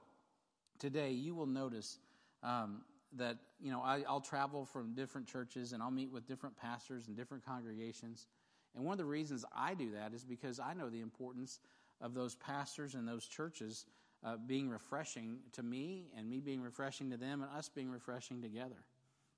today 0.78 1.12
you 1.12 1.34
will 1.34 1.46
notice 1.46 1.98
um, 2.42 2.82
that, 3.16 3.37
you 3.61 3.70
know, 3.70 3.80
I, 3.80 4.02
I'll 4.08 4.20
travel 4.20 4.64
from 4.64 4.94
different 4.94 5.26
churches 5.26 5.72
and 5.72 5.82
I'll 5.82 5.90
meet 5.90 6.11
with 6.11 6.26
different 6.26 6.56
pastors 6.56 7.06
and 7.06 7.16
different 7.16 7.44
congregations. 7.44 8.26
And 8.74 8.84
one 8.84 8.92
of 8.92 8.98
the 8.98 9.04
reasons 9.04 9.44
I 9.56 9.74
do 9.74 9.92
that 9.92 10.12
is 10.12 10.24
because 10.24 10.61
I 10.61 10.74
know 10.74 10.88
the 10.88 11.00
importance 11.00 11.61
of 12.00 12.14
those 12.14 12.34
pastors 12.37 12.94
and 12.94 13.06
those 13.06 13.26
churches 13.26 13.87
uh, 14.24 14.37
being 14.46 14.68
refreshing 14.68 15.38
to 15.52 15.62
me 15.62 16.06
and 16.16 16.28
me 16.28 16.40
being 16.40 16.61
refreshing 16.61 17.11
to 17.11 17.16
them 17.16 17.42
and 17.42 17.50
us 17.56 17.68
being 17.68 17.90
refreshing 17.90 18.42
together. 18.42 18.76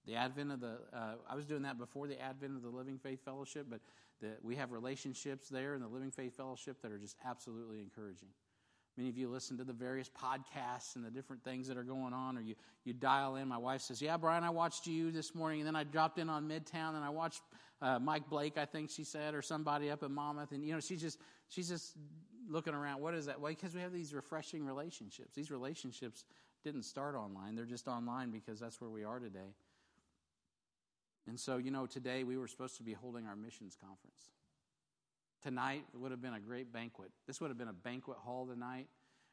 The 0.06 0.14
advent 0.14 0.52
of 0.52 0.60
the, 0.60 0.78
uh, 0.94 1.14
I 1.28 1.34
was 1.34 1.44
doing 1.44 1.62
that 1.62 1.78
before 1.78 2.06
the 2.06 2.20
advent 2.20 2.56
of 2.56 2.62
the 2.62 2.70
Living 2.70 2.98
Faith 2.98 3.22
Fellowship, 3.24 3.66
but 3.68 3.80
the, 4.20 4.28
we 4.42 4.56
have 4.56 4.72
relationships 4.72 5.48
there 5.48 5.74
in 5.74 5.80
the 5.80 5.88
Living 5.88 6.10
Faith 6.10 6.36
Fellowship 6.36 6.80
that 6.82 6.90
are 6.90 6.98
just 6.98 7.16
absolutely 7.24 7.80
encouraging. 7.80 8.28
Many 8.96 9.08
of 9.08 9.16
you 9.16 9.28
listen 9.28 9.56
to 9.58 9.64
the 9.64 9.72
various 9.72 10.10
podcasts 10.10 10.96
and 10.96 11.04
the 11.04 11.10
different 11.10 11.44
things 11.44 11.68
that 11.68 11.76
are 11.76 11.84
going 11.84 12.12
on, 12.12 12.36
or 12.36 12.40
you, 12.40 12.54
you 12.84 12.92
dial 12.92 13.36
in. 13.36 13.48
My 13.48 13.56
wife 13.56 13.82
says, 13.82 14.02
Yeah, 14.02 14.16
Brian, 14.16 14.42
I 14.42 14.50
watched 14.50 14.86
you 14.86 15.10
this 15.10 15.34
morning, 15.34 15.60
and 15.60 15.66
then 15.66 15.76
I 15.76 15.84
dropped 15.84 16.18
in 16.18 16.28
on 16.28 16.48
Midtown 16.48 16.96
and 16.96 17.04
I 17.04 17.10
watched 17.10 17.42
uh, 17.80 17.98
Mike 17.98 18.28
Blake, 18.28 18.58
I 18.58 18.66
think 18.66 18.90
she 18.90 19.04
said, 19.04 19.34
or 19.34 19.42
somebody 19.42 19.90
up 19.90 20.02
in 20.02 20.12
Monmouth. 20.12 20.52
And, 20.52 20.64
you 20.64 20.74
know, 20.74 20.80
she's 20.80 21.00
just, 21.00 21.18
she's 21.48 21.68
just 21.68 21.96
looking 22.50 22.74
around. 22.74 23.00
What 23.00 23.14
is 23.14 23.26
that? 23.26 23.40
Well, 23.40 23.52
because 23.52 23.74
we 23.74 23.80
have 23.80 23.92
these 23.92 24.12
refreshing 24.12 24.64
relationships. 24.66 25.34
These 25.34 25.50
relationships 25.50 26.24
didn't 26.62 26.82
start 26.82 27.14
online, 27.14 27.54
they're 27.54 27.64
just 27.64 27.88
online 27.88 28.30
because 28.30 28.60
that's 28.60 28.80
where 28.80 28.90
we 28.90 29.04
are 29.04 29.18
today. 29.18 29.54
And 31.26 31.38
so, 31.38 31.58
you 31.58 31.70
know, 31.70 31.86
today 31.86 32.24
we 32.24 32.36
were 32.36 32.48
supposed 32.48 32.76
to 32.78 32.82
be 32.82 32.92
holding 32.92 33.26
our 33.26 33.36
missions 33.36 33.76
conference. 33.80 34.20
Tonight 35.42 35.84
would 35.94 36.10
have 36.10 36.20
been 36.20 36.34
a 36.34 36.40
great 36.40 36.72
banquet. 36.72 37.10
This 37.26 37.40
would 37.40 37.48
have 37.48 37.56
been 37.56 37.68
a 37.68 37.72
banquet 37.72 38.18
hall 38.18 38.46
tonight. 38.46 38.88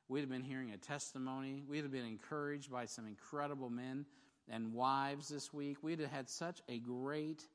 We'd 0.07 0.21
have 0.21 0.29
been 0.29 0.43
hearing 0.43 0.71
a 0.71 0.77
testimony. 0.77 1.63
We'd 1.67 1.81
have 1.81 1.91
been 1.91 2.05
encouraged 2.05 2.71
by 2.71 2.85
some 2.85 3.07
incredible 3.07 3.69
men 3.69 4.05
and 4.47 4.73
wives 4.73 5.27
this 5.27 5.53
week. 5.53 5.77
We'd 5.81 5.99
have 5.99 6.11
had 6.11 6.29
such 6.29 6.61
a 6.69 6.79
great 6.79 7.45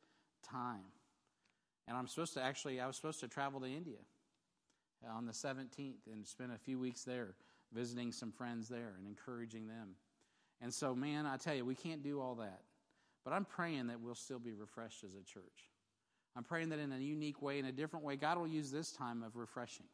time. 0.42 0.84
And 1.88 1.96
I'm 1.96 2.06
supposed 2.08 2.34
to 2.34 2.42
actually, 2.42 2.80
I 2.80 2.86
was 2.86 2.96
supposed 2.96 3.20
to 3.20 3.28
travel 3.28 3.60
to 3.60 3.66
India 3.66 3.98
on 5.10 5.26
the 5.26 5.32
17th 5.32 6.06
and 6.12 6.26
spend 6.26 6.52
a 6.52 6.58
few 6.58 6.78
weeks 6.78 7.04
there 7.04 7.34
visiting 7.72 8.12
some 8.12 8.30
friends 8.30 8.68
there 8.68 8.94
and 8.98 9.06
encouraging 9.06 9.66
them. 9.66 9.96
And 10.60 10.72
so, 10.72 10.94
man, 10.94 11.26
I 11.26 11.36
tell 11.36 11.54
you, 11.54 11.64
we 11.64 11.74
can't 11.74 12.02
do 12.02 12.20
all 12.20 12.36
that. 12.36 12.60
But 13.24 13.32
I'm 13.32 13.44
praying 13.44 13.88
that 13.88 14.00
we'll 14.00 14.14
still 14.14 14.38
be 14.38 14.52
refreshed 14.52 15.04
as 15.04 15.14
a 15.14 15.22
church. 15.22 15.70
I'm 16.36 16.44
praying 16.44 16.70
that 16.70 16.78
in 16.78 16.92
a 16.92 16.98
unique 16.98 17.42
way, 17.42 17.58
in 17.58 17.66
a 17.66 17.72
different 17.72 18.04
way, 18.04 18.16
God 18.16 18.38
will 18.38 18.46
use 18.46 18.70
this 18.70 18.92
time 18.92 19.22
of 19.22 19.36
refreshing. 19.36 19.86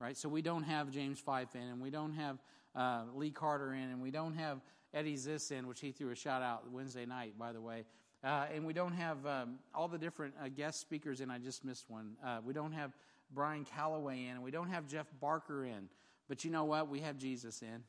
Right? 0.00 0.16
So 0.16 0.28
we 0.28 0.42
don't 0.42 0.64
have 0.64 0.90
James 0.90 1.18
Fife 1.18 1.54
in, 1.54 1.62
and 1.62 1.80
we 1.80 1.90
don't 1.90 2.12
have 2.12 2.38
uh, 2.74 3.04
Lee 3.14 3.30
Carter 3.30 3.72
in, 3.72 3.90
and 3.90 4.02
we 4.02 4.10
don't 4.10 4.34
have 4.34 4.60
Eddie 4.92 5.16
Ziss 5.16 5.50
in, 5.50 5.66
which 5.66 5.80
he 5.80 5.92
threw 5.92 6.10
a 6.10 6.14
shout 6.14 6.42
out 6.42 6.70
Wednesday 6.70 7.06
night, 7.06 7.38
by 7.38 7.52
the 7.52 7.60
way. 7.60 7.84
Uh, 8.24 8.46
and 8.52 8.64
we 8.64 8.72
don't 8.72 8.92
have 8.92 9.24
um, 9.26 9.58
all 9.74 9.88
the 9.88 9.98
different 9.98 10.34
uh, 10.42 10.48
guest 10.48 10.80
speakers 10.80 11.20
in. 11.20 11.30
I 11.30 11.38
just 11.38 11.64
missed 11.64 11.88
one. 11.88 12.16
Uh, 12.24 12.38
we 12.44 12.52
don't 12.52 12.72
have 12.72 12.92
Brian 13.32 13.64
Calloway 13.64 14.24
in, 14.24 14.32
and 14.32 14.42
we 14.42 14.50
don't 14.50 14.68
have 14.68 14.86
Jeff 14.86 15.06
Barker 15.20 15.64
in. 15.64 15.88
But 16.28 16.44
you 16.44 16.50
know 16.50 16.64
what? 16.64 16.88
We 16.88 17.00
have 17.00 17.16
Jesus 17.16 17.62
in, 17.62 17.82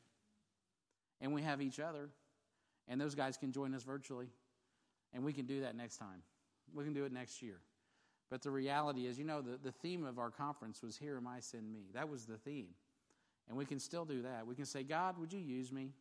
and 1.20 1.32
we 1.32 1.42
have 1.42 1.60
each 1.60 1.80
other. 1.80 2.10
And 2.86 3.00
those 3.00 3.14
guys 3.14 3.36
can 3.36 3.52
join 3.52 3.74
us 3.74 3.82
virtually. 3.82 4.28
And 5.12 5.24
we 5.24 5.32
can 5.32 5.46
do 5.46 5.60
that 5.60 5.76
next 5.76 5.98
time. 5.98 6.22
We 6.74 6.84
can 6.84 6.92
do 6.92 7.04
it 7.04 7.12
next 7.12 7.42
year. 7.42 7.60
But 8.30 8.42
the 8.42 8.50
reality 8.50 9.06
is, 9.06 9.18
you 9.18 9.24
know, 9.24 9.40
the, 9.40 9.58
the 9.62 9.72
theme 9.72 10.04
of 10.04 10.18
our 10.18 10.30
conference 10.30 10.82
was 10.82 10.96
Here 10.96 11.16
am 11.16 11.26
I, 11.26 11.40
send 11.40 11.72
me. 11.72 11.86
That 11.94 12.08
was 12.08 12.26
the 12.26 12.36
theme. 12.36 12.68
And 13.48 13.56
we 13.56 13.64
can 13.64 13.78
still 13.78 14.04
do 14.04 14.22
that. 14.22 14.46
We 14.46 14.54
can 14.54 14.66
say, 14.66 14.82
God, 14.82 15.18
would 15.18 15.32
you 15.32 15.40
use 15.40 15.72
me? 15.72 15.92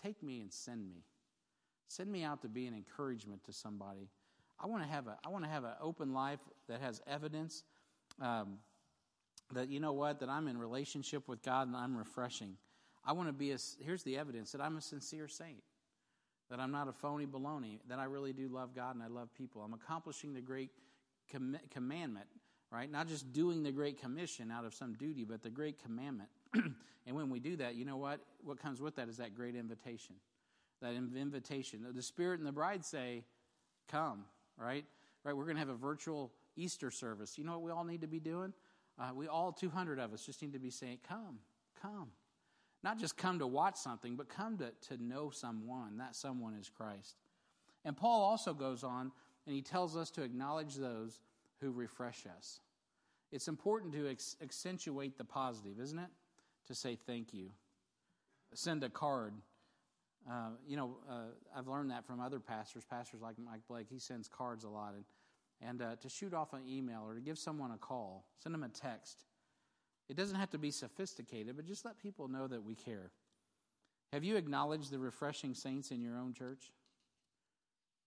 Take 0.00 0.22
me 0.22 0.40
and 0.40 0.52
send 0.52 0.88
me. 0.88 1.02
Send 1.88 2.10
me 2.10 2.22
out 2.22 2.42
to 2.42 2.48
be 2.48 2.66
an 2.66 2.74
encouragement 2.74 3.44
to 3.44 3.52
somebody. 3.52 4.08
I 4.60 4.66
want 4.66 4.82
to 4.84 4.88
have 4.88 5.08
a 5.08 5.18
I 5.24 5.28
want 5.30 5.44
to 5.44 5.50
have 5.50 5.64
an 5.64 5.74
open 5.80 6.14
life 6.14 6.38
that 6.68 6.80
has 6.80 7.00
evidence 7.06 7.64
um, 8.20 8.58
that 9.54 9.70
you 9.70 9.80
know 9.80 9.92
what 9.92 10.20
that 10.20 10.28
I'm 10.28 10.48
in 10.48 10.58
relationship 10.58 11.28
with 11.28 11.42
God 11.42 11.66
and 11.68 11.76
I'm 11.76 11.96
refreshing. 11.96 12.56
I 13.04 13.12
want 13.12 13.28
to 13.28 13.32
be 13.32 13.52
a 13.52 13.58
here's 13.80 14.02
the 14.02 14.18
evidence 14.18 14.52
that 14.52 14.60
I'm 14.60 14.76
a 14.76 14.80
sincere 14.80 15.28
saint 15.28 15.62
that 16.50 16.60
I'm 16.60 16.70
not 16.70 16.88
a 16.88 16.92
phony 16.92 17.26
baloney, 17.26 17.80
that 17.88 17.98
I 17.98 18.04
really 18.04 18.32
do 18.32 18.48
love 18.48 18.74
God 18.74 18.94
and 18.94 19.02
I 19.02 19.08
love 19.08 19.28
people. 19.34 19.62
I'm 19.62 19.74
accomplishing 19.74 20.34
the 20.34 20.40
great 20.40 20.70
com- 21.30 21.56
commandment, 21.70 22.26
right? 22.70 22.90
Not 22.90 23.08
just 23.08 23.32
doing 23.32 23.62
the 23.62 23.72
great 23.72 24.00
commission 24.00 24.50
out 24.50 24.64
of 24.64 24.74
some 24.74 24.94
duty, 24.94 25.24
but 25.24 25.42
the 25.42 25.50
great 25.50 25.82
commandment. 25.82 26.28
and 26.54 27.16
when 27.16 27.30
we 27.30 27.40
do 27.40 27.56
that, 27.56 27.74
you 27.74 27.84
know 27.84 27.96
what? 27.96 28.20
What 28.42 28.60
comes 28.60 28.80
with 28.80 28.96
that 28.96 29.08
is 29.08 29.16
that 29.16 29.34
great 29.34 29.56
invitation. 29.56 30.16
That 30.82 30.94
invitation. 30.94 31.84
The 31.94 32.02
Spirit 32.02 32.40
and 32.40 32.46
the 32.46 32.52
bride 32.52 32.84
say, 32.84 33.24
Come, 33.90 34.24
right? 34.56 34.84
Right? 35.24 35.36
We're 35.36 35.44
going 35.44 35.56
to 35.56 35.60
have 35.60 35.68
a 35.68 35.74
virtual 35.74 36.32
Easter 36.56 36.90
service. 36.90 37.36
You 37.38 37.44
know 37.44 37.52
what 37.52 37.62
we 37.62 37.70
all 37.70 37.84
need 37.84 38.02
to 38.02 38.06
be 38.06 38.20
doing? 38.20 38.52
Uh, 38.98 39.10
we 39.14 39.26
all, 39.26 39.52
200 39.52 39.98
of 39.98 40.12
us, 40.12 40.24
just 40.24 40.40
need 40.42 40.52
to 40.52 40.58
be 40.58 40.70
saying, 40.70 40.98
Come, 41.08 41.38
come. 41.80 42.08
Not 42.82 42.98
just 42.98 43.16
come 43.16 43.38
to 43.38 43.46
watch 43.46 43.76
something, 43.76 44.14
but 44.14 44.28
come 44.28 44.58
to, 44.58 44.70
to 44.88 45.02
know 45.02 45.30
someone. 45.30 45.96
That 45.96 46.14
someone 46.14 46.54
is 46.54 46.68
Christ. 46.68 47.16
And 47.84 47.96
Paul 47.96 48.22
also 48.22 48.52
goes 48.52 48.84
on 48.84 49.10
and 49.46 49.54
he 49.54 49.62
tells 49.62 49.96
us 49.96 50.10
to 50.12 50.22
acknowledge 50.22 50.74
those 50.76 51.20
who 51.60 51.70
refresh 51.70 52.26
us. 52.36 52.60
It's 53.32 53.48
important 53.48 53.92
to 53.94 54.08
ex- 54.08 54.36
accentuate 54.42 55.18
the 55.18 55.24
positive, 55.24 55.80
isn't 55.80 55.98
it? 55.98 56.10
To 56.68 56.74
say 56.74 56.96
thank 57.06 57.34
you. 57.34 57.50
Send 58.54 58.84
a 58.84 58.88
card. 58.88 59.34
Uh, 60.30 60.50
you 60.66 60.76
know, 60.76 60.96
uh, 61.10 61.24
I've 61.56 61.68
learned 61.68 61.90
that 61.90 62.06
from 62.06 62.20
other 62.20 62.38
pastors, 62.38 62.84
pastors 62.84 63.20
like 63.20 63.36
Mike 63.38 63.62
Blake. 63.68 63.86
He 63.90 63.98
sends 63.98 64.28
cards 64.28 64.64
a 64.64 64.68
lot. 64.68 64.94
And, 64.94 65.04
and 65.66 65.82
uh, 65.82 65.96
to 65.96 66.08
shoot 66.08 66.34
off 66.34 66.52
an 66.52 66.62
email 66.68 67.02
or 67.06 67.14
to 67.14 67.20
give 67.20 67.38
someone 67.38 67.70
a 67.70 67.78
call, 67.78 68.26
send 68.38 68.54
them 68.54 68.62
a 68.62 68.68
text. 68.68 69.24
It 70.08 70.16
doesn't 70.16 70.36
have 70.36 70.50
to 70.50 70.58
be 70.58 70.70
sophisticated, 70.70 71.56
but 71.56 71.66
just 71.66 71.84
let 71.84 71.98
people 71.98 72.28
know 72.28 72.46
that 72.46 72.62
we 72.62 72.74
care. 72.74 73.10
Have 74.12 74.22
you 74.24 74.36
acknowledged 74.36 74.90
the 74.90 74.98
refreshing 74.98 75.54
saints 75.54 75.90
in 75.90 76.00
your 76.00 76.16
own 76.16 76.34
church? 76.34 76.70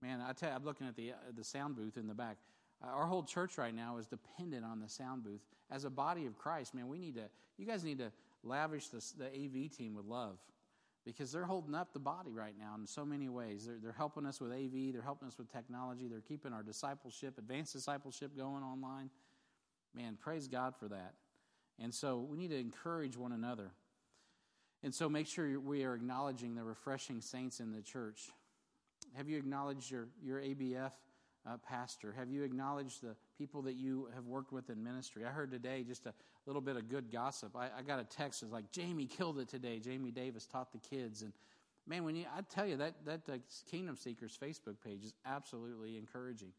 Man, 0.02 0.22
I 0.22 0.34
tell 0.34 0.50
you, 0.50 0.56
I'm 0.56 0.64
looking 0.64 0.88
at 0.88 0.96
the, 0.96 1.12
uh, 1.12 1.16
the 1.36 1.44
sound 1.44 1.76
booth 1.76 1.98
in 1.98 2.08
the 2.08 2.14
back. 2.14 2.38
Uh, 2.84 2.92
our 2.92 3.08
whole 3.08 3.24
church 3.24 3.58
right 3.58 3.74
now 3.74 3.98
is 3.98 4.06
dependent 4.06 4.64
on 4.64 4.80
the 4.80 4.88
sound 4.88 5.24
booth. 5.24 5.42
As 5.72 5.84
a 5.84 5.90
body 5.90 6.28
of 6.28 6.38
Christ, 6.38 6.76
man, 6.76 6.88
we 6.88 7.00
need 7.00 7.16
to, 7.16 7.24
you 7.58 7.66
guys 7.66 7.84
need 7.84 7.98
to 7.98 8.12
lavish 8.44 8.90
the, 8.90 9.04
the 9.18 9.26
AV 9.26 9.76
team 9.76 9.96
with 9.96 10.06
love 10.06 10.38
because 11.08 11.32
they're 11.32 11.46
holding 11.46 11.74
up 11.74 11.94
the 11.94 12.00
body 12.00 12.34
right 12.34 12.56
now 12.60 12.76
in 12.78 12.86
so 12.86 13.06
many 13.06 13.30
ways. 13.30 13.66
They're, 13.66 13.78
they're 13.82 13.94
helping 13.94 14.26
us 14.26 14.42
with 14.42 14.52
AV, 14.52 14.92
they're 14.92 15.02
helping 15.02 15.28
us 15.28 15.38
with 15.38 15.50
technology, 15.50 16.10
they're 16.10 16.20
keeping 16.20 16.52
our 16.52 16.64
discipleship, 16.64 17.38
advanced 17.38 17.72
discipleship 17.72 18.36
going 18.36 18.62
online. 18.62 19.10
Man, 19.96 20.18
praise 20.20 20.50
God 20.50 20.76
for 20.76 20.90
that. 20.90 21.14
And 21.80 21.94
so 21.94 22.20
we 22.30 22.38
need 22.38 22.50
to 22.50 22.60
encourage 22.60 23.16
one 23.16 23.32
another. 23.32 23.72
And 24.84 24.94
so 24.94 25.08
make 25.08 25.28
sure 25.28 25.60
we 25.60 25.86
are 25.86 25.96
acknowledging 25.96 26.56
the 26.56 26.64
refreshing 26.64 27.22
saints 27.22 27.62
in 27.62 27.72
the 27.72 27.82
church. 27.82 28.30
Have 29.16 29.30
you 29.30 29.38
acknowledged 29.38 29.90
your, 29.90 30.10
your 30.22 30.42
ABF 30.42 30.92
uh, 31.48 31.58
pastor? 31.68 32.14
Have 32.18 32.30
you 32.30 32.44
acknowledged 32.44 33.02
the 33.02 33.16
people 33.38 33.62
that 33.64 33.76
you 33.76 34.10
have 34.16 34.26
worked 34.26 34.52
with 34.52 34.70
in 34.70 34.84
ministry? 34.84 35.24
I 35.26 35.30
heard 35.30 35.52
today 35.52 35.84
just 35.88 36.06
a 36.06 36.14
little 36.46 36.62
bit 36.62 36.76
of 36.76 36.90
good 36.90 37.12
gossip. 37.12 37.56
I, 37.56 37.70
I 37.78 37.82
got 37.82 38.00
a 38.00 38.04
text 38.04 38.42
that's 38.42 38.52
like, 38.52 38.72
Jamie 38.72 39.06
killed 39.06 39.40
it 39.40 39.48
today. 39.48 39.80
Jamie 39.80 40.12
Davis 40.12 40.46
taught 40.46 40.72
the 40.72 40.80
kids. 40.80 41.22
And 41.22 41.34
man, 41.88 42.04
when 42.04 42.16
you, 42.16 42.26
I 42.36 42.42
tell 42.42 42.66
you, 42.66 42.78
that, 42.78 43.06
that 43.06 43.22
uh, 43.30 43.38
Kingdom 43.70 43.96
Seekers 43.96 44.38
Facebook 44.42 44.76
page 44.84 45.04
is 45.04 45.14
absolutely 45.26 45.98
encouraging. 45.98 46.50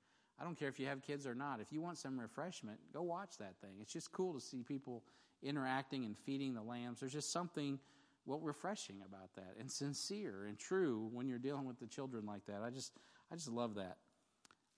I 0.40 0.44
don't 0.44 0.58
care 0.58 0.68
if 0.68 0.78
you 0.78 0.86
have 0.86 1.02
kids 1.02 1.26
or 1.26 1.34
not. 1.34 1.60
If 1.60 1.72
you 1.72 1.80
want 1.80 1.98
some 1.98 2.18
refreshment, 2.18 2.78
go 2.92 3.02
watch 3.02 3.38
that 3.38 3.54
thing. 3.60 3.72
It's 3.80 3.92
just 3.92 4.12
cool 4.12 4.34
to 4.34 4.40
see 4.40 4.62
people 4.62 5.02
interacting 5.42 6.04
and 6.04 6.16
feeding 6.16 6.54
the 6.54 6.62
lambs. 6.62 7.00
There's 7.00 7.12
just 7.12 7.32
something 7.32 7.78
well 8.24 8.40
refreshing 8.40 8.96
about 9.06 9.34
that 9.36 9.54
and 9.58 9.70
sincere 9.70 10.44
and 10.46 10.58
true 10.58 11.08
when 11.12 11.26
you're 11.26 11.38
dealing 11.38 11.64
with 11.64 11.80
the 11.80 11.86
children 11.86 12.26
like 12.26 12.44
that. 12.46 12.62
I 12.64 12.70
just 12.70 12.92
I 13.32 13.34
just 13.34 13.50
love 13.50 13.74
that. 13.76 13.96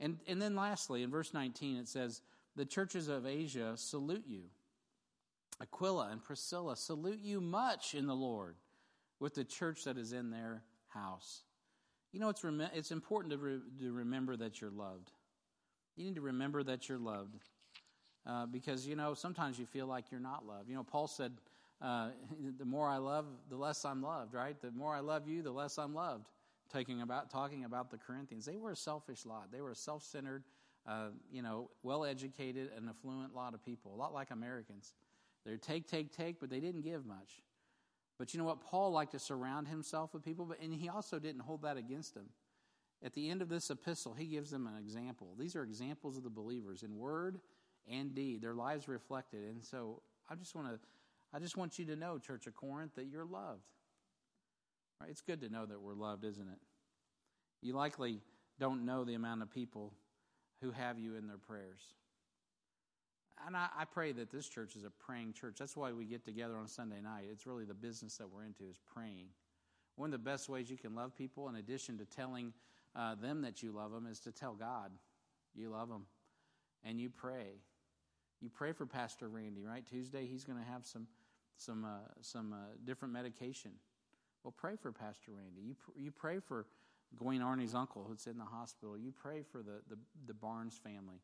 And 0.00 0.18
and 0.26 0.40
then 0.40 0.56
lastly 0.56 1.02
in 1.02 1.10
verse 1.10 1.32
19 1.32 1.76
it 1.76 1.88
says 1.88 2.22
the 2.56 2.64
churches 2.64 3.08
of 3.08 3.26
Asia 3.26 3.74
salute 3.76 4.24
you. 4.26 4.42
Aquila 5.60 6.08
and 6.10 6.22
Priscilla 6.22 6.76
salute 6.76 7.20
you 7.22 7.40
much 7.40 7.94
in 7.94 8.06
the 8.06 8.14
Lord 8.14 8.56
with 9.18 9.34
the 9.34 9.44
church 9.44 9.84
that 9.84 9.98
is 9.98 10.12
in 10.12 10.30
their 10.30 10.62
house. 10.88 11.42
You 12.12 12.18
know, 12.18 12.28
it's, 12.28 12.42
rem- 12.42 12.68
it's 12.74 12.90
important 12.90 13.32
to, 13.32 13.38
re- 13.38 13.60
to 13.80 13.92
remember 13.92 14.36
that 14.36 14.60
you're 14.60 14.70
loved. 14.70 15.12
You 15.96 16.06
need 16.06 16.16
to 16.16 16.22
remember 16.22 16.62
that 16.62 16.88
you're 16.88 16.98
loved. 16.98 17.36
Uh, 18.26 18.46
because, 18.46 18.86
you 18.86 18.96
know, 18.96 19.14
sometimes 19.14 19.58
you 19.58 19.66
feel 19.66 19.86
like 19.86 20.10
you're 20.10 20.20
not 20.20 20.46
loved. 20.46 20.68
You 20.68 20.74
know, 20.74 20.82
Paul 20.82 21.06
said, 21.06 21.32
uh, 21.80 22.08
the 22.58 22.64
more 22.64 22.88
I 22.88 22.96
love, 22.96 23.26
the 23.48 23.56
less 23.56 23.84
I'm 23.84 24.02
loved, 24.02 24.34
right? 24.34 24.60
The 24.60 24.70
more 24.72 24.94
I 24.94 25.00
love 25.00 25.28
you, 25.28 25.42
the 25.42 25.52
less 25.52 25.78
I'm 25.78 25.94
loved. 25.94 26.26
Taking 26.72 27.02
about, 27.02 27.30
talking 27.30 27.64
about 27.64 27.90
the 27.90 27.98
Corinthians. 27.98 28.46
They 28.46 28.56
were 28.56 28.70
a 28.70 28.76
selfish 28.76 29.26
lot. 29.26 29.48
They 29.52 29.60
were 29.60 29.70
a 29.70 29.76
self 29.76 30.04
centered, 30.04 30.44
uh, 30.86 31.08
you 31.30 31.42
know, 31.42 31.70
well 31.82 32.04
educated 32.04 32.70
and 32.76 32.88
affluent 32.88 33.34
lot 33.34 33.54
of 33.54 33.64
people, 33.64 33.92
a 33.94 33.96
lot 33.96 34.14
like 34.14 34.30
Americans. 34.30 34.92
They're 35.44 35.56
take, 35.56 35.88
take, 35.88 36.14
take, 36.14 36.38
but 36.38 36.50
they 36.50 36.60
didn't 36.60 36.82
give 36.82 37.04
much. 37.04 37.42
But 38.18 38.34
you 38.34 38.38
know 38.38 38.44
what? 38.44 38.60
Paul 38.60 38.92
liked 38.92 39.12
to 39.12 39.18
surround 39.18 39.66
himself 39.66 40.12
with 40.12 40.22
people, 40.22 40.44
but, 40.44 40.60
and 40.60 40.74
he 40.74 40.88
also 40.88 41.18
didn't 41.18 41.40
hold 41.40 41.62
that 41.62 41.76
against 41.76 42.14
them. 42.14 42.26
At 43.02 43.14
the 43.14 43.30
end 43.30 43.40
of 43.40 43.48
this 43.48 43.70
epistle, 43.70 44.12
he 44.12 44.26
gives 44.26 44.50
them 44.50 44.66
an 44.66 44.76
example. 44.78 45.28
These 45.38 45.56
are 45.56 45.62
examples 45.62 46.18
of 46.18 46.22
the 46.22 46.30
believers 46.30 46.82
in 46.82 46.98
word 46.98 47.40
and 47.90 48.14
deed, 48.14 48.42
their 48.42 48.54
lives 48.54 48.88
reflected. 48.88 49.44
And 49.44 49.64
so 49.64 50.02
I 50.28 50.34
just 50.34 50.54
want 50.54 50.68
to 50.68 50.78
I 51.32 51.38
just 51.38 51.56
want 51.56 51.78
you 51.78 51.84
to 51.86 51.96
know, 51.96 52.18
Church 52.18 52.46
of 52.46 52.56
Corinth, 52.56 52.96
that 52.96 53.06
you're 53.06 53.24
loved. 53.24 53.62
It's 55.08 55.20
good 55.20 55.40
to 55.40 55.48
know 55.48 55.66
that 55.66 55.80
we're 55.80 55.94
loved, 55.94 56.24
isn't 56.24 56.48
it? 56.48 56.58
You 57.62 57.74
likely 57.74 58.20
don't 58.58 58.84
know 58.84 59.04
the 59.04 59.14
amount 59.14 59.42
of 59.42 59.50
people 59.50 59.92
who 60.60 60.70
have 60.70 60.98
you 60.98 61.16
in 61.16 61.26
their 61.26 61.38
prayers. 61.38 61.80
And 63.46 63.56
I, 63.56 63.68
I, 63.78 63.84
pray 63.86 64.12
that 64.12 64.30
this 64.30 64.48
church 64.48 64.76
is 64.76 64.84
a 64.84 64.90
praying 64.90 65.32
church. 65.32 65.56
That's 65.58 65.74
why 65.74 65.92
we 65.92 66.04
get 66.04 66.26
together 66.26 66.58
on 66.58 66.68
Sunday 66.68 67.00
night. 67.00 67.24
It's 67.30 67.46
really 67.46 67.64
the 67.64 67.72
business 67.72 68.18
that 68.18 68.30
we're 68.30 68.44
into 68.44 68.64
is 68.64 68.78
praying. 68.92 69.28
One 69.96 70.08
of 70.08 70.12
the 70.12 70.18
best 70.30 70.50
ways 70.50 70.70
you 70.70 70.76
can 70.76 70.94
love 70.94 71.16
people, 71.16 71.48
in 71.48 71.56
addition 71.56 71.96
to 71.98 72.04
telling 72.04 72.52
uh, 72.94 73.14
them 73.14 73.40
that 73.42 73.62
you 73.62 73.72
love 73.72 73.92
them, 73.92 74.06
is 74.06 74.20
to 74.20 74.32
tell 74.32 74.54
God 74.54 74.90
you 75.54 75.70
love 75.70 75.88
them, 75.88 76.04
and 76.84 77.00
you 77.00 77.08
pray. 77.08 77.62
You 78.40 78.50
pray 78.50 78.72
for 78.72 78.86
Pastor 78.86 79.28
Randy. 79.28 79.64
Right 79.64 79.84
Tuesday, 79.86 80.26
he's 80.26 80.44
going 80.44 80.58
to 80.58 80.70
have 80.70 80.84
some 80.84 81.06
some 81.56 81.84
uh, 81.84 82.08
some 82.20 82.52
uh, 82.52 82.56
different 82.84 83.12
medication. 83.12 83.72
Well, 84.44 84.54
pray 84.56 84.76
for 84.76 84.92
Pastor 84.92 85.32
Randy. 85.32 85.60
You 85.62 85.74
pr- 85.74 85.98
you 85.98 86.10
pray 86.10 86.38
for 86.40 86.66
Gwen 87.16 87.40
Arnie's 87.40 87.74
uncle 87.74 88.06
who's 88.08 88.26
in 88.26 88.38
the 88.38 88.44
hospital. 88.44 88.96
You 88.96 89.12
pray 89.12 89.42
for 89.42 89.58
the, 89.58 89.82
the 89.88 89.98
the 90.26 90.34
Barnes 90.34 90.78
family 90.82 91.20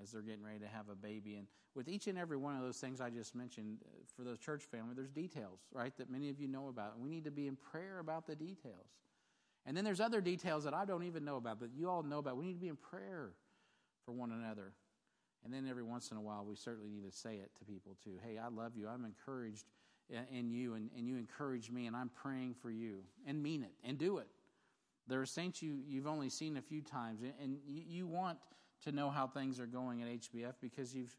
as 0.00 0.12
they're 0.12 0.22
getting 0.22 0.42
ready 0.42 0.60
to 0.60 0.68
have 0.68 0.88
a 0.88 0.94
baby. 0.94 1.36
And 1.36 1.46
with 1.74 1.88
each 1.88 2.06
and 2.06 2.18
every 2.18 2.36
one 2.36 2.56
of 2.56 2.62
those 2.62 2.78
things 2.78 3.00
I 3.00 3.10
just 3.10 3.34
mentioned, 3.34 3.78
uh, 3.84 3.88
for 4.16 4.22
the 4.22 4.36
church 4.36 4.62
family, 4.64 4.94
there's 4.94 5.10
details, 5.10 5.60
right, 5.72 5.94
that 5.98 6.10
many 6.10 6.30
of 6.30 6.40
you 6.40 6.48
know 6.48 6.68
about. 6.68 6.94
And 6.94 7.02
we 7.02 7.10
need 7.10 7.24
to 7.24 7.30
be 7.30 7.46
in 7.46 7.56
prayer 7.56 7.98
about 7.98 8.26
the 8.26 8.34
details. 8.34 8.88
And 9.66 9.76
then 9.76 9.84
there's 9.84 10.00
other 10.00 10.20
details 10.20 10.64
that 10.64 10.72
I 10.72 10.84
don't 10.86 11.02
even 11.04 11.24
know 11.24 11.36
about, 11.36 11.60
but 11.60 11.68
you 11.74 11.90
all 11.90 12.02
know 12.02 12.18
about. 12.18 12.36
We 12.36 12.46
need 12.46 12.54
to 12.54 12.60
be 12.60 12.68
in 12.68 12.76
prayer 12.76 13.32
for 14.04 14.12
one 14.12 14.32
another. 14.32 14.72
And 15.44 15.52
then 15.52 15.66
every 15.68 15.82
once 15.82 16.10
in 16.10 16.16
a 16.16 16.20
while, 16.20 16.44
we 16.44 16.56
certainly 16.56 16.88
need 16.88 17.04
to 17.10 17.16
say 17.16 17.36
it 17.36 17.50
to 17.58 17.64
people 17.64 17.96
too. 18.02 18.18
Hey, 18.26 18.38
I 18.38 18.48
love 18.48 18.72
you. 18.76 18.88
I'm 18.88 19.04
encouraged 19.04 19.64
in 20.32 20.50
you, 20.50 20.74
and, 20.74 20.90
and 20.96 21.06
you 21.06 21.16
encourage 21.16 21.70
me, 21.70 21.86
and 21.86 21.96
I'm 21.96 22.10
praying 22.10 22.54
for 22.60 22.70
you. 22.70 22.98
And 23.26 23.42
mean 23.42 23.62
it, 23.62 23.72
and 23.84 23.98
do 23.98 24.18
it. 24.18 24.26
There 25.06 25.20
are 25.20 25.26
saints 25.26 25.62
you, 25.62 25.78
you've 25.86 26.06
only 26.06 26.28
seen 26.28 26.56
a 26.56 26.62
few 26.62 26.82
times, 26.82 27.20
and 27.42 27.58
you, 27.66 27.82
you 27.86 28.06
want 28.06 28.38
to 28.84 28.92
know 28.92 29.10
how 29.10 29.26
things 29.26 29.60
are 29.60 29.66
going 29.66 30.02
at 30.02 30.08
HBF 30.08 30.54
because 30.60 30.94
you've, 30.94 31.14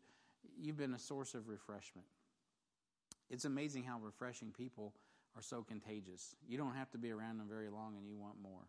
you've 0.59 0.77
been 0.77 0.93
a 0.93 0.99
source 0.99 1.33
of 1.33 1.47
refreshment. 1.47 2.07
It's 3.29 3.45
amazing 3.45 3.83
how 3.83 3.99
refreshing 3.99 4.51
people 4.51 4.93
are 5.35 5.41
so 5.41 5.63
contagious. 5.63 6.35
You 6.47 6.57
don't 6.57 6.75
have 6.75 6.91
to 6.91 6.97
be 6.97 7.11
around 7.11 7.37
them 7.37 7.47
very 7.49 7.69
long, 7.69 7.95
and 7.97 8.07
you 8.07 8.17
want 8.17 8.35
more. 8.41 8.67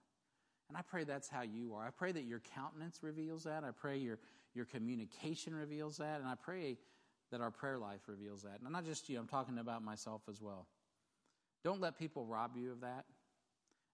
And 0.69 0.77
I 0.77 0.83
pray 0.83 1.05
that's 1.05 1.29
how 1.29 1.43
you 1.43 1.75
are. 1.75 1.87
I 1.87 1.91
pray 1.91 2.13
that 2.13 2.25
your 2.25 2.41
countenance 2.55 3.01
reveals 3.03 3.45
that. 3.45 3.65
I 3.65 3.73
pray 3.73 3.99
your, 3.99 4.19
your 4.55 4.65
communication 4.65 5.55
reveals 5.55 5.99
that. 5.99 6.21
And 6.21 6.29
I 6.29 6.35
pray 6.35 6.79
that 7.33 7.41
our 7.41 7.51
prayer 7.51 7.79
life 7.79 8.01
reveals 8.07 8.43
that. 8.43 8.61
And 8.63 8.73
not 8.73 8.85
just 8.85 9.09
you, 9.09 9.19
I'm 9.19 9.27
talking 9.27 9.59
about 9.59 9.83
myself 9.83 10.23
as 10.29 10.41
well. 10.41 10.67
Don't 11.65 11.81
let 11.81 11.99
people 11.99 12.25
rob 12.25 12.57
you 12.57 12.71
of 12.71 12.81
that. 12.83 13.05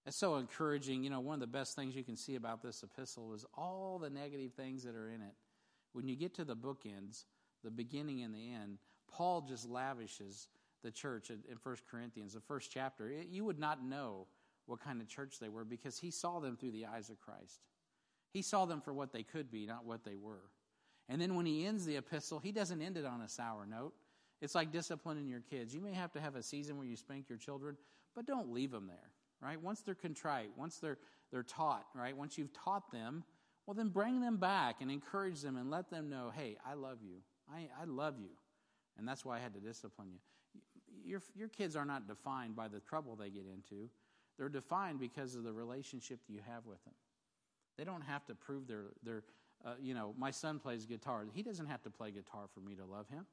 It's 0.05 0.17
so 0.17 0.35
encouraging. 0.35 1.03
You 1.03 1.09
know, 1.09 1.19
one 1.19 1.35
of 1.35 1.39
the 1.39 1.47
best 1.47 1.75
things 1.75 1.95
you 1.95 2.03
can 2.03 2.15
see 2.15 2.35
about 2.35 2.61
this 2.61 2.83
epistle 2.83 3.33
is 3.33 3.45
all 3.55 3.99
the 3.99 4.09
negative 4.09 4.53
things 4.53 4.83
that 4.83 4.95
are 4.95 5.09
in 5.09 5.21
it. 5.21 5.33
When 5.93 6.07
you 6.07 6.15
get 6.15 6.35
to 6.35 6.45
the 6.45 6.55
bookends, 6.55 7.25
the 7.63 7.71
beginning 7.71 8.21
and 8.21 8.33
the 8.33 8.53
end, 8.53 8.77
Paul 9.11 9.41
just 9.41 9.67
lavishes 9.67 10.47
the 10.83 10.91
church 10.91 11.29
in, 11.29 11.39
1 11.61 11.75
Corinthians, 11.89 12.33
the 12.33 12.41
first 12.41 12.71
chapter. 12.71 13.11
You 13.29 13.45
would 13.45 13.59
not 13.59 13.83
know 13.83 14.27
what 14.65 14.79
kind 14.81 15.01
of 15.01 15.07
church 15.07 15.39
they 15.39 15.49
were 15.49 15.65
because 15.65 15.97
he 15.97 16.11
saw 16.11 16.39
them 16.39 16.55
through 16.55 16.71
the 16.71 16.85
eyes 16.85 17.09
of 17.09 17.19
Christ. 17.19 17.61
He 18.31 18.41
saw 18.41 18.65
them 18.65 18.81
for 18.81 18.93
what 18.93 19.11
they 19.11 19.23
could 19.23 19.49
be, 19.51 19.65
not 19.65 19.85
what 19.85 20.03
they 20.03 20.15
were. 20.15 20.43
And 21.09 21.19
then 21.19 21.35
when 21.35 21.45
he 21.45 21.65
ends 21.65 21.85
the 21.85 21.97
epistle, 21.97 22.39
he 22.39 22.51
doesn't 22.51 22.81
end 22.81 22.95
it 22.95 23.05
on 23.05 23.21
a 23.21 23.27
sour 23.27 23.65
note. 23.65 23.93
It's 24.41 24.55
like 24.55 24.71
disciplining 24.71 25.27
your 25.27 25.41
kids. 25.41 25.73
You 25.73 25.81
may 25.81 25.93
have 25.93 26.13
to 26.13 26.21
have 26.21 26.35
a 26.35 26.43
season 26.43 26.77
where 26.77 26.85
you 26.85 26.95
spank 26.95 27.27
your 27.27 27.37
children, 27.37 27.75
but 28.15 28.25
don't 28.25 28.53
leave 28.53 28.71
them 28.71 28.87
there, 28.87 29.11
right? 29.41 29.61
Once 29.61 29.81
they're 29.81 29.95
contrite, 29.95 30.51
once 30.55 30.77
they're, 30.77 30.99
they're 31.31 31.43
taught, 31.43 31.85
right? 31.93 32.15
Once 32.15 32.37
you've 32.37 32.53
taught 32.53 32.91
them, 32.91 33.23
well, 33.65 33.73
then 33.73 33.89
bring 33.89 34.21
them 34.21 34.37
back 34.37 34.77
and 34.81 34.89
encourage 34.89 35.41
them 35.41 35.57
and 35.57 35.69
let 35.69 35.89
them 35.89 36.09
know, 36.09 36.31
hey, 36.35 36.57
I 36.65 36.75
love 36.75 36.99
you. 37.03 37.17
I, 37.51 37.67
I 37.81 37.85
love 37.85 38.15
you. 38.19 38.29
And 38.97 39.07
that's 39.07 39.25
why 39.25 39.37
I 39.37 39.39
had 39.39 39.53
to 39.55 39.59
discipline 39.59 40.09
you. 40.11 40.61
Your, 41.05 41.21
your 41.35 41.49
kids 41.49 41.75
are 41.75 41.85
not 41.85 42.07
defined 42.07 42.55
by 42.55 42.67
the 42.67 42.79
trouble 42.79 43.15
they 43.15 43.29
get 43.29 43.45
into, 43.51 43.89
they're 44.37 44.49
defined 44.49 44.99
because 44.99 45.35
of 45.35 45.43
the 45.43 45.51
relationship 45.51 46.19
that 46.25 46.33
you 46.33 46.39
have 46.47 46.65
with 46.65 46.83
them. 46.85 46.93
They 47.77 47.83
don't 47.83 48.03
have 48.03 48.25
to 48.27 48.35
prove 48.35 48.67
their, 48.67 48.85
their 49.03 49.23
uh, 49.65 49.73
you 49.81 49.93
know, 49.93 50.13
my 50.17 50.31
son 50.31 50.59
plays 50.59 50.85
guitar. 50.85 51.25
He 51.33 51.43
doesn't 51.43 51.67
have 51.67 51.81
to 51.83 51.89
play 51.89 52.11
guitar 52.11 52.45
for 52.53 52.59
me 52.61 52.75
to 52.75 52.85
love 52.85 53.09
him. 53.09 53.25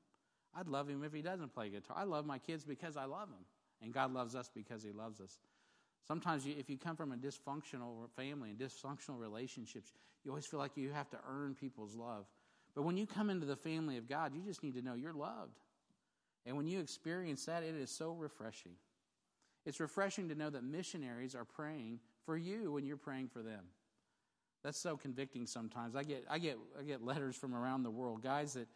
I'd 0.55 0.69
love 0.69 0.89
him 0.89 1.05
if 1.05 1.13
he 1.13 1.23
doesn't 1.23 1.55
play 1.55 1.69
guitar. 1.69 1.97
I 1.99 2.05
love 2.05 2.27
my 2.27 2.39
kids 2.39 2.65
because 2.65 2.97
I 2.97 3.05
love 3.05 3.29
them. 3.29 3.45
And 3.83 3.93
God 3.93 4.13
loves 4.13 4.35
us 4.35 4.51
because 4.55 4.83
he 4.83 4.91
loves 4.91 5.21
us. 5.21 5.39
Sometimes, 6.07 6.47
you, 6.47 6.55
if 6.59 6.71
you 6.71 6.79
come 6.79 6.97
from 6.97 7.13
a 7.13 7.17
dysfunctional 7.17 8.09
family 8.17 8.51
and 8.51 8.59
dysfunctional 8.59 9.19
relationships, 9.19 9.93
you 10.25 10.31
always 10.31 10.47
feel 10.47 10.61
like 10.61 10.77
you 10.77 10.91
have 10.91 11.11
to 11.11 11.19
earn 11.29 11.55
people's 11.55 11.95
love. 11.95 12.27
But 12.75 12.83
when 12.83 12.97
you 12.97 13.07
come 13.07 13.29
into 13.29 13.47
the 13.47 13.57
family 13.57 13.97
of 13.97 14.09
God, 14.09 14.35
you 14.35 14.43
just 14.43 14.63
need 14.63 14.75
to 14.75 14.83
know 14.83 14.95
you're 14.95 15.13
loved. 15.13 15.59
And 16.45 16.57
when 16.57 16.67
you 16.67 16.81
experience 16.81 17.45
that, 17.47 17.63
it 17.63 17.75
is 17.75 17.91
so 17.91 18.13
refreshing. 18.13 18.73
It's 19.65 19.81
refreshing 19.81 20.29
to 20.29 20.35
know 20.35 20.49
that 20.49 20.63
missionaries 20.63 21.35
are 21.35 21.45
praying 21.45 21.99
for 22.25 22.37
you 22.37 22.73
when 22.73 22.87
you're 22.87 22.97
praying 22.97 23.29
for 23.29 23.43
them. 23.43 23.65
That's 24.67 24.81
so 24.81 24.97
convicting 24.97 25.47
sometimes. 25.47 25.95
I 25.95 26.03
get, 26.03 26.25
I 26.29 26.41
get, 26.41 26.59
I 26.77 26.83
get 26.83 27.01
letters 27.01 27.37
from 27.37 27.55
around 27.55 27.85
the 27.85 27.91
world, 27.91 28.21
guys 28.21 28.55
that 28.55 28.67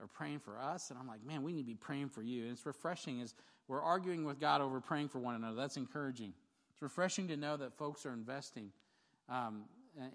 are 0.00 0.08
praying 0.08 0.40
for 0.40 0.58
us, 0.58 0.90
and 0.90 0.98
I'm 0.98 1.06
like, 1.06 1.24
man, 1.24 1.44
we 1.44 1.52
need 1.52 1.62
to 1.62 1.66
be 1.68 1.76
praying 1.76 2.08
for 2.08 2.20
you. 2.20 2.42
And 2.42 2.50
it's 2.50 2.66
refreshing 2.66 3.20
as 3.20 3.32
we're 3.68 3.80
arguing 3.80 4.24
with 4.24 4.40
God 4.40 4.60
over 4.60 4.80
praying 4.80 5.08
for 5.08 5.20
one 5.20 5.36
another. 5.36 5.54
That's 5.54 5.76
encouraging. 5.76 6.32
It's 6.72 6.82
refreshing 6.82 7.28
to 7.28 7.36
know 7.36 7.56
that 7.58 7.78
folks 7.78 8.04
are 8.06 8.12
investing 8.12 8.72
um, 9.28 9.66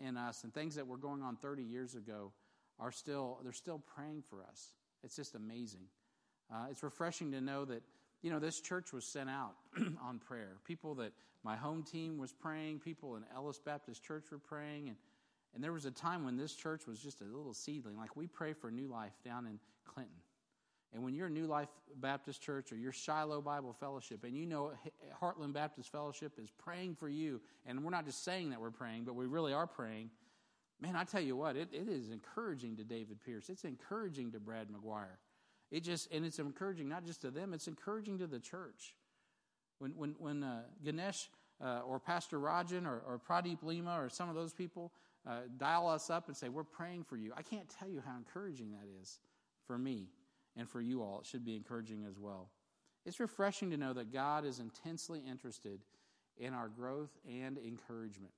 in 0.05 0.17
us, 0.17 0.43
and 0.43 0.53
things 0.53 0.75
that 0.75 0.85
were 0.85 0.97
going 0.97 1.23
on 1.23 1.37
30 1.37 1.63
years 1.63 1.95
ago 1.95 2.33
are 2.77 2.91
still 2.91 3.39
they're 3.41 3.53
still 3.53 3.81
praying 3.95 4.23
for 4.29 4.43
us. 4.43 4.73
It's 5.01 5.15
just 5.15 5.35
amazing. 5.35 5.85
Uh, 6.53 6.65
it's 6.69 6.83
refreshing 6.83 7.31
to 7.31 7.39
know 7.39 7.63
that 7.63 7.83
you 8.21 8.31
know 8.31 8.39
this 8.39 8.59
church 8.59 8.91
was 8.91 9.05
sent 9.05 9.29
out 9.29 9.53
on 10.03 10.19
prayer. 10.19 10.57
People 10.65 10.93
that 10.95 11.13
my 11.41 11.55
home 11.55 11.83
team 11.83 12.17
was 12.17 12.33
praying, 12.33 12.79
people 12.79 13.15
in 13.15 13.23
Ellis 13.33 13.59
Baptist 13.59 14.03
Church 14.03 14.25
were 14.29 14.37
praying, 14.37 14.89
and 14.89 14.97
and 15.53 15.63
there 15.63 15.73
was 15.73 15.85
a 15.85 15.91
time 15.91 16.23
when 16.23 16.37
this 16.37 16.55
church 16.55 16.87
was 16.87 16.99
just 16.99 17.21
a 17.21 17.25
little 17.25 17.53
seedling. 17.53 17.97
Like 17.97 18.15
we 18.15 18.27
pray 18.27 18.53
for 18.53 18.71
New 18.71 18.87
Life 18.87 19.13
down 19.23 19.45
in 19.45 19.59
Clinton. 19.85 20.15
And 20.93 21.03
when 21.03 21.13
you're 21.13 21.29
New 21.29 21.45
Life 21.45 21.69
Baptist 21.95 22.41
Church 22.41 22.71
or 22.71 22.75
your 22.75 22.91
Shiloh 22.91 23.41
Bible 23.41 23.73
Fellowship, 23.73 24.23
and 24.25 24.35
you 24.35 24.45
know 24.45 24.73
Heartland 25.21 25.53
Baptist 25.53 25.91
Fellowship 25.91 26.33
is 26.37 26.51
praying 26.51 26.95
for 26.95 27.07
you, 27.07 27.39
and 27.65 27.83
we're 27.83 27.91
not 27.91 28.05
just 28.05 28.25
saying 28.25 28.49
that 28.49 28.59
we're 28.59 28.71
praying, 28.71 29.05
but 29.05 29.15
we 29.15 29.25
really 29.25 29.53
are 29.53 29.67
praying, 29.67 30.09
man, 30.81 30.95
I 30.95 31.03
tell 31.03 31.21
you 31.21 31.35
what, 31.35 31.55
it, 31.55 31.69
it 31.71 31.87
is 31.87 32.09
encouraging 32.09 32.75
to 32.77 32.83
David 32.83 33.23
Pierce. 33.23 33.49
It's 33.49 33.63
encouraging 33.63 34.31
to 34.31 34.39
Brad 34.39 34.67
McGuire. 34.67 35.17
It 35.69 35.83
just, 35.83 36.11
and 36.11 36.25
it's 36.25 36.39
encouraging 36.39 36.89
not 36.89 37.05
just 37.05 37.21
to 37.21 37.31
them, 37.31 37.53
it's 37.53 37.67
encouraging 37.67 38.17
to 38.17 38.27
the 38.27 38.39
church. 38.39 38.95
When, 39.79 39.91
when, 39.91 40.15
when 40.17 40.43
uh, 40.43 40.63
Ganesh 40.83 41.29
uh, 41.63 41.81
or 41.85 41.99
Pastor 41.99 42.39
Rajan 42.39 42.85
or, 42.85 43.01
or 43.07 43.19
Pradeep 43.19 43.63
Lima 43.63 43.95
or 43.99 44.09
some 44.09 44.27
of 44.27 44.35
those 44.35 44.53
people, 44.53 44.91
uh, 45.27 45.41
dial 45.57 45.87
us 45.87 46.09
up 46.09 46.27
and 46.27 46.35
say, 46.35 46.49
We're 46.49 46.63
praying 46.63 47.03
for 47.03 47.17
you. 47.17 47.33
I 47.35 47.41
can't 47.41 47.69
tell 47.69 47.89
you 47.89 48.01
how 48.05 48.15
encouraging 48.17 48.71
that 48.71 48.87
is 49.01 49.19
for 49.65 49.77
me 49.77 50.07
and 50.57 50.67
for 50.69 50.81
you 50.81 51.01
all. 51.01 51.19
It 51.21 51.27
should 51.27 51.45
be 51.45 51.55
encouraging 51.55 52.05
as 52.09 52.17
well. 52.17 52.49
It's 53.05 53.19
refreshing 53.19 53.71
to 53.71 53.77
know 53.77 53.93
that 53.93 54.11
God 54.13 54.45
is 54.45 54.59
intensely 54.59 55.21
interested 55.27 55.79
in 56.37 56.53
our 56.53 56.67
growth 56.67 57.11
and 57.27 57.57
encouragement. 57.57 58.33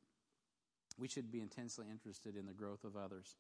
We 0.98 1.08
should 1.08 1.32
be 1.32 1.42
intensely 1.42 1.86
interested 1.92 2.38
in 2.38 2.46
the 2.46 2.54
growth 2.54 2.84
of 2.84 2.96
others. 2.96 3.36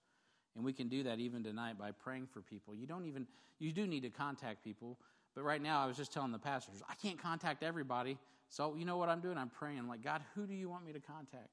And 0.55 0.63
we 0.63 0.73
can 0.73 0.87
do 0.87 1.03
that 1.03 1.19
even 1.19 1.43
tonight 1.43 1.77
by 1.77 1.91
praying 1.91 2.27
for 2.27 2.41
people. 2.41 2.75
You 2.75 2.87
don't 2.87 3.05
even, 3.05 3.27
you 3.59 3.71
do 3.71 3.87
need 3.87 4.03
to 4.03 4.09
contact 4.09 4.63
people. 4.63 4.99
But 5.35 5.43
right 5.43 5.61
now, 5.61 5.83
I 5.83 5.87
was 5.87 5.97
just 5.97 6.13
telling 6.13 6.31
the 6.31 6.39
pastors, 6.39 6.83
I 6.87 6.93
can't 6.95 7.17
contact 7.17 7.63
everybody. 7.63 8.17
So 8.49 8.75
you 8.75 8.85
know 8.85 8.97
what 8.97 9.09
I'm 9.09 9.19
doing? 9.19 9.37
I'm 9.37 9.49
praying, 9.49 9.87
like, 9.87 10.03
God, 10.03 10.21
who 10.35 10.45
do 10.45 10.53
you 10.53 10.69
want 10.69 10.85
me 10.85 10.93
to 10.93 10.99
contact? 10.99 11.49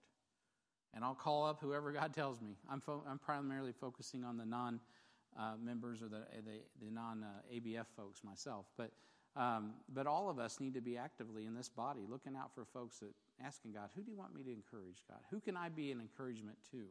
And 0.94 1.04
I'll 1.04 1.14
call 1.14 1.46
up 1.46 1.60
whoever 1.60 1.92
God 1.92 2.12
tells 2.12 2.40
me. 2.40 2.56
I'm, 2.70 2.80
fo- 2.80 3.04
I'm 3.08 3.18
primarily 3.18 3.72
focusing 3.72 4.24
on 4.24 4.36
the 4.36 4.44
non 4.44 4.80
uh, 5.38 5.52
members 5.62 6.02
or 6.02 6.08
the, 6.08 6.22
the, 6.44 6.84
the 6.84 6.90
non 6.90 7.24
uh, 7.24 7.54
ABF 7.54 7.86
folks 7.96 8.24
myself. 8.24 8.66
But, 8.76 8.90
um, 9.36 9.74
but 9.92 10.06
all 10.06 10.28
of 10.28 10.38
us 10.38 10.58
need 10.58 10.74
to 10.74 10.80
be 10.80 10.96
actively 10.96 11.46
in 11.46 11.54
this 11.54 11.68
body 11.68 12.00
looking 12.08 12.34
out 12.36 12.52
for 12.54 12.64
folks 12.64 12.98
that 12.98 13.10
asking 13.44 13.72
God, 13.72 13.90
who 13.94 14.02
do 14.02 14.10
you 14.10 14.16
want 14.16 14.34
me 14.34 14.42
to 14.42 14.52
encourage, 14.52 15.04
God? 15.08 15.20
Who 15.30 15.40
can 15.40 15.56
I 15.56 15.68
be 15.68 15.92
an 15.92 16.00
encouragement 16.00 16.58
to? 16.72 16.82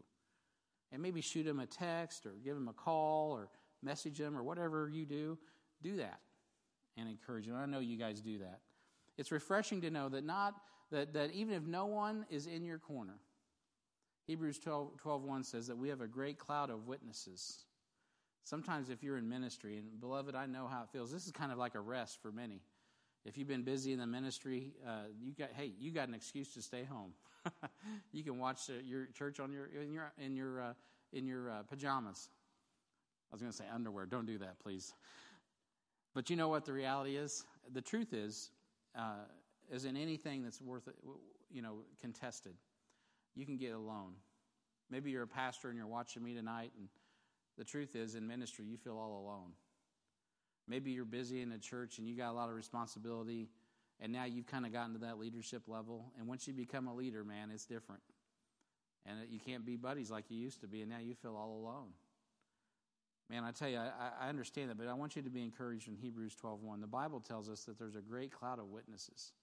And 0.92 1.02
maybe 1.02 1.22
shoot 1.22 1.44
them 1.44 1.60
a 1.60 1.66
text 1.66 2.26
or 2.26 2.32
give 2.44 2.56
them 2.56 2.68
a 2.68 2.74
call 2.74 3.32
or 3.32 3.50
message 3.84 4.18
them 4.18 4.36
or 4.36 4.44
whatever 4.44 4.90
you 4.90 5.06
do. 5.06 5.38
Do 5.84 5.98
that 5.98 6.20
and 6.98 7.08
encourage 7.08 7.46
them. 7.46 7.56
I 7.56 7.66
know 7.66 7.80
you 7.80 7.98
guys 7.98 8.22
do 8.22 8.40
that. 8.40 8.60
It's 9.18 9.32
refreshing 9.32 9.82
to 9.82 9.90
know 9.90 10.10
that 10.10 10.26
not 10.26 10.56
that, 10.92 11.14
that 11.14 11.32
even 11.32 11.54
if 11.54 11.64
no 11.64 11.86
one 11.86 12.26
is 12.30 12.48
in 12.48 12.64
your 12.66 12.80
corner, 12.80 13.20
Hebrews 14.30 14.60
12, 14.60 14.98
12 14.98 15.24
1 15.24 15.44
says 15.44 15.66
that 15.66 15.78
we 15.80 15.90
have 15.90 16.02
a 16.02 16.08
great 16.08 16.38
cloud 16.38 16.70
of 16.70 16.86
witnesses. 16.86 17.66
Sometimes, 18.44 18.92
if 18.92 19.02
you're 19.02 19.18
in 19.18 19.28
ministry, 19.28 19.78
and 19.78 20.00
beloved, 20.00 20.36
I 20.36 20.46
know 20.46 20.68
how 20.68 20.84
it 20.84 20.90
feels. 20.92 21.12
This 21.12 21.26
is 21.26 21.32
kind 21.32 21.52
of 21.52 21.58
like 21.58 21.74
a 21.74 21.80
rest 21.80 22.22
for 22.22 22.32
many. 22.32 22.62
If 23.26 23.40
you've 23.40 23.48
been 23.48 23.64
busy 23.64 23.92
in 23.92 23.98
the 23.98 24.06
ministry, 24.06 24.74
uh, 24.88 25.06
you 25.20 25.32
got 25.34 25.50
hey, 25.58 25.72
you 25.80 25.90
got 25.90 26.10
an 26.10 26.14
excuse 26.14 26.54
to 26.54 26.62
stay 26.62 26.84
home. 26.84 27.14
you 28.12 28.24
can 28.24 28.38
watch 28.38 28.70
uh, 28.70 28.74
your 28.86 29.08
church 29.08 29.40
on 29.40 29.52
your 29.52 29.66
in 29.66 29.92
your 29.92 30.14
in 30.24 30.36
your 30.36 30.62
uh, 30.62 30.74
in 31.12 31.26
your 31.26 31.50
uh, 31.50 31.64
pajamas. 31.68 32.30
I 33.32 33.34
was 33.34 33.42
going 33.42 33.52
to 33.52 33.58
say 33.58 33.66
underwear. 33.74 34.06
Don't 34.06 34.28
do 34.28 34.38
that, 34.38 34.60
please. 34.60 34.94
But 36.14 36.30
you 36.30 36.36
know 36.36 36.50
what 36.50 36.66
the 36.66 36.74
reality 36.74 37.16
is? 37.16 37.44
The 37.74 37.82
truth 37.82 38.14
is, 38.14 38.52
uh, 38.96 39.26
is 39.72 39.86
in 39.86 39.98
anything 39.98 40.44
that's 40.44 40.62
worth 40.62 40.88
you 41.52 41.64
know, 41.64 41.78
contested, 42.00 42.54
you 43.36 43.46
can 43.46 43.58
get 43.58 43.74
alone. 43.74 44.14
Maybe 44.90 45.12
you're 45.12 45.24
a 45.24 45.28
pastor 45.28 45.70
and 45.70 45.78
you're 45.78 45.88
watching 45.88 46.24
me 46.24 46.34
tonight, 46.34 46.72
and 46.78 46.88
the 47.58 47.64
truth 47.64 47.96
is, 47.96 48.16
in 48.16 48.26
ministry, 48.28 48.66
you 48.66 48.78
feel 48.78 48.98
all 48.98 49.22
alone. 49.24 49.52
Maybe 50.68 50.92
you're 50.92 51.06
busy 51.06 51.42
in 51.42 51.52
a 51.52 51.58
church 51.58 51.98
and 51.98 52.08
you 52.08 52.16
got 52.16 52.32
a 52.32 52.34
lot 52.34 52.50
of 52.50 52.56
responsibility, 52.56 53.50
and 54.00 54.14
now 54.14 54.26
you've 54.26 54.48
kind 54.48 54.66
of 54.66 54.72
gotten 54.72 54.94
to 54.94 55.00
that 55.00 55.20
leadership 55.20 55.64
level. 55.68 56.12
And 56.18 56.28
once 56.28 56.48
you 56.48 56.54
become 56.54 56.88
a 56.88 56.94
leader, 56.94 57.24
man, 57.24 57.50
it's 57.52 57.66
different. 57.66 58.02
And 59.06 59.18
you 59.30 59.40
can't 59.40 59.66
be 59.66 59.76
buddies 59.76 60.12
like 60.12 60.26
you 60.30 60.38
used 60.38 60.62
to 60.62 60.68
be, 60.68 60.82
and 60.82 60.90
now 60.90 61.00
you 61.00 61.16
feel 61.16 61.36
all 61.36 61.60
alone. 61.60 61.90
Man, 63.30 63.44
I 63.44 63.52
tell 63.52 63.70
you, 63.70 63.78
I, 63.78 64.26
I 64.26 64.30
understand 64.30 64.70
that, 64.70 64.78
but 64.78 64.88
I 64.88 64.94
want 64.94 65.16
you 65.16 65.22
to 65.22 65.30
be 65.30 65.44
encouraged 65.44 65.88
in 65.88 65.96
Hebrews 65.96 66.36
12.1. 66.44 66.82
The 66.82 66.88
Bible 66.88 67.20
tells 67.20 67.50
us 67.50 67.64
that 67.66 67.78
there's 67.78 67.96
a 67.96 68.02
great 68.02 68.32
cloud 68.32 68.60
of 68.60 68.68
witnesses. 68.70 69.34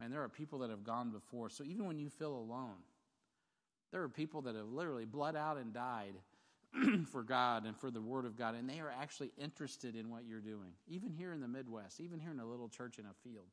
And 0.00 0.12
there 0.12 0.22
are 0.22 0.28
people 0.28 0.60
that 0.60 0.70
have 0.70 0.84
gone 0.84 1.10
before. 1.10 1.50
So 1.50 1.64
even 1.64 1.86
when 1.86 1.98
you 1.98 2.08
feel 2.08 2.34
alone, 2.34 2.76
there 3.90 4.02
are 4.02 4.08
people 4.08 4.42
that 4.42 4.54
have 4.54 4.68
literally 4.68 5.04
bled 5.04 5.34
out 5.34 5.56
and 5.56 5.72
died 5.72 6.14
for 7.10 7.22
God 7.22 7.64
and 7.64 7.76
for 7.76 7.90
the 7.90 8.00
Word 8.00 8.26
of 8.26 8.36
God, 8.36 8.54
and 8.54 8.68
they 8.68 8.80
are 8.80 8.92
actually 9.00 9.32
interested 9.38 9.96
in 9.96 10.10
what 10.10 10.26
you're 10.26 10.40
doing. 10.40 10.72
Even 10.86 11.10
here 11.10 11.32
in 11.32 11.40
the 11.40 11.48
Midwest, 11.48 12.00
even 12.00 12.20
here 12.20 12.30
in 12.30 12.40
a 12.40 12.46
little 12.46 12.68
church 12.68 12.98
in 12.98 13.06
a 13.06 13.14
field, 13.24 13.46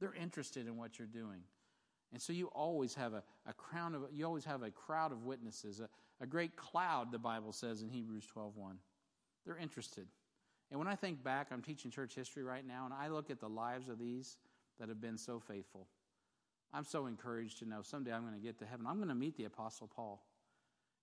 they're 0.00 0.14
interested 0.14 0.66
in 0.66 0.76
what 0.76 0.98
you're 0.98 1.08
doing. 1.08 1.40
And 2.12 2.22
so 2.22 2.32
you 2.32 2.46
always 2.46 2.94
have 2.94 3.14
a, 3.14 3.22
a 3.46 3.52
crown 3.52 3.94
of 3.94 4.02
you 4.12 4.24
always 4.24 4.44
have 4.44 4.62
a 4.62 4.70
crowd 4.70 5.10
of 5.10 5.24
witnesses, 5.24 5.80
a, 5.80 5.88
a 6.22 6.26
great 6.26 6.56
cloud, 6.56 7.10
the 7.10 7.18
Bible 7.18 7.52
says 7.52 7.82
in 7.82 7.88
Hebrews 7.88 8.24
12:1. 8.34 8.76
They're 9.44 9.58
interested. 9.58 10.06
And 10.70 10.78
when 10.78 10.88
I 10.88 10.96
think 10.96 11.22
back, 11.22 11.48
I'm 11.50 11.62
teaching 11.62 11.90
church 11.90 12.14
history 12.14 12.42
right 12.42 12.66
now, 12.66 12.84
and 12.84 12.94
I 12.94 13.08
look 13.08 13.30
at 13.30 13.40
the 13.40 13.48
lives 13.48 13.88
of 13.88 13.98
these 13.98 14.36
that 14.78 14.88
have 14.88 15.00
been 15.00 15.18
so 15.18 15.40
faithful. 15.40 15.86
I'm 16.72 16.84
so 16.84 17.06
encouraged 17.06 17.58
to 17.60 17.68
know 17.68 17.82
someday 17.82 18.12
I'm 18.12 18.22
going 18.22 18.34
to 18.34 18.40
get 18.40 18.58
to 18.58 18.66
heaven. 18.66 18.86
I'm 18.86 18.96
going 18.96 19.08
to 19.08 19.14
meet 19.14 19.36
the 19.36 19.44
Apostle 19.44 19.88
Paul. 19.94 20.22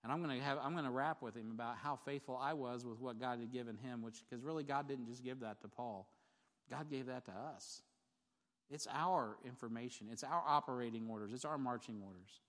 And 0.02 0.12
I'm 0.12 0.22
going 0.22 0.38
to 0.38 0.44
have 0.44 0.58
I'm 0.62 0.72
going 0.72 0.84
to 0.84 0.90
rap 0.90 1.22
with 1.22 1.34
him 1.34 1.50
about 1.50 1.76
how 1.82 1.96
faithful 1.96 2.38
I 2.40 2.52
was 2.52 2.84
with 2.84 3.00
what 3.00 3.18
God 3.18 3.38
had 3.40 3.50
given 3.50 3.78
him, 3.78 4.02
which 4.02 4.22
because 4.28 4.44
really 4.44 4.62
God 4.62 4.86
didn't 4.86 5.06
just 5.06 5.24
give 5.24 5.40
that 5.40 5.62
to 5.62 5.68
Paul. 5.68 6.06
God 6.70 6.90
gave 6.90 7.06
that 7.06 7.24
to 7.24 7.32
us. 7.32 7.82
It's 8.70 8.86
our 8.92 9.36
information, 9.44 10.08
it's 10.10 10.24
our 10.24 10.42
operating 10.46 11.06
orders, 11.08 11.32
it's 11.32 11.44
our 11.44 11.58
marching 11.58 12.00
orders. 12.04 12.40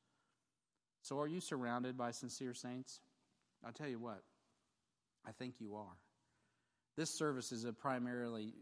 So, 1.02 1.20
are 1.20 1.28
you 1.28 1.40
surrounded 1.40 1.98
by 1.98 2.12
sincere 2.12 2.54
saints? 2.54 3.00
I'll 3.66 3.72
tell 3.72 3.88
you 3.88 4.00
what, 4.00 4.22
I 5.26 5.32
think 5.32 5.56
you 5.60 5.76
are. 5.76 5.98
This 6.98 7.10
service 7.10 7.52
is 7.52 7.66
primarily 7.80 8.54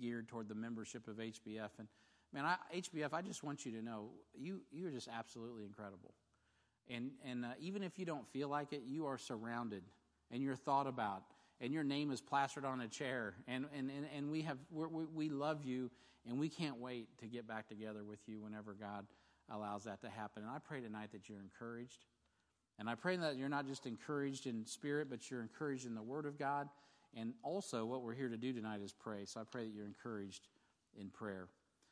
geared 0.00 0.28
toward 0.28 0.48
the 0.48 0.54
membership 0.54 1.08
of 1.08 1.16
HBF. 1.16 1.70
And 1.78 1.88
man, 2.32 2.44
I, 2.44 2.56
HBF, 2.74 3.12
I 3.12 3.22
just 3.22 3.42
want 3.42 3.64
you 3.64 3.72
to 3.72 3.82
know 3.82 4.10
you, 4.34 4.60
you 4.70 4.86
are 4.88 4.90
just 4.90 5.08
absolutely 5.08 5.64
incredible. 5.64 6.14
And, 6.88 7.12
and 7.24 7.44
uh, 7.44 7.48
even 7.60 7.82
if 7.82 7.98
you 7.98 8.04
don't 8.04 8.26
feel 8.32 8.48
like 8.48 8.72
it, 8.72 8.82
you 8.84 9.06
are 9.06 9.18
surrounded 9.18 9.82
and 10.30 10.42
you're 10.42 10.56
thought 10.56 10.86
about 10.86 11.22
and 11.60 11.72
your 11.72 11.84
name 11.84 12.10
is 12.10 12.20
plastered 12.20 12.64
on 12.64 12.80
a 12.80 12.88
chair. 12.88 13.34
And, 13.46 13.66
and, 13.76 13.90
and, 13.90 14.06
and 14.16 14.30
we, 14.30 14.42
have, 14.42 14.58
we 14.70 15.04
we 15.04 15.28
love 15.28 15.64
you 15.64 15.90
and 16.26 16.38
we 16.38 16.48
can't 16.48 16.78
wait 16.78 17.18
to 17.18 17.26
get 17.26 17.46
back 17.46 17.68
together 17.68 18.04
with 18.04 18.20
you 18.26 18.40
whenever 18.40 18.74
God 18.74 19.06
allows 19.50 19.84
that 19.84 20.00
to 20.02 20.08
happen. 20.08 20.42
And 20.42 20.50
I 20.50 20.58
pray 20.58 20.80
tonight 20.80 21.10
that 21.12 21.28
you're 21.28 21.40
encouraged. 21.40 22.04
And 22.78 22.88
I 22.88 22.94
pray 22.94 23.16
that 23.16 23.36
you're 23.36 23.48
not 23.48 23.66
just 23.66 23.86
encouraged 23.86 24.46
in 24.46 24.64
spirit, 24.64 25.08
but 25.10 25.30
you're 25.30 25.42
encouraged 25.42 25.86
in 25.86 25.94
the 25.94 26.02
Word 26.02 26.24
of 26.24 26.38
God. 26.38 26.68
And 27.14 27.34
also, 27.42 27.84
what 27.84 28.02
we're 28.02 28.14
here 28.14 28.28
to 28.28 28.36
do 28.36 28.52
tonight 28.52 28.80
is 28.82 28.92
pray. 28.92 29.24
So 29.24 29.40
I 29.40 29.44
pray 29.44 29.64
that 29.64 29.74
you're 29.74 29.86
encouraged 29.86 30.48
in 30.98 31.10
prayer. 31.10 31.48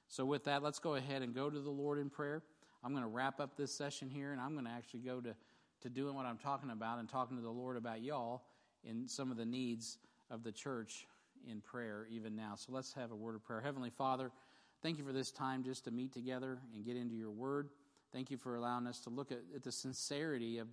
So, 0.08 0.24
with 0.24 0.44
that, 0.44 0.62
let's 0.62 0.78
go 0.78 0.94
ahead 0.94 1.22
and 1.22 1.34
go 1.34 1.50
to 1.50 1.60
the 1.60 1.70
Lord 1.70 1.98
in 1.98 2.10
prayer. 2.10 2.42
I'm 2.82 2.92
going 2.92 3.04
to 3.04 3.08
wrap 3.08 3.40
up 3.40 3.56
this 3.56 3.72
session 3.72 4.08
here, 4.08 4.32
and 4.32 4.40
I'm 4.40 4.54
going 4.54 4.64
to 4.64 4.70
actually 4.70 5.00
go 5.00 5.20
to, 5.20 5.34
to 5.82 5.88
doing 5.88 6.14
what 6.14 6.26
I'm 6.26 6.38
talking 6.38 6.70
about 6.70 6.98
and 6.98 7.08
talking 7.08 7.36
to 7.36 7.42
the 7.42 7.50
Lord 7.50 7.76
about 7.76 8.02
y'all 8.02 8.42
in 8.84 9.08
some 9.08 9.30
of 9.30 9.36
the 9.36 9.44
needs 9.44 9.98
of 10.30 10.42
the 10.44 10.52
church 10.52 11.06
in 11.48 11.60
prayer 11.60 12.06
even 12.10 12.34
now. 12.34 12.54
So 12.56 12.72
let's 12.72 12.92
have 12.94 13.10
a 13.10 13.16
word 13.16 13.34
of 13.34 13.44
prayer. 13.44 13.60
Heavenly 13.60 13.90
Father, 13.90 14.30
thank 14.82 14.98
you 14.98 15.04
for 15.04 15.12
this 15.12 15.30
time 15.30 15.62
just 15.62 15.84
to 15.84 15.90
meet 15.90 16.12
together 16.12 16.58
and 16.74 16.84
get 16.84 16.96
into 16.96 17.14
your 17.14 17.30
word. 17.30 17.68
Thank 18.12 18.30
you 18.30 18.38
for 18.38 18.56
allowing 18.56 18.86
us 18.86 19.00
to 19.00 19.10
look 19.10 19.30
at, 19.30 19.40
at 19.54 19.62
the 19.62 19.72
sincerity 19.72 20.58
of 20.58 20.66